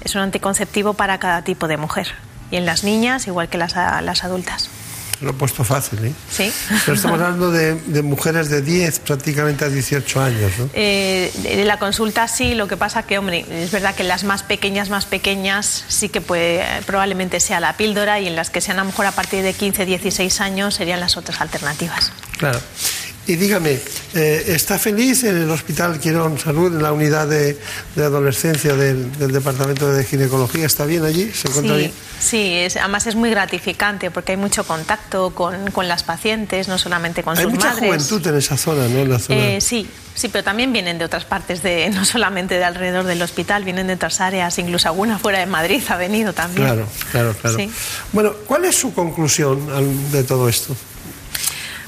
[0.03, 2.28] es un anticonceptivo para cada tipo de mujer.
[2.51, 4.69] Y en las niñas, igual que las, las adultas.
[5.21, 6.13] Lo he puesto fácil, ¿eh?
[6.31, 6.49] ¿Sí?
[6.85, 10.69] Pero estamos hablando de, de mujeres de 10 prácticamente a 18 años, ¿no?
[10.73, 14.43] Eh, de la consulta sí, lo que pasa que, hombre, es verdad que las más
[14.43, 18.79] pequeñas, más pequeñas, sí que puede, probablemente sea la píldora y en las que sean
[18.79, 22.13] a lo mejor a partir de 15, 16 años serían las otras alternativas.
[22.37, 22.61] Claro.
[23.29, 23.77] Y dígame,
[24.15, 27.55] eh, ¿está feliz en el Hospital Quirón Salud, en la unidad de,
[27.95, 30.65] de adolescencia del, del Departamento de Ginecología?
[30.65, 31.31] ¿Está bien allí?
[31.31, 31.91] ¿Se encuentra Sí, bien?
[32.19, 36.79] sí es, además es muy gratificante porque hay mucho contacto con, con las pacientes, no
[36.79, 37.85] solamente con Hay sus mucha madres.
[37.87, 38.97] juventud en esa zona, ¿no?
[38.97, 39.39] En la zona.
[39.47, 43.21] Eh, sí, sí, pero también vienen de otras partes, de, no solamente de alrededor del
[43.21, 46.65] hospital, vienen de otras áreas, incluso alguna fuera de Madrid ha venido también.
[46.65, 47.57] Claro, claro, claro.
[47.57, 47.69] Sí.
[48.11, 50.75] Bueno, ¿cuál es su conclusión de todo esto?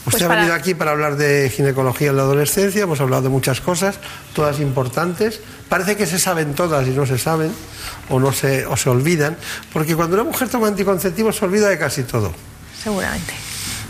[0.05, 3.21] Usted Pues ha para- venido aquí para hablar de ginecología en la adolescencia, hemos hablado
[3.23, 3.95] de muchas cosas,
[4.33, 5.39] todas importantes.
[5.69, 7.51] Parece que se saben todas y no se saben,
[8.09, 9.37] o, no se, o se olvidan,
[9.71, 12.33] porque cuando una mujer toma anticonceptivos se olvida de casi todo.
[12.83, 13.33] Seguramente.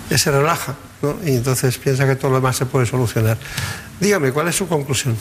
[0.10, 1.16] Eh, Se relaja, ¿no?
[1.26, 3.38] Y entonces piensa que todo lo demás se puede solucionar.
[4.02, 5.16] Dígame, ¿cuál es su conclusión?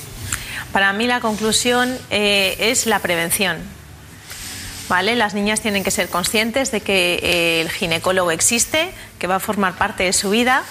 [0.72, 3.58] Para mí la conclusión eh, es la prevención.
[4.90, 5.14] ¿Vale?
[5.14, 8.90] Las niñas tienen que ser conscientes de que eh, el ginecólogo existe,
[9.20, 10.64] que va a formar parte de su vida,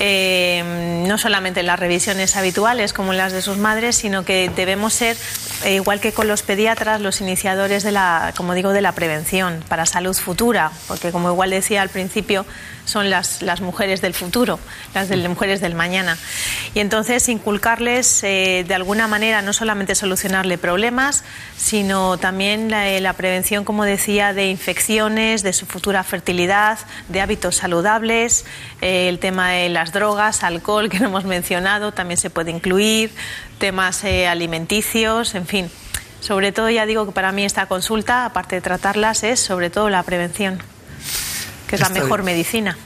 [0.00, 4.94] eh, no solamente en las revisiones habituales como las de sus madres, sino que debemos
[4.94, 5.16] ser,
[5.64, 9.62] eh, igual que con los pediatras, los iniciadores de la, como digo, de la prevención
[9.68, 12.46] para salud futura, porque como igual decía al principio,
[12.84, 14.58] son las, las mujeres del futuro,
[14.94, 16.18] las de, mujeres del mañana.
[16.74, 21.24] Y entonces inculcarles eh, de alguna manera no solamente solucionarle problemas,
[21.56, 26.78] sino también la, eh, la prevención, como decía, de infecciones, de su futura fertilidad,
[27.08, 28.44] de hábitos saludables,
[28.80, 33.10] eh, el tema de las drogas, alcohol que no hemos mencionado, también se puede incluir,
[33.58, 35.70] temas eh, alimenticios, en fin.
[36.20, 39.88] Sobre todo, ya digo que para mí esta consulta, aparte de tratarlas, es sobre todo
[39.88, 40.58] la prevención,
[41.66, 42.36] que es la mejor bien.
[42.36, 42.76] medicina.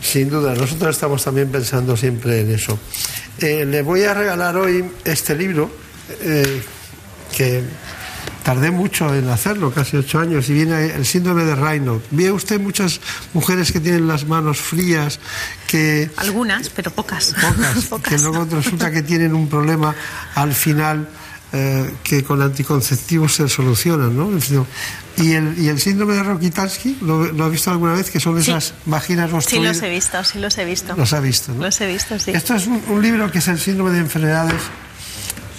[0.00, 2.78] Sin duda, nosotros estamos también pensando siempre en eso.
[3.38, 5.70] Eh, le voy a regalar hoy este libro
[6.20, 6.62] eh,
[7.36, 7.62] que
[8.42, 12.00] tardé mucho en hacerlo, casi ocho años, y viene el síndrome de Raynaud.
[12.10, 13.00] ¿Ve usted muchas
[13.34, 15.20] mujeres que tienen las manos frías,
[15.66, 17.34] que, Algunas, pero pocas.
[17.88, 19.94] pocas, que luego resulta que tienen un problema
[20.34, 21.08] al final
[21.52, 24.30] eh, que con anticonceptivos se solucionan, ¿no?
[25.16, 28.08] Y el, y el síndrome de Rokitansky, ¿lo, lo ha visto alguna vez?
[28.10, 28.50] Que son Sí.
[28.50, 29.76] esas vaginas Sí obstruidas.
[29.76, 30.94] los he visto, sí los he visto.
[30.96, 31.62] Los ha visto, ¿no?
[31.64, 32.30] Los he visto, sí.
[32.32, 34.87] Esto es un, un libro que es el síndrome de enfermedades enfer-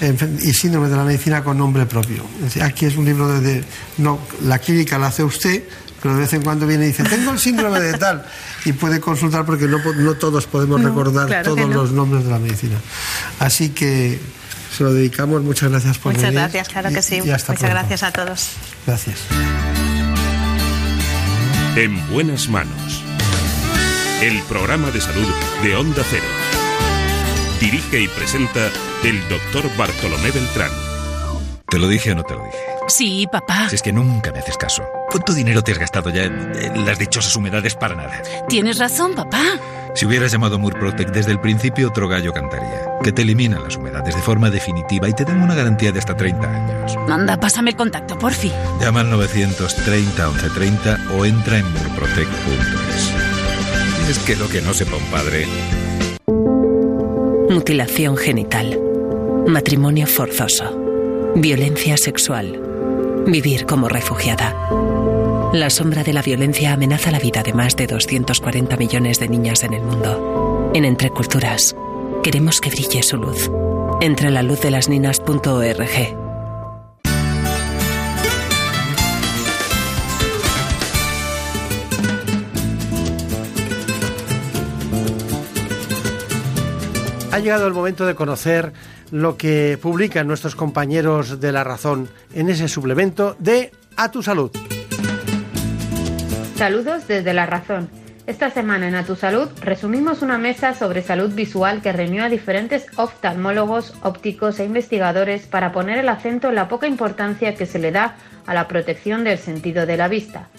[0.01, 2.23] y síndrome de la medicina con nombre propio.
[2.61, 3.63] Aquí es un libro de, de-
[3.97, 5.63] no la clínica la hace usted,
[6.01, 8.25] pero de vez en cuando viene y dice tengo el síndrome de tal
[8.65, 11.75] y puede consultar porque no, no todos podemos No, recordar claro todos no.
[11.75, 12.77] los nombres de la medicina.
[13.39, 14.19] Así que
[14.75, 15.41] se lo dedicamos.
[15.43, 16.39] Muchas gracias por Muchas venir.
[16.39, 17.15] gracias, claro que sí.
[17.25, 17.87] y hasta Muchas pronto.
[17.87, 18.49] gracias a todos.
[18.87, 19.17] Gracias.
[21.75, 23.03] En buenas manos.
[24.21, 25.27] El programa de salud
[25.63, 26.25] de Onda Cero.
[27.59, 28.71] Dirige y presenta
[29.03, 30.71] el doctor Bartolomé Beltrán.
[31.69, 32.57] ¿Te lo dije o no te lo dije?
[32.87, 33.69] Sí, papá.
[33.69, 34.83] Si es que nunca me haces caso.
[35.11, 38.21] ¿Cuánto dinero te has gastado ya en, en las dichosas humedades para nada?
[38.47, 39.43] Tienes razón, papá.
[39.93, 42.97] Si hubieras llamado Murprotec desde el principio, otro gallo cantaría.
[43.03, 46.15] Que te eliminan las humedades de forma definitiva y te dan una garantía de hasta
[46.15, 46.97] 30 años.
[47.09, 48.51] Anda, pásame el contacto, porfi.
[48.79, 53.13] Llama al 930 1130 o entra en murprotec.es.
[54.09, 55.45] Es que lo que no sepa un padre.
[57.49, 58.79] Mutilación genital.
[59.47, 61.33] Matrimonio forzoso.
[61.35, 62.61] Violencia sexual.
[63.25, 64.55] Vivir como refugiada.
[65.51, 69.63] La sombra de la violencia amenaza la vida de más de 240 millones de niñas
[69.63, 70.71] en el mundo.
[70.75, 71.75] En Entre Culturas,
[72.21, 73.49] queremos que brille su luz.
[73.99, 76.28] Entre la luz de las ninas.org.
[87.39, 88.73] Ha llegado el momento de conocer
[89.11, 94.51] lo que publican nuestros compañeros de La Razón en ese suplemento de A tu Salud.
[96.57, 97.89] Saludos desde La Razón.
[98.27, 102.29] Esta semana en A Tu Salud resumimos una mesa sobre salud visual que reunió a
[102.29, 107.79] diferentes oftalmólogos, ópticos e investigadores para poner el acento en la poca importancia que se
[107.79, 108.17] le da
[108.47, 110.49] a la protección del sentido de la vista.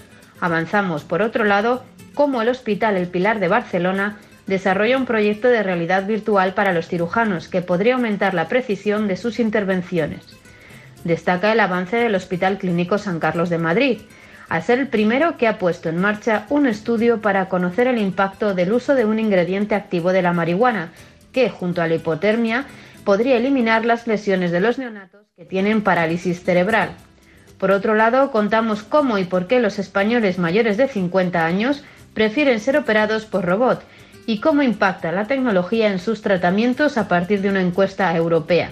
[0.40, 1.85] Avanzamos, por otro lado,
[2.15, 4.16] cómo el Hospital El Pilar de Barcelona
[4.51, 9.17] desarrolla un proyecto de realidad virtual para los cirujanos que podría aumentar la precisión de
[9.17, 10.27] sus intervenciones.
[11.05, 14.01] Destaca el avance del Hospital Clínico San Carlos de Madrid,
[14.49, 18.53] al ser el primero que ha puesto en marcha un estudio para conocer el impacto
[18.53, 20.91] del uso de un ingrediente activo de la marihuana,
[21.33, 22.67] que, junto a la hipotermia,
[23.05, 26.91] podría eliminar las lesiones de los neonatos que tienen parálisis cerebral.
[27.57, 32.59] Por otro lado, contamos cómo y por qué los españoles mayores de 50 años prefieren
[32.59, 33.85] ser operados por robot
[34.27, 38.71] y cómo impacta la tecnología en sus tratamientos a partir de una encuesta europea.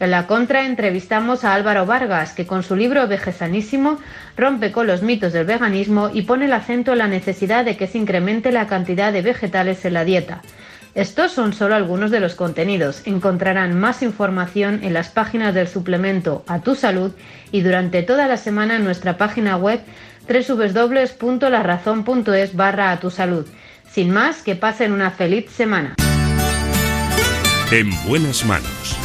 [0.00, 3.98] En la contra entrevistamos a Álvaro Vargas, que con su libro Vegesanísimo
[4.36, 7.88] rompe con los mitos del veganismo y pone el acento en la necesidad de que
[7.88, 10.42] se incremente la cantidad de vegetales en la dieta.
[10.94, 13.02] Estos son solo algunos de los contenidos.
[13.06, 17.12] Encontrarán más información en las páginas del suplemento A Tu Salud
[17.50, 19.80] y durante toda la semana en nuestra página web
[20.28, 23.46] www.larazón.es barra a tu salud.
[23.98, 25.96] Sin más, que pasen una feliz semana.
[27.72, 28.96] En buenas manos.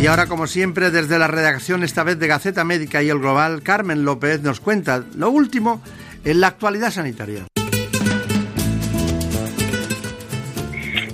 [0.00, 3.64] Y ahora, como siempre, desde la redacción, esta vez de Gaceta Médica y El Global,
[3.64, 5.82] Carmen López nos cuenta lo último
[6.24, 7.46] en la actualidad sanitaria.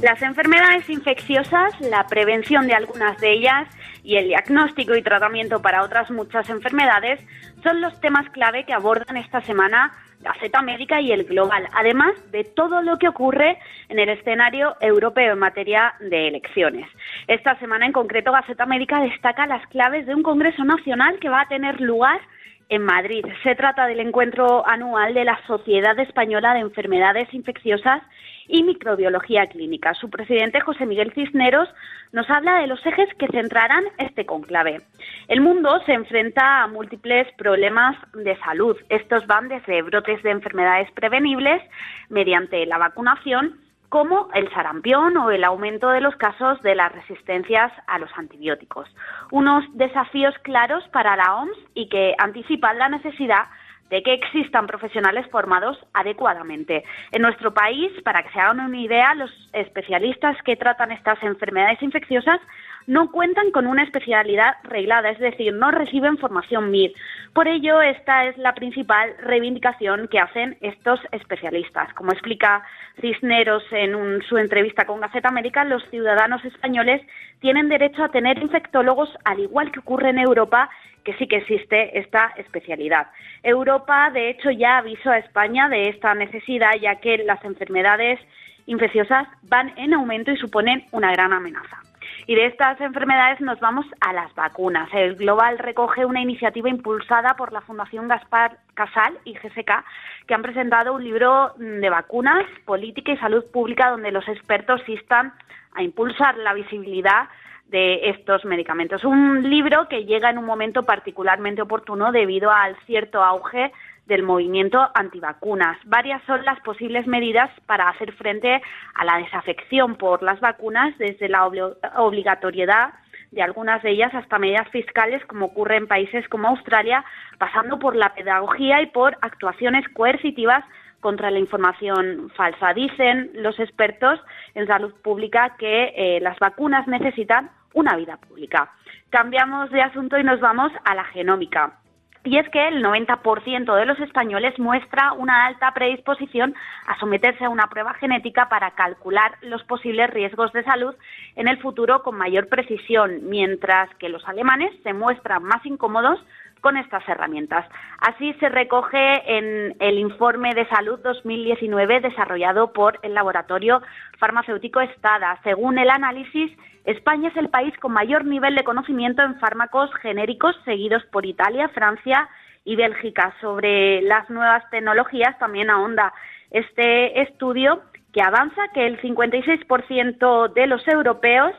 [0.02, 3.68] Las enfermedades infecciosas, la prevención de algunas de ellas
[4.02, 7.20] y el diagnóstico y tratamiento para otras muchas enfermedades
[7.62, 12.44] son los temas clave que abordan esta semana Gaceta Médica y el Global, además de
[12.44, 13.58] todo lo que ocurre
[13.88, 16.88] en el escenario europeo en materia de elecciones.
[17.26, 21.42] Esta semana en concreto Gaceta Médica destaca las claves de un Congreso Nacional que va
[21.42, 22.20] a tener lugar
[22.68, 23.26] en Madrid.
[23.42, 28.02] Se trata del encuentro anual de la Sociedad Española de Enfermedades Infecciosas
[28.48, 29.94] y Microbiología Clínica.
[29.94, 31.68] Su presidente, José Miguel Cisneros,
[32.12, 34.82] nos habla de los ejes que centrarán este conclave.
[35.28, 38.76] El mundo se enfrenta a múltiples problemas de salud.
[38.88, 41.62] Estos van desde brotes de enfermedades prevenibles
[42.08, 43.60] mediante la vacunación
[43.92, 48.88] como el sarampión o el aumento de los casos de las resistencias a los antibióticos.
[49.30, 53.61] Unos desafíos claros para la OMS y que anticipan la necesidad de
[54.00, 56.84] que existan profesionales formados adecuadamente.
[57.10, 61.82] En nuestro país, para que se hagan una idea, los especialistas que tratan estas enfermedades
[61.82, 62.40] infecciosas
[62.86, 66.92] no cuentan con una especialidad reglada, es decir, no reciben formación MIR.
[67.32, 71.92] Por ello, esta es la principal reivindicación que hacen estos especialistas.
[71.94, 72.62] Como explica
[73.00, 77.02] Cisneros en su entrevista con Gaceta América, los ciudadanos españoles
[77.40, 80.70] tienen derecho a tener infectólogos, al igual que ocurre en Europa,
[81.04, 83.08] que sí que existe esta especialidad.
[83.42, 88.20] Europa, de hecho, ya avisó a España de esta necesidad, ya que las enfermedades
[88.66, 91.78] infecciosas van en aumento y suponen una gran amenaza.
[92.26, 94.88] Y de estas enfermedades nos vamos a las vacunas.
[94.92, 99.84] El Global recoge una iniciativa impulsada por la Fundación Gaspar Casal y GSK,
[100.26, 105.32] que han presentado un libro de vacunas, política y salud pública, donde los expertos instan
[105.74, 107.28] a impulsar la visibilidad
[107.66, 109.02] de estos medicamentos.
[109.02, 113.72] Un libro que llega en un momento particularmente oportuno debido al cierto auge
[114.06, 115.78] del movimiento antivacunas.
[115.84, 118.60] Varias son las posibles medidas para hacer frente
[118.94, 122.94] a la desafección por las vacunas, desde la obligatoriedad
[123.32, 127.04] de algunas de ellas hasta medidas fiscales, como ocurre en países como Australia,
[127.38, 130.64] pasando por la pedagogía y por actuaciones coercitivas
[131.00, 132.72] contra la información falsa.
[132.74, 134.20] Dicen los expertos
[134.54, 138.70] en salud pública que eh, las vacunas necesitan una vida pública.
[139.10, 141.78] Cambiamos de asunto y nos vamos a la genómica.
[142.24, 146.54] Y es que el 90% de los españoles muestra una alta predisposición
[146.86, 150.94] a someterse a una prueba genética para calcular los posibles riesgos de salud
[151.34, 156.20] en el futuro con mayor precisión, mientras que los alemanes se muestran más incómodos
[156.60, 157.66] con estas herramientas.
[157.98, 163.82] Así se recoge en el informe de salud 2019 desarrollado por el laboratorio
[164.18, 165.40] farmacéutico Estada.
[165.42, 166.52] Según el análisis,
[166.84, 171.68] España es el país con mayor nivel de conocimiento en fármacos genéricos, seguidos por Italia,
[171.68, 172.28] Francia
[172.64, 173.34] y Bélgica.
[173.40, 176.12] Sobre las nuevas tecnologías también ahonda
[176.50, 177.82] este estudio
[178.12, 181.54] que avanza que el 56% de los europeos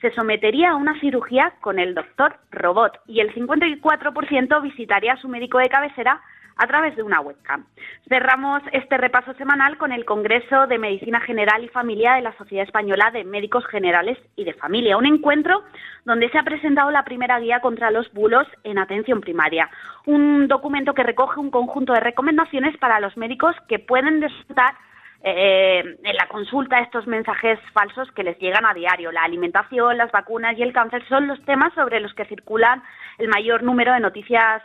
[0.00, 5.28] se sometería a una cirugía con el doctor robot y el 54% visitaría a su
[5.28, 6.20] médico de cabecera
[6.56, 7.66] a través de una webcam.
[8.08, 12.64] Cerramos este repaso semanal con el Congreso de Medicina General y Familia de la Sociedad
[12.64, 15.62] Española de Médicos Generales y de Familia, un encuentro
[16.04, 19.68] donde se ha presentado la primera guía contra los bulos en atención primaria,
[20.06, 24.74] un documento que recoge un conjunto de recomendaciones para los médicos que pueden disfrutar
[25.22, 29.10] eh, en la consulta estos mensajes falsos que les llegan a diario.
[29.10, 32.82] La alimentación, las vacunas y el cáncer son los temas sobre los que circulan
[33.18, 34.62] el mayor número de noticias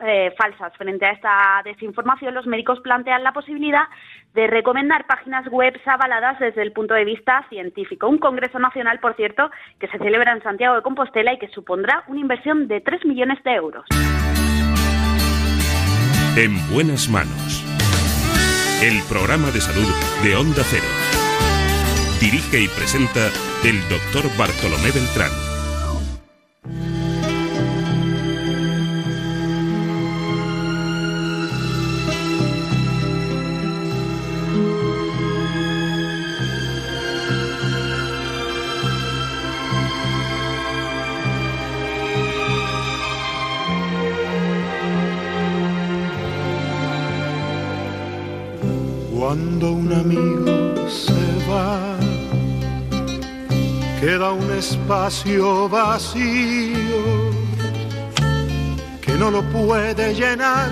[0.00, 0.72] eh, falsas.
[0.76, 3.84] Frente a esta desinformación, los médicos plantean la posibilidad
[4.34, 8.08] de recomendar páginas web avaladas desde el punto de vista científico.
[8.08, 12.04] Un Congreso Nacional, por cierto, que se celebra en Santiago de Compostela y que supondrá
[12.06, 13.84] una inversión de 3 millones de euros.
[16.36, 17.70] En buenas manos
[18.82, 19.86] el programa de salud
[20.24, 20.86] de Onda Cero.
[22.18, 23.28] Dirige y presenta
[23.62, 25.49] el doctor Bartolomé Beltrán.
[49.90, 51.12] Un amigo se
[51.50, 51.96] va,
[54.00, 57.32] queda un espacio vacío
[59.00, 60.70] que no lo puede llenar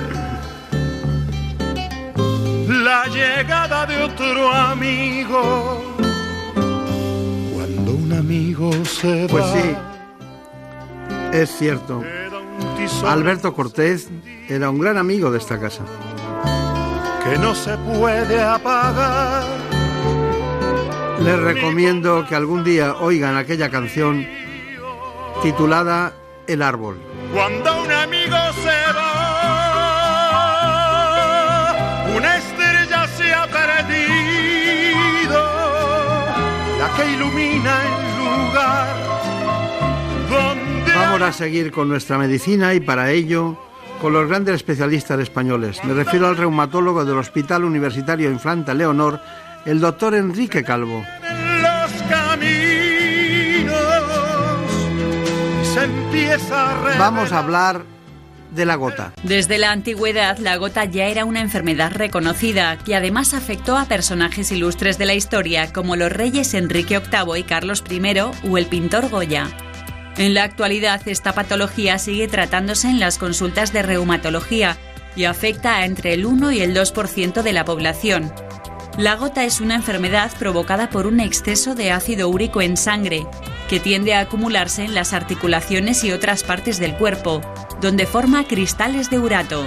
[2.68, 5.82] la llegada de otro amigo.
[7.54, 9.28] Cuando un amigo se va.
[9.28, 9.76] Pues sí,
[11.32, 12.04] es cierto.
[13.04, 14.08] Alberto Cortés
[14.48, 15.82] era un gran amigo de esta casa.
[17.28, 19.44] Que no se puede apagar.
[21.20, 24.26] Les recomiendo que algún día oigan aquella canción
[25.42, 26.14] titulada
[26.46, 26.96] El árbol.
[27.34, 29.26] Cuando un amigo se va,
[32.16, 33.84] una estrella se ha perdido,
[36.78, 38.96] la que ilumina el lugar
[40.30, 40.92] donde...
[40.94, 43.67] Vamos a seguir con nuestra medicina y para ello
[44.00, 45.80] con los grandes especialistas españoles.
[45.84, 49.20] Me refiero al reumatólogo del Hospital Universitario Infanta Leonor,
[49.64, 51.04] el doctor Enrique Calvo.
[51.62, 53.74] los caminos
[55.74, 56.98] se empieza a.
[56.98, 57.82] Vamos a hablar
[58.50, 59.12] de la gota.
[59.22, 64.50] Desde la antigüedad, la gota ya era una enfermedad reconocida que además afectó a personajes
[64.52, 69.10] ilustres de la historia como los reyes Enrique VIII y Carlos I o el pintor
[69.10, 69.48] Goya.
[70.18, 74.76] En la actualidad, esta patología sigue tratándose en las consultas de reumatología
[75.14, 78.32] y afecta a entre el 1 y el 2% de la población.
[78.98, 83.28] La gota es una enfermedad provocada por un exceso de ácido úrico en sangre,
[83.68, 87.40] que tiende a acumularse en las articulaciones y otras partes del cuerpo,
[87.80, 89.64] donde forma cristales de urato.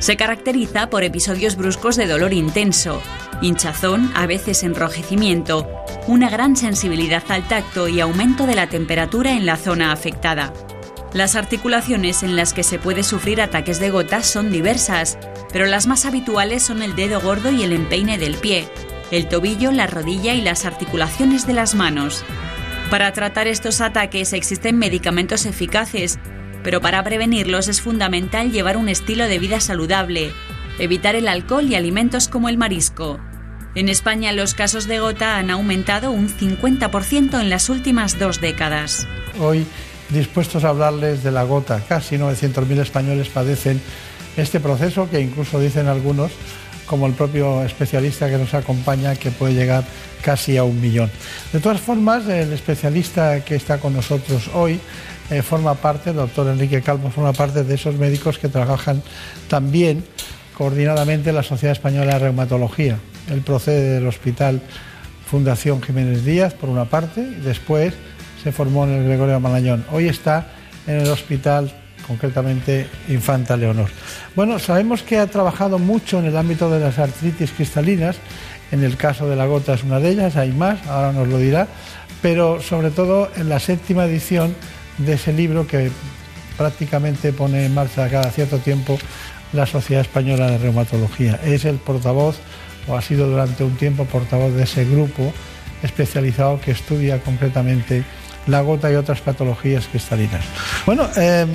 [0.00, 3.00] Se caracteriza por episodios bruscos de dolor intenso,
[3.42, 5.68] hinchazón, a veces enrojecimiento,
[6.06, 10.52] una gran sensibilidad al tacto y aumento de la temperatura en la zona afectada.
[11.12, 15.18] Las articulaciones en las que se puede sufrir ataques de gotas son diversas,
[15.52, 18.68] pero las más habituales son el dedo gordo y el empeine del pie,
[19.10, 22.24] el tobillo, la rodilla y las articulaciones de las manos.
[22.90, 26.18] Para tratar estos ataques existen medicamentos eficaces,
[26.62, 30.32] pero para prevenirlos es fundamental llevar un estilo de vida saludable,
[30.78, 33.18] evitar el alcohol y alimentos como el marisco.
[33.74, 39.06] En España los casos de gota han aumentado un 50% en las últimas dos décadas.
[39.38, 39.66] Hoy
[40.08, 41.82] dispuestos a hablarles de la gota.
[41.88, 43.80] Casi 900.000 españoles padecen
[44.36, 46.32] este proceso que incluso dicen algunos,
[46.86, 49.84] como el propio especialista que nos acompaña, que puede llegar
[50.22, 51.10] casi a un millón.
[51.52, 54.80] De todas formas, el especialista que está con nosotros hoy
[55.30, 59.02] eh, forma parte, el doctor Enrique Calvo, forma parte de esos médicos que trabajan
[59.48, 60.04] también
[60.56, 62.98] coordinadamente en la Sociedad Española de Reumatología.
[63.30, 64.62] Él procede del Hospital
[65.26, 67.92] Fundación Jiménez Díaz, por una parte, y después
[68.42, 69.84] se formó en el Gregorio Malañón.
[69.92, 70.46] Hoy está
[70.86, 71.70] en el hospital,
[72.06, 73.90] concretamente Infanta Leonor.
[74.34, 78.16] Bueno, sabemos que ha trabajado mucho en el ámbito de las artritis cristalinas.
[78.72, 81.38] En el caso de la gota es una de ellas, hay más, ahora nos lo
[81.38, 81.68] dirá.
[82.22, 84.54] Pero sobre todo en la séptima edición
[84.98, 85.90] de ese libro que
[86.56, 88.98] prácticamente pone en marcha cada cierto tiempo
[89.52, 91.38] la Sociedad Española de Reumatología.
[91.44, 92.36] Es el portavoz,
[92.88, 95.32] o ha sido durante un tiempo portavoz de ese grupo
[95.82, 98.04] especializado que estudia concretamente
[98.46, 100.44] la gota y otras patologías cristalinas.
[100.86, 101.46] Bueno, eh,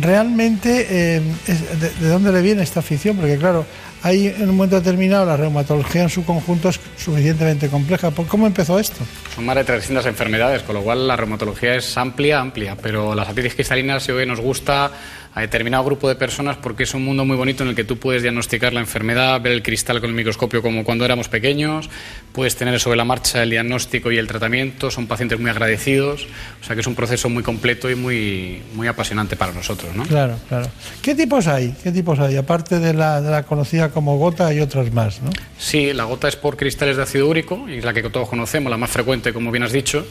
[0.00, 3.16] realmente, es- de, de dónde le viene esta afición?
[3.16, 3.64] Porque claro,
[4.02, 8.10] hay en un momento determinado la reumatología en su conjunto es suficientemente compleja.
[8.10, 8.98] ¿Por ¿Cómo empezó esto?
[9.34, 13.28] Son más de 300 enfermedades, con lo cual la reumatología es amplia, amplia, pero las
[13.28, 14.90] artritis cristalinas creo que nos gusta
[15.36, 17.98] a determinado grupo de personas porque es un mundo muy bonito en el que tú
[17.98, 21.90] puedes diagnosticar la enfermedad, ver el cristal con el microscopio como cuando éramos pequeños,
[22.32, 26.26] puedes tener sobre la marcha el diagnóstico y el tratamiento, son pacientes muy agradecidos,
[26.62, 30.04] o sea que es un proceso muy completo y muy, muy apasionante para nosotros, ¿no?
[30.04, 30.70] Claro, claro.
[31.02, 31.74] ¿Qué tipos hay?
[31.82, 32.38] ¿Qué tipos hay?
[32.38, 35.28] Aparte de la, de la conocida como gota, hay otras más, ¿no?
[35.58, 38.70] Sí, la gota es por cristales de ácido úrico, y es la que todos conocemos,
[38.70, 40.06] la más frecuente, como bien has dicho.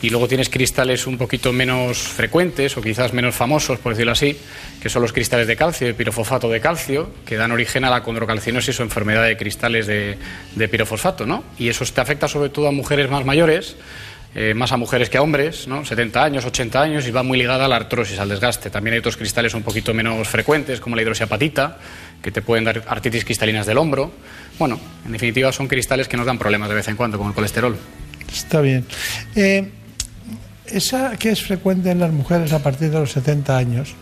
[0.00, 4.36] Y luego tienes cristales un poquito menos frecuentes o quizás menos famosos, por decirlo así,
[4.80, 8.02] que son los cristales de calcio, de pirofosfato de calcio, que dan origen a la
[8.02, 10.18] condrocalcinosis o enfermedad de cristales de,
[10.54, 11.44] de pirofosfato, ¿no?
[11.58, 13.76] Y eso te afecta sobre todo a mujeres más mayores,
[14.34, 15.84] eh, más a mujeres que a hombres, ¿no?
[15.84, 18.68] 70 años, 80 años, y va muy ligada a la artrosis, al desgaste.
[18.68, 21.78] También hay otros cristales un poquito menos frecuentes, como la hidroxiapatita,
[22.22, 24.12] que te pueden dar artritis cristalinas del hombro.
[24.58, 27.34] Bueno, en definitiva son cristales que nos dan problemas de vez en cuando, como el
[27.34, 27.76] colesterol.
[28.30, 28.84] Está bien.
[29.34, 29.70] Eh,
[30.66, 33.94] esa que es frecuente en las mujeres a partir de los 70 años,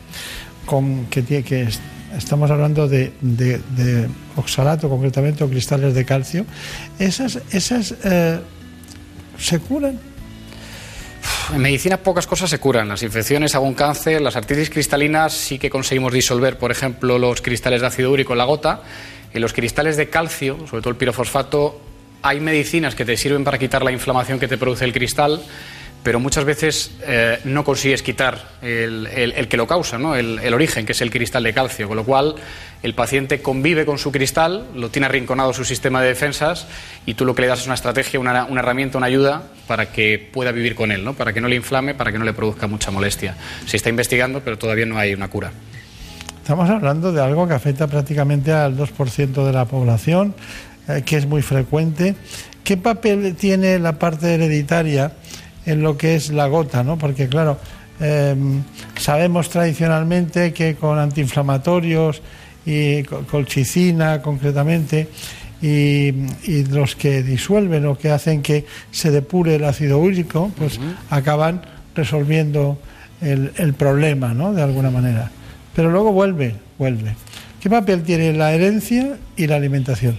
[0.67, 1.81] con que, tiene, que es-
[2.17, 6.45] estamos hablando de, de- de oxalato concretamente o cristales de calcio,
[6.99, 8.41] esas, esas eh,
[9.39, 9.99] se curan.
[11.55, 12.89] En medicina pocas cosas se curan.
[12.89, 17.81] Las infecciones, algún cáncer, las artritis cristalinas sí que conseguimos disolver, por ejemplo, los cristales
[17.81, 18.83] de ácido úrico en la gota.
[19.33, 21.81] En los cristales de calcio, sobre todo el pirofosfato,
[22.23, 25.41] hay medicinas que te sirven para quitar la inflamación que te produce el cristal,
[26.07, 30.15] pero muchas veces eh, no consigues quitar el, que lo causa, ¿no?
[30.15, 32.37] el, origen, que es el cristal de calcio, con lo cual
[32.85, 36.69] el paciente convive con su cristal, lo tiene arrinconado su sistema de defensas
[37.07, 40.31] y tú lo que le das es una estrategia, una, herramienta, una ayuda para que
[40.33, 41.15] pueda vivir con él, ¿no?
[41.15, 43.37] para que no le inflame, para que no le produzca mucha molestia.
[43.67, 45.51] Se está investigando, pero todavía no hay una cura.
[46.41, 50.37] Estamos hablando de algo que afecta prácticamente al 2% de la población,
[50.87, 52.15] eh, que es muy frecuente.
[52.63, 55.11] ¿Qué papel tiene la parte hereditaria?
[55.67, 56.97] En lo que es la gota, ¿no?
[56.97, 57.59] Porque claro,
[58.01, 58.63] em,
[58.99, 62.23] sabemos tradicionalmente que con antiinflamatorios
[62.65, 65.09] y colchicina concretamente
[65.63, 66.13] y,
[66.71, 70.79] los que disuelven o que hacen que se depure el ácido úrico, pues
[71.11, 71.63] acaban
[71.95, 72.79] resolviendo
[73.21, 74.53] el, el, problema, ¿no?
[74.53, 75.31] De alguna manera.
[75.75, 77.15] Pero luego vuelve, vuelve.
[77.61, 80.19] ¿Qué papel tiene la herencia y la alimentación?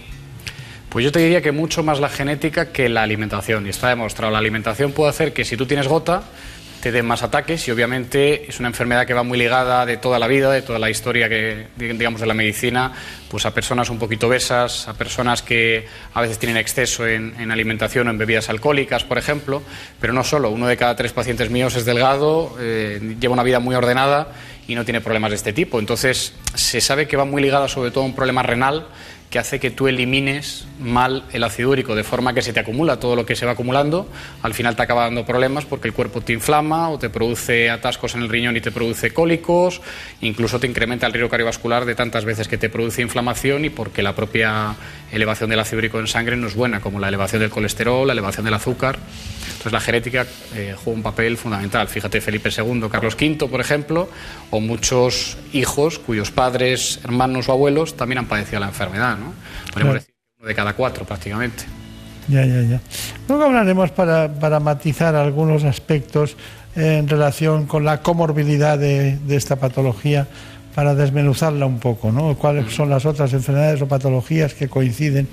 [0.88, 3.66] Pues yo te diría que mucho más la genética que la alimentación.
[3.66, 6.22] Y está demostrado, la alimentación puede hacer que si tú tienes gota,
[6.80, 10.18] te den más ataques y obviamente es una enfermedad que va muy ligada de toda
[10.18, 12.92] la vida, de toda la historia que digamos de la medicina,
[13.28, 18.06] pues a personas un poquito obesas, a personas que a veces tienen exceso en, alimentación
[18.06, 19.62] o en bebidas alcohólicas, por ejemplo,
[20.00, 23.58] pero no solo, uno de cada tres pacientes míos es delgado, eh, lleva una vida
[23.58, 24.28] muy ordenada
[24.68, 25.80] y no tiene problemas de este tipo.
[25.80, 28.86] Entonces se sabe que va muy ligada sobre todo a un problema renal
[29.30, 32.98] que hace que tú elimines mal el ácido úrico, de forma que se te acumula
[32.98, 34.08] todo lo que se va acumulando,
[34.42, 38.14] al final te acaba dando problemas porque el cuerpo te inflama o te produce atascos
[38.14, 39.82] en el riñón y te produce cólicos,
[40.22, 44.02] incluso te incrementa el riesgo cardiovascular de tantas veces que te produce inflamación y porque
[44.02, 44.74] la propia
[45.12, 48.12] elevación del ácido úrico en sangre no es buena, como la elevación del colesterol, la
[48.12, 48.98] elevación del azúcar.
[49.48, 51.88] Entonces la genética eh, juega un papel fundamental.
[51.88, 54.08] Fíjate Felipe II, Carlos V, por ejemplo,
[54.50, 59.17] o muchos hijos cuyos padres, hermanos o abuelos también han padecido la enfermedad.
[59.18, 59.32] ¿No?
[59.72, 61.64] Podemos decir uno de cada cuatro prácticamente.
[62.28, 62.80] Ya, ya, ya.
[63.28, 66.36] Luego hablaremos para, para matizar algunos aspectos
[66.76, 70.26] en relación con la comorbilidad de, de esta patología
[70.78, 72.36] para desmenuzarla un poco, ¿no?
[72.36, 75.26] ¿Cuáles son las otras enfermedades o patologías que coinciden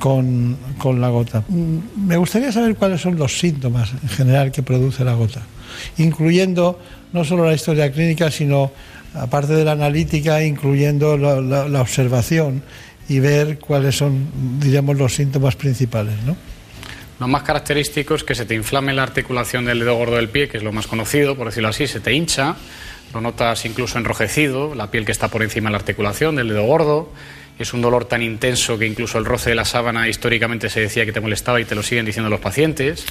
[0.00, 1.44] con, con, la gota?
[1.46, 5.42] Mm, me gustaría saber cuáles son los síntomas en general que produce la gota,
[5.98, 6.80] incluyendo
[7.12, 8.72] no solo la historia clínica, sino,
[9.14, 12.64] aparte de la analítica, incluyendo la, la, observación
[13.10, 14.28] y ver cuáles son,
[14.60, 16.36] diríamos, los síntomas principales, ¿no?
[17.18, 20.48] Lo más característico es que se te inflame la articulación del dedo gordo del pie,
[20.48, 22.54] que es lo más conocido, por decirlo así, se te hincha,
[23.12, 26.62] lo notas incluso enrojecido, la piel que está por encima de la articulación del dedo
[26.62, 27.12] gordo.
[27.58, 31.04] Es un dolor tan intenso que incluso el roce de la sábana históricamente se decía
[31.04, 33.04] que te molestaba y te lo siguen diciendo los pacientes.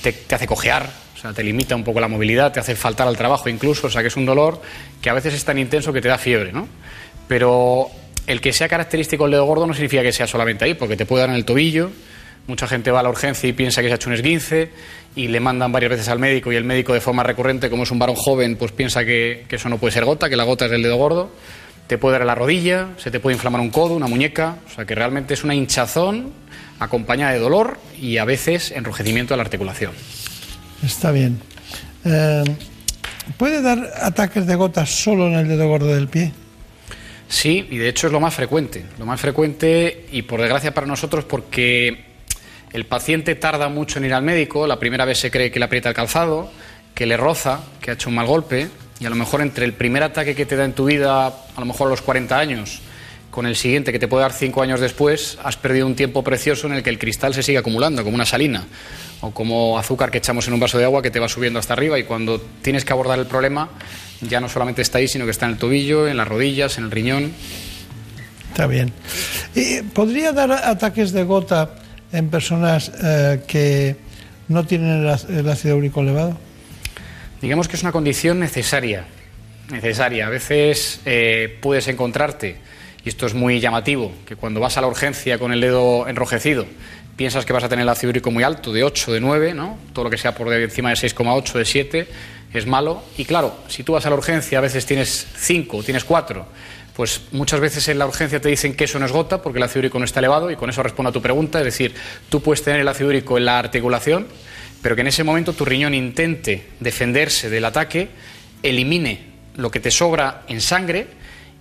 [0.00, 3.16] Te, hace cojear, o sea, te limita un poco la movilidad, te hace faltar al
[3.16, 4.62] trabajo incluso, o sea, que es un dolor
[5.02, 6.68] que a veces es tan intenso que te da fiebre, ¿no?
[7.26, 7.90] Pero
[8.26, 11.06] el que sea característico el dedo gordo no significa que sea solamente ahí, porque te
[11.06, 11.90] puede dar en el tobillo,
[12.46, 14.68] Mucha gente va a la urgencia y piensa que se ha hecho un esguince
[15.16, 17.90] y le mandan varias veces al médico y el médico de forma recurrente, como es
[17.90, 20.70] un varón joven, pues piensa que, eso no puede ser gota, que la gota es
[20.70, 21.30] del dedo gordo.
[21.86, 24.70] Te puede dar a la rodilla, se te puede inflamar un codo, una muñeca, o
[24.70, 26.32] sea que realmente es una hinchazón
[26.80, 29.92] acompañada de dolor y a veces enrojecimiento de la articulación.
[30.84, 31.40] Está bien.
[32.04, 32.44] Eh,
[33.38, 36.32] ¿Puede dar ataques de gotas solo en el dedo gordo del pie?
[37.28, 38.84] Sí, y de hecho es lo más frecuente.
[38.98, 42.04] Lo más frecuente y por desgracia para nosotros porque
[42.72, 45.64] el paciente tarda mucho en ir al médico, la primera vez se cree que le
[45.64, 46.50] aprieta el calzado,
[46.94, 48.68] que le roza, que ha hecho un mal golpe,
[49.00, 51.60] y a lo mejor entre el primer ataque que te da en tu vida, a
[51.60, 52.80] lo mejor a los 40 años,
[53.30, 56.66] con el siguiente que te puede dar 5 años después, has perdido un tiempo precioso
[56.68, 58.64] en el que el cristal se sigue acumulando, como una salina,
[59.20, 61.72] o como azúcar que echamos en un vaso de agua que te va subiendo hasta
[61.72, 63.70] arriba, y cuando tienes que abordar el problema,
[64.28, 66.84] ya no solamente está ahí, sino que está en el tobillo, en las rodillas, en
[66.84, 67.32] el riñón.
[68.50, 68.92] Está bien.
[69.92, 71.74] ¿Podría dar ataques de gota
[72.12, 73.96] en personas eh, que
[74.48, 76.36] no tienen el, ácido úrico elevado?
[77.42, 79.06] Digamos que es una condición necesaria,
[79.70, 80.26] necesaria.
[80.26, 82.56] A veces eh, puedes encontrarte,
[83.04, 86.66] y esto es muy llamativo, que cuando vas a la urgencia con el dedo enrojecido,
[87.16, 89.78] piensas que vas a tener el ácido úrico muy alto, de 8, de 9, ¿no?
[89.92, 92.08] Todo lo que sea por encima de 6,8, de 7,
[92.54, 93.02] es malo.
[93.18, 96.46] Y claro, si tú vas a la urgencia, a veces tienes 5, tienes 4
[96.94, 99.64] pues muchas veces en la urgencia te dicen que eso no es gota porque el
[99.64, 101.94] ácido úrico no está elevado y con eso respondo a tu pregunta, es decir,
[102.28, 104.28] tú puedes tener el ácido úrico en la articulación,
[104.80, 108.10] pero que en ese momento tu riñón intente defenderse del ataque,
[108.62, 111.08] elimine lo que te sobra en sangre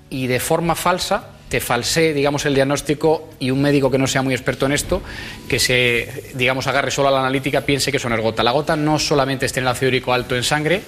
[0.09, 4.21] y de forma falsa te falsee, digamos, el diagnóstico y un médico que no sea
[4.21, 5.01] muy experto en esto,
[5.47, 8.41] que se, digamos, agarre solo a la analítica, piense que no es gota.
[8.43, 10.81] La gota no solamente es tener ácido úrico alto en sangre,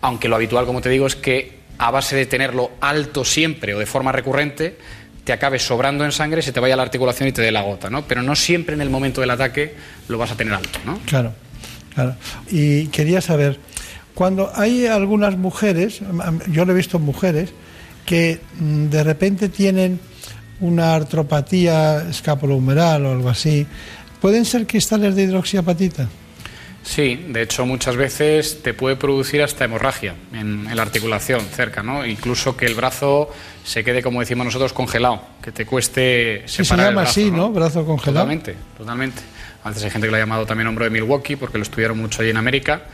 [0.00, 3.78] aunque lo habitual, como te digo, es que a base de tenerlo alto siempre o
[3.78, 4.76] de forma recurrente,
[5.24, 7.88] te acabe sobrando en sangre, se te vaya la articulación y te dé la gota,
[7.88, 8.02] ¿no?
[8.02, 9.74] Pero no siempre en el momento del ataque
[10.08, 10.98] lo vas a tener alto, ¿no?
[11.06, 11.32] Claro,
[11.94, 12.16] claro.
[12.50, 13.58] Y quería saber,
[14.14, 16.00] cuando hay algunas mujeres,
[16.48, 17.52] yo lo he visto mujeres,
[18.04, 20.00] que mm, de repente tienen
[20.60, 23.66] una artropatía escapulohumeral o algo así,
[24.20, 26.08] ¿pueden ser cristales de hidroxiapatita?
[26.82, 32.06] Sí, de hecho muchas veces te puede producir hasta hemorragia en, la articulación cerca, ¿no?
[32.06, 33.30] Incluso que el brazo
[33.64, 37.30] se quede, como decimos nosotros, congelado, que te cueste separar se llama el brazo, así,
[37.30, 37.50] ¿no?
[37.50, 38.24] Brazo congelado.
[38.24, 39.22] Totalmente, totalmente.
[39.62, 41.98] A veces hay gente que lo ha llamado también hombro de Milwaukee porque lo estudiaron
[41.98, 42.84] mucho allí en América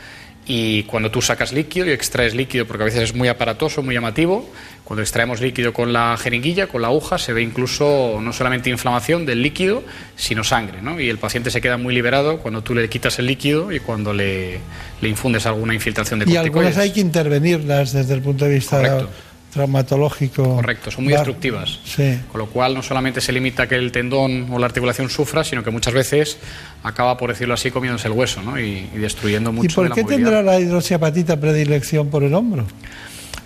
[0.47, 3.93] y cuando tú sacas líquido y extraes líquido, porque a veces es muy aparatoso, muy
[3.93, 4.49] llamativo,
[4.85, 9.25] cuando extraemos líquido con la jeringuilla, con la aguja, se ve incluso no solamente inflamación
[9.25, 9.83] del líquido,
[10.15, 10.99] sino sangre, ¿no?
[11.01, 14.13] Y el paciente se queda muy liberado cuando tú le quitas el líquido y cuando
[14.13, 14.59] le,
[15.01, 16.47] le infundes alguna infiltración de Y corticoides.
[16.47, 19.09] algunas hay que intervenirlas desde el punto de vista Correcto.
[19.57, 20.55] Traumatológico.
[20.55, 21.79] Correcto, son muy Va- destructivas.
[21.83, 22.19] Sí.
[22.31, 25.43] Con lo cual no solamente se limita a que el tendón o la articulación sufra,
[25.43, 26.37] sino que muchas veces
[26.83, 28.59] acaba, por decirlo así, comiéndose el hueso ¿no?
[28.59, 30.29] y, y destruyendo mucho ¿Y por de la qué movilidad.
[30.31, 32.65] tendrá la hidroxiapatita predilección por el hombro?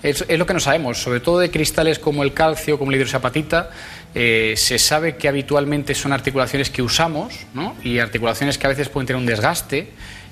[0.04, 2.98] Es, es lo que no sabemos, sobre todo de cristales como el calcio, como la
[2.98, 3.70] hidroxiapatita,
[4.16, 7.76] eh, se sabe que habitualmente son articulaciones que usamos ¿no?
[7.84, 9.90] y articulaciones que a veces pueden tener un desgaste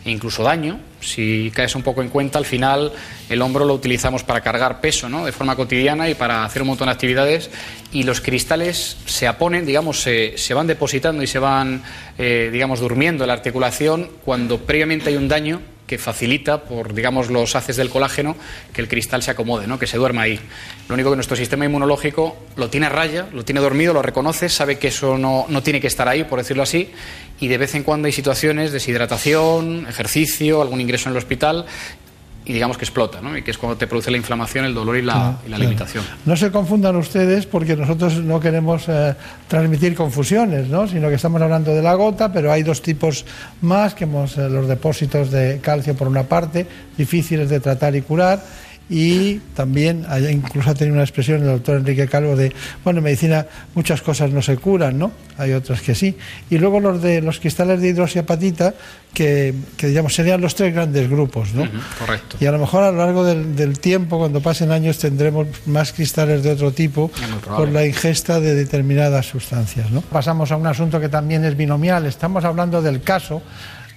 [0.10, 0.80] incluso daño.
[1.02, 2.91] Si caes un poco en cuenta, al final
[3.30, 5.26] el hombro lo utilizamos para cargar peso ¿no?
[5.26, 7.49] de forma cotidiana y para hacer un montón de actividades
[7.91, 11.84] y los cristales se aponen, digamos, se, van depositando y se van,
[12.18, 17.32] eh, digamos, durmiendo en la articulación cuando previamente hay un daño que facilita por digamos
[17.32, 18.36] los haces del colágeno
[18.74, 19.80] que el cristal se acomode, ¿no?
[19.80, 20.40] que se duerma ahí.
[20.88, 24.49] Lo único que nuestro sistema inmunológico lo tiene a raya, lo tiene dormido, lo reconoce,
[24.49, 26.91] sabe que eso no, no tiene que estar ahí, por decirlo así,
[27.40, 31.66] y de vez en cuando hay situaciones, deshidratación, ejercicio, algún ingreso en el hospital,
[32.50, 33.38] y digamos que explota, ¿no?
[33.38, 35.58] y que es cuando te produce la inflamación, el dolor y la, Claro, y la
[35.58, 35.64] claro.
[35.70, 36.04] limitación.
[36.26, 39.14] No se confundan ustedes porque nosotros no queremos eh,
[39.48, 40.88] transmitir confusiones, ¿no?
[40.88, 43.24] sino que estamos hablando de la gota, pero hay dos tipos
[43.62, 46.66] más, que hemos, eh, los depósitos de calcio por una parte,
[46.98, 48.44] difíciles de tratar y curar,
[48.90, 52.52] y también incluso ha tenido una expresión el doctor Enrique Calvo de,
[52.84, 53.45] bueno, en medicina
[53.76, 55.11] muchas cosas no se curan, ¿no?
[55.38, 56.18] Hay otras que sí.
[56.49, 58.74] Y luego los de los cristales de hidroxiapatita,
[59.14, 61.68] que, que digamos serían los tres grandes grupos, ¿no?
[61.99, 62.38] Correcto.
[62.40, 65.94] Y a lo mejor a lo largo del, del tiempo, cuando pasen años, tendremos más
[65.94, 67.11] cristales de otro tipo
[67.45, 69.91] por la ingesta de determinadas sustancias.
[69.91, 70.02] ¿no?
[70.02, 72.06] Pasamos a un asunto que también es binomial.
[72.06, 73.41] Estamos hablando del caso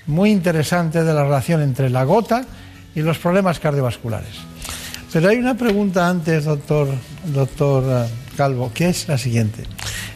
[0.06, 2.44] muy interesante de la relación entre la gota
[2.94, 4.52] y los problemas cardiovasculares.
[5.12, 6.89] Pero hay una pregunta antes, doctor,
[7.26, 9.64] doctor eh, Calvo, que es la siguiente.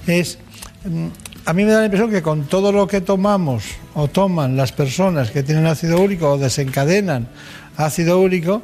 [0.06, 0.38] Es,
[0.84, 1.06] mm,
[1.44, 4.72] a mí me da la impresión que con todo lo que tomamos o toman las
[4.72, 7.28] personas que tienen ácido úrico o desencadenan
[7.76, 8.62] ácido úrico,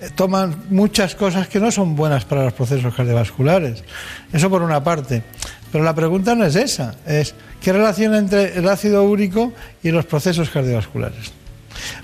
[0.00, 3.84] eh, toman muchas cosas que no son buenas para los procesos cardiovasculares.
[4.32, 5.22] Eso por una parte.
[5.70, 7.32] Pero la pregunta no es esa, es
[7.62, 9.52] ¿qué relación entre el ácido úrico
[9.84, 11.30] y los procesos cardiovasculares?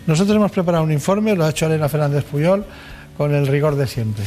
[0.06, 2.64] Nosotros hemos preparado un informe, lo ha hecho Elena Fernández Puyol,
[3.16, 4.24] con el rigor de siempre.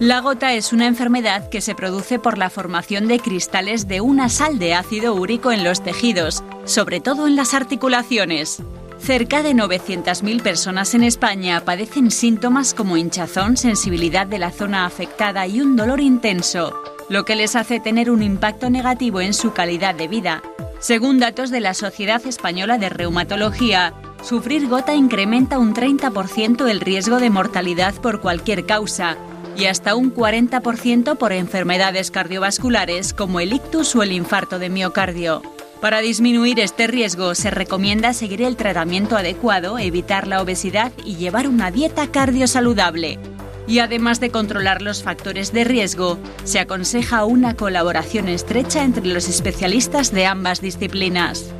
[0.00, 4.28] La gota es una enfermedad que se produce por la formación de cristales de una
[4.28, 8.60] sal de ácido úrico en los tejidos, sobre todo en las articulaciones.
[8.98, 15.46] Cerca de 900.000 personas en España padecen síntomas como hinchazón, sensibilidad de la zona afectada
[15.46, 16.74] y un dolor intenso,
[17.08, 20.42] lo que les hace tener un impacto negativo en su calidad de vida.
[20.80, 23.94] Según datos de la Sociedad Española de Reumatología,
[24.24, 29.18] sufrir gota incrementa un 30% el riesgo de mortalidad por cualquier causa
[29.56, 35.42] y hasta un 40% por enfermedades cardiovasculares como el ictus o el infarto de miocardio.
[35.80, 41.46] Para disminuir este riesgo se recomienda seguir el tratamiento adecuado, evitar la obesidad y llevar
[41.46, 43.18] una dieta cardiosaludable.
[43.66, 49.28] Y además de controlar los factores de riesgo, se aconseja una colaboración estrecha entre los
[49.28, 51.54] especialistas de ambas disciplinas.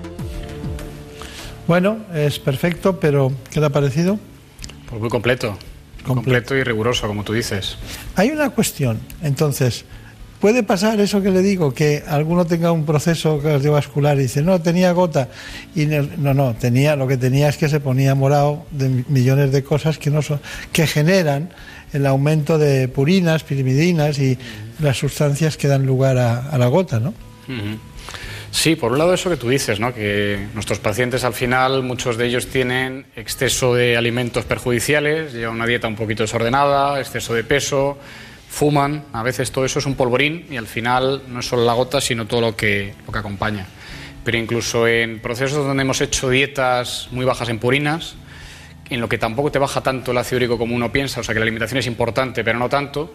[1.67, 4.19] Bueno, es perfecto, pero ¿qué le ha parecido?
[4.89, 5.57] Pues muy completo.
[6.07, 7.79] Completo y riguroso, como tú dices.
[8.17, 9.87] Hay una cuestión, entonces,
[10.41, 14.61] ¿puede pasar eso que le digo, que alguno tenga un proceso cardiovascular y dice, no,
[14.61, 15.31] tenía gota,
[15.75, 19.65] y no, no, tenía, lo que tenía es que se ponía morado de millones de
[19.65, 20.41] cosas que, no son,
[20.73, 21.49] que generan
[21.95, 24.37] el aumento de purinas, pirimidinas y
[24.81, 27.15] las sustancias que dan lugar a, a la gota, ¿no?
[28.55, 29.93] Sí, por un lado eso que tú dices, ¿no?
[29.93, 35.67] que nuestros pacientes al final, muchos de ellos tienen exceso de alimentos perjudiciales, llevan una
[35.67, 37.99] dieta un poquito desordenada, exceso de peso,
[38.49, 41.73] fuman, a veces todo eso es un polvorín y al final no es solo la
[41.73, 43.67] gota, sino todo lo que, lo que acompaña.
[44.25, 48.15] Pero incluso en procesos donde hemos hecho dietas muy bajas en purinas,
[48.89, 51.35] en lo que tampoco te baja tanto el ácido úrico como uno piensa, o sea
[51.35, 53.15] que la alimentación es importante, pero no tanto,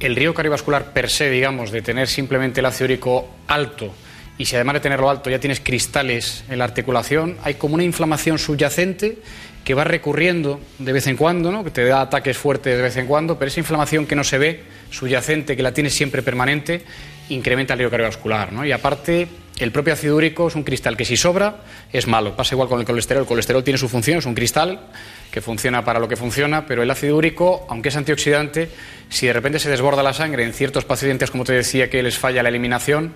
[0.00, 3.92] el riesgo cardiovascular per se, digamos, de tener simplemente el ácido úrico alto
[4.40, 7.84] y si además de tenerlo alto ya tienes cristales en la articulación, hay como una
[7.84, 9.18] inflamación subyacente
[9.64, 11.62] que va recurriendo de vez en cuando, ¿no?
[11.62, 14.38] que te da ataques fuertes de vez en cuando, pero esa inflamación que no se
[14.38, 16.80] ve, subyacente, que la tienes siempre permanente,
[17.28, 18.50] incrementa el riesgo cardiovascular.
[18.50, 18.64] ¿no?
[18.64, 21.56] Y aparte, el propio ácido úrico es un cristal que si sobra
[21.92, 22.34] es malo.
[22.34, 23.24] Pasa igual con el colesterol.
[23.24, 24.86] El colesterol tiene su función, es un cristal
[25.30, 28.70] que funciona para lo que funciona, pero el ácido úrico, aunque es antioxidante,
[29.10, 32.16] si de repente se desborda la sangre en ciertos pacientes, como te decía, que les
[32.16, 33.12] falla la eliminación,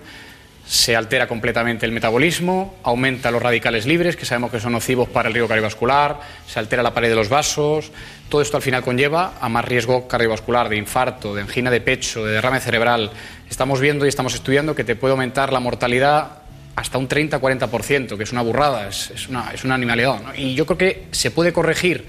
[0.67, 5.29] se altera completamente el metabolismo, aumenta los radicales libres, que sabemos que son nocivos para
[5.29, 7.93] el riesgo cardiovascular, se altera la pared de los vasos.
[8.31, 12.25] Todo esto al final conlleva a más riesgo cardiovascular, de infarto, de angina de pecho,
[12.25, 13.11] de derrame cerebral.
[13.51, 16.39] Estamos viendo y estamos estudiando que te puede aumentar la mortalidad
[16.77, 20.35] hasta un 30-40%, que es una burrada, es, una, es una animalidad.
[20.35, 22.07] Y yo creo que se puede corregir,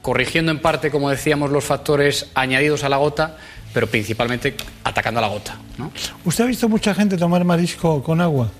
[0.00, 3.36] corrigiendo en parte, como decíamos, los factores añadidos a la gota,
[3.72, 4.54] pero principalmente
[4.84, 5.58] atacando a la gota.
[5.78, 5.92] ¿no?
[6.24, 8.50] ¿Usted ha visto mucha gente tomar marisco con agua?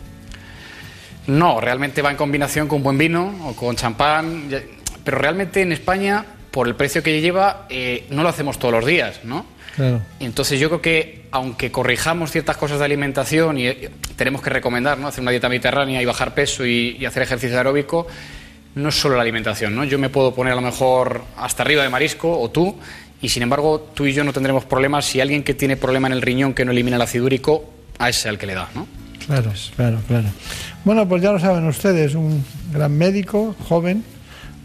[1.27, 4.49] No, realmente va en combinación con buen vino o con champán,
[5.05, 8.85] pero realmente en España, por el precio que lleva, eh, no lo hacemos todos los
[8.85, 9.47] días, ¿no?
[9.77, 10.03] Claro.
[10.21, 14.99] Entonces yo creo que aunque corrijamos ciertas cosas de alimentación y eh, tenemos que recomendar
[14.99, 15.09] ¿no?
[15.09, 18.07] hacer una dieta mediterránea y bajar peso y, y, hacer ejercicio aeróbico,
[18.75, 19.75] no es solo la alimentación.
[19.75, 19.85] ¿no?
[19.85, 22.77] Yo me puedo poner a lo mejor hasta arriba de marisco o tú
[23.23, 26.13] y sin embargo tú y yo no tendremos problemas si alguien que tiene problema en
[26.13, 27.65] el riñón que no elimina el ácido úrico,
[27.99, 28.69] a ese al que le da.
[28.75, 28.87] ¿no?
[29.27, 30.29] Claro, claro, claro.
[30.85, 34.05] Bueno, pues ya lo saben ustedes, un gran médico, joven,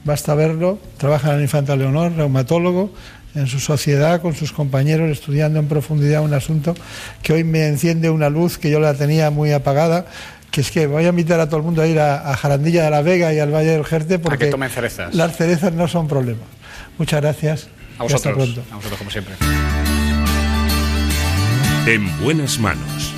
[0.04, 2.92] basta verlo, trabaja en el Infanta Leonor, reumatólogo,
[3.36, 6.74] en su sociedad, con sus compañeros, estudiando en profundidad un asunto
[7.22, 10.08] que hoy me enciende una luz que yo la tenía muy apagada,
[10.50, 12.86] que es que voy a invitar a todo el mundo a ir a, a Jarandilla
[12.86, 15.14] de la Vega y al Valle del Jerte porque a que tomen cerezas.
[15.14, 16.42] las cerezas no son problema.
[16.98, 17.68] Muchas gracias.
[18.00, 19.36] A vosotros, a vosotros como siempre.
[21.88, 23.14] En buenas manos.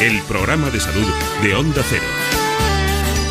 [0.00, 1.06] El programa de salud
[1.42, 2.04] de Onda Cero.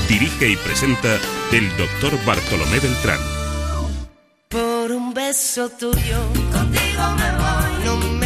[0.10, 1.20] Dirige y presenta
[1.52, 3.20] el doctor Bartolomé Beltrán.
[4.50, 6.20] Por un beso tuyo,
[6.52, 7.86] contigo me voy.
[7.86, 8.25] No me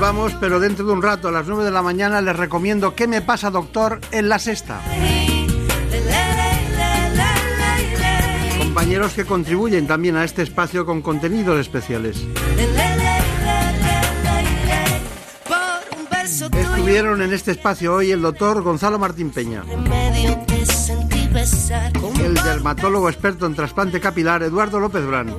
[0.00, 3.08] Vamos, pero dentro de un rato, a las 9 de la mañana, les recomiendo ¿Qué
[3.08, 4.00] me pasa, doctor?
[4.12, 4.80] en la sexta.
[8.58, 12.24] Compañeros que contribuyen también a este espacio con contenidos especiales.
[16.52, 19.64] Estuvieron en este espacio hoy el doctor Gonzalo Martín Peña,
[22.24, 25.34] el dermatólogo experto en trasplante capilar Eduardo López Brán,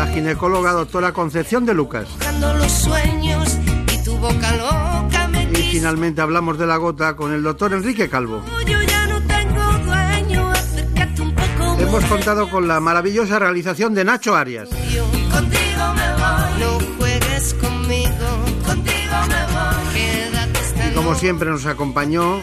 [0.00, 2.08] la ginecóloga doctora Concepción de Lucas.
[2.08, 3.58] Buscando los sueños
[3.92, 5.70] y tu boca loca me Y quiso.
[5.72, 8.42] finalmente hablamos de la gota con el doctor Enrique Calvo.
[8.66, 11.80] Yo ya no tengo dueño, acércate un poco más.
[11.82, 14.70] Hemos contado con la maravillosa realización de Nacho Arias.
[14.70, 18.26] Contigo me voy, no juegues conmigo.
[18.64, 22.40] Contigo me voy, quédate esta Y como siempre nos acompañó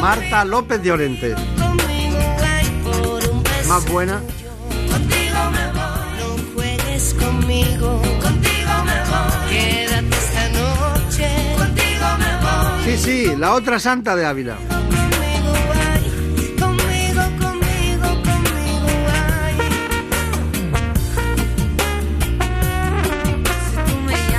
[0.00, 1.34] Marta López de Orente.
[3.68, 4.22] Más buena.
[7.44, 8.00] Conmigo.
[8.22, 11.28] Contigo me voy, quédate esta noche.
[11.58, 12.84] Contigo me voy.
[12.84, 14.56] Sí, sí, la otra santa de Ávila.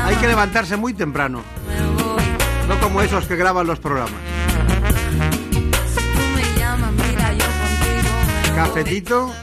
[0.03, 1.41] Hay que levantarse muy temprano.
[2.67, 4.34] No como esos que graban los programas.
[8.55, 9.33] Cafetito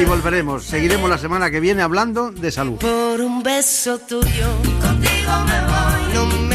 [0.00, 0.64] y volveremos.
[0.64, 2.76] Seguiremos la semana que viene hablando de salud.
[2.78, 4.46] Por un beso tuyo,
[4.80, 6.51] contigo me voy.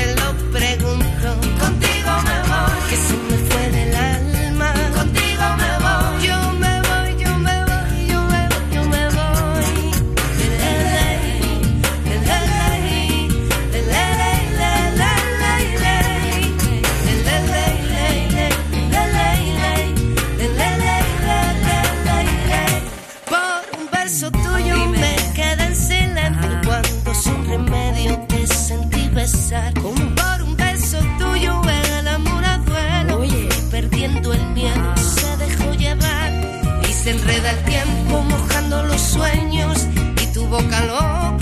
[40.58, 41.37] provoca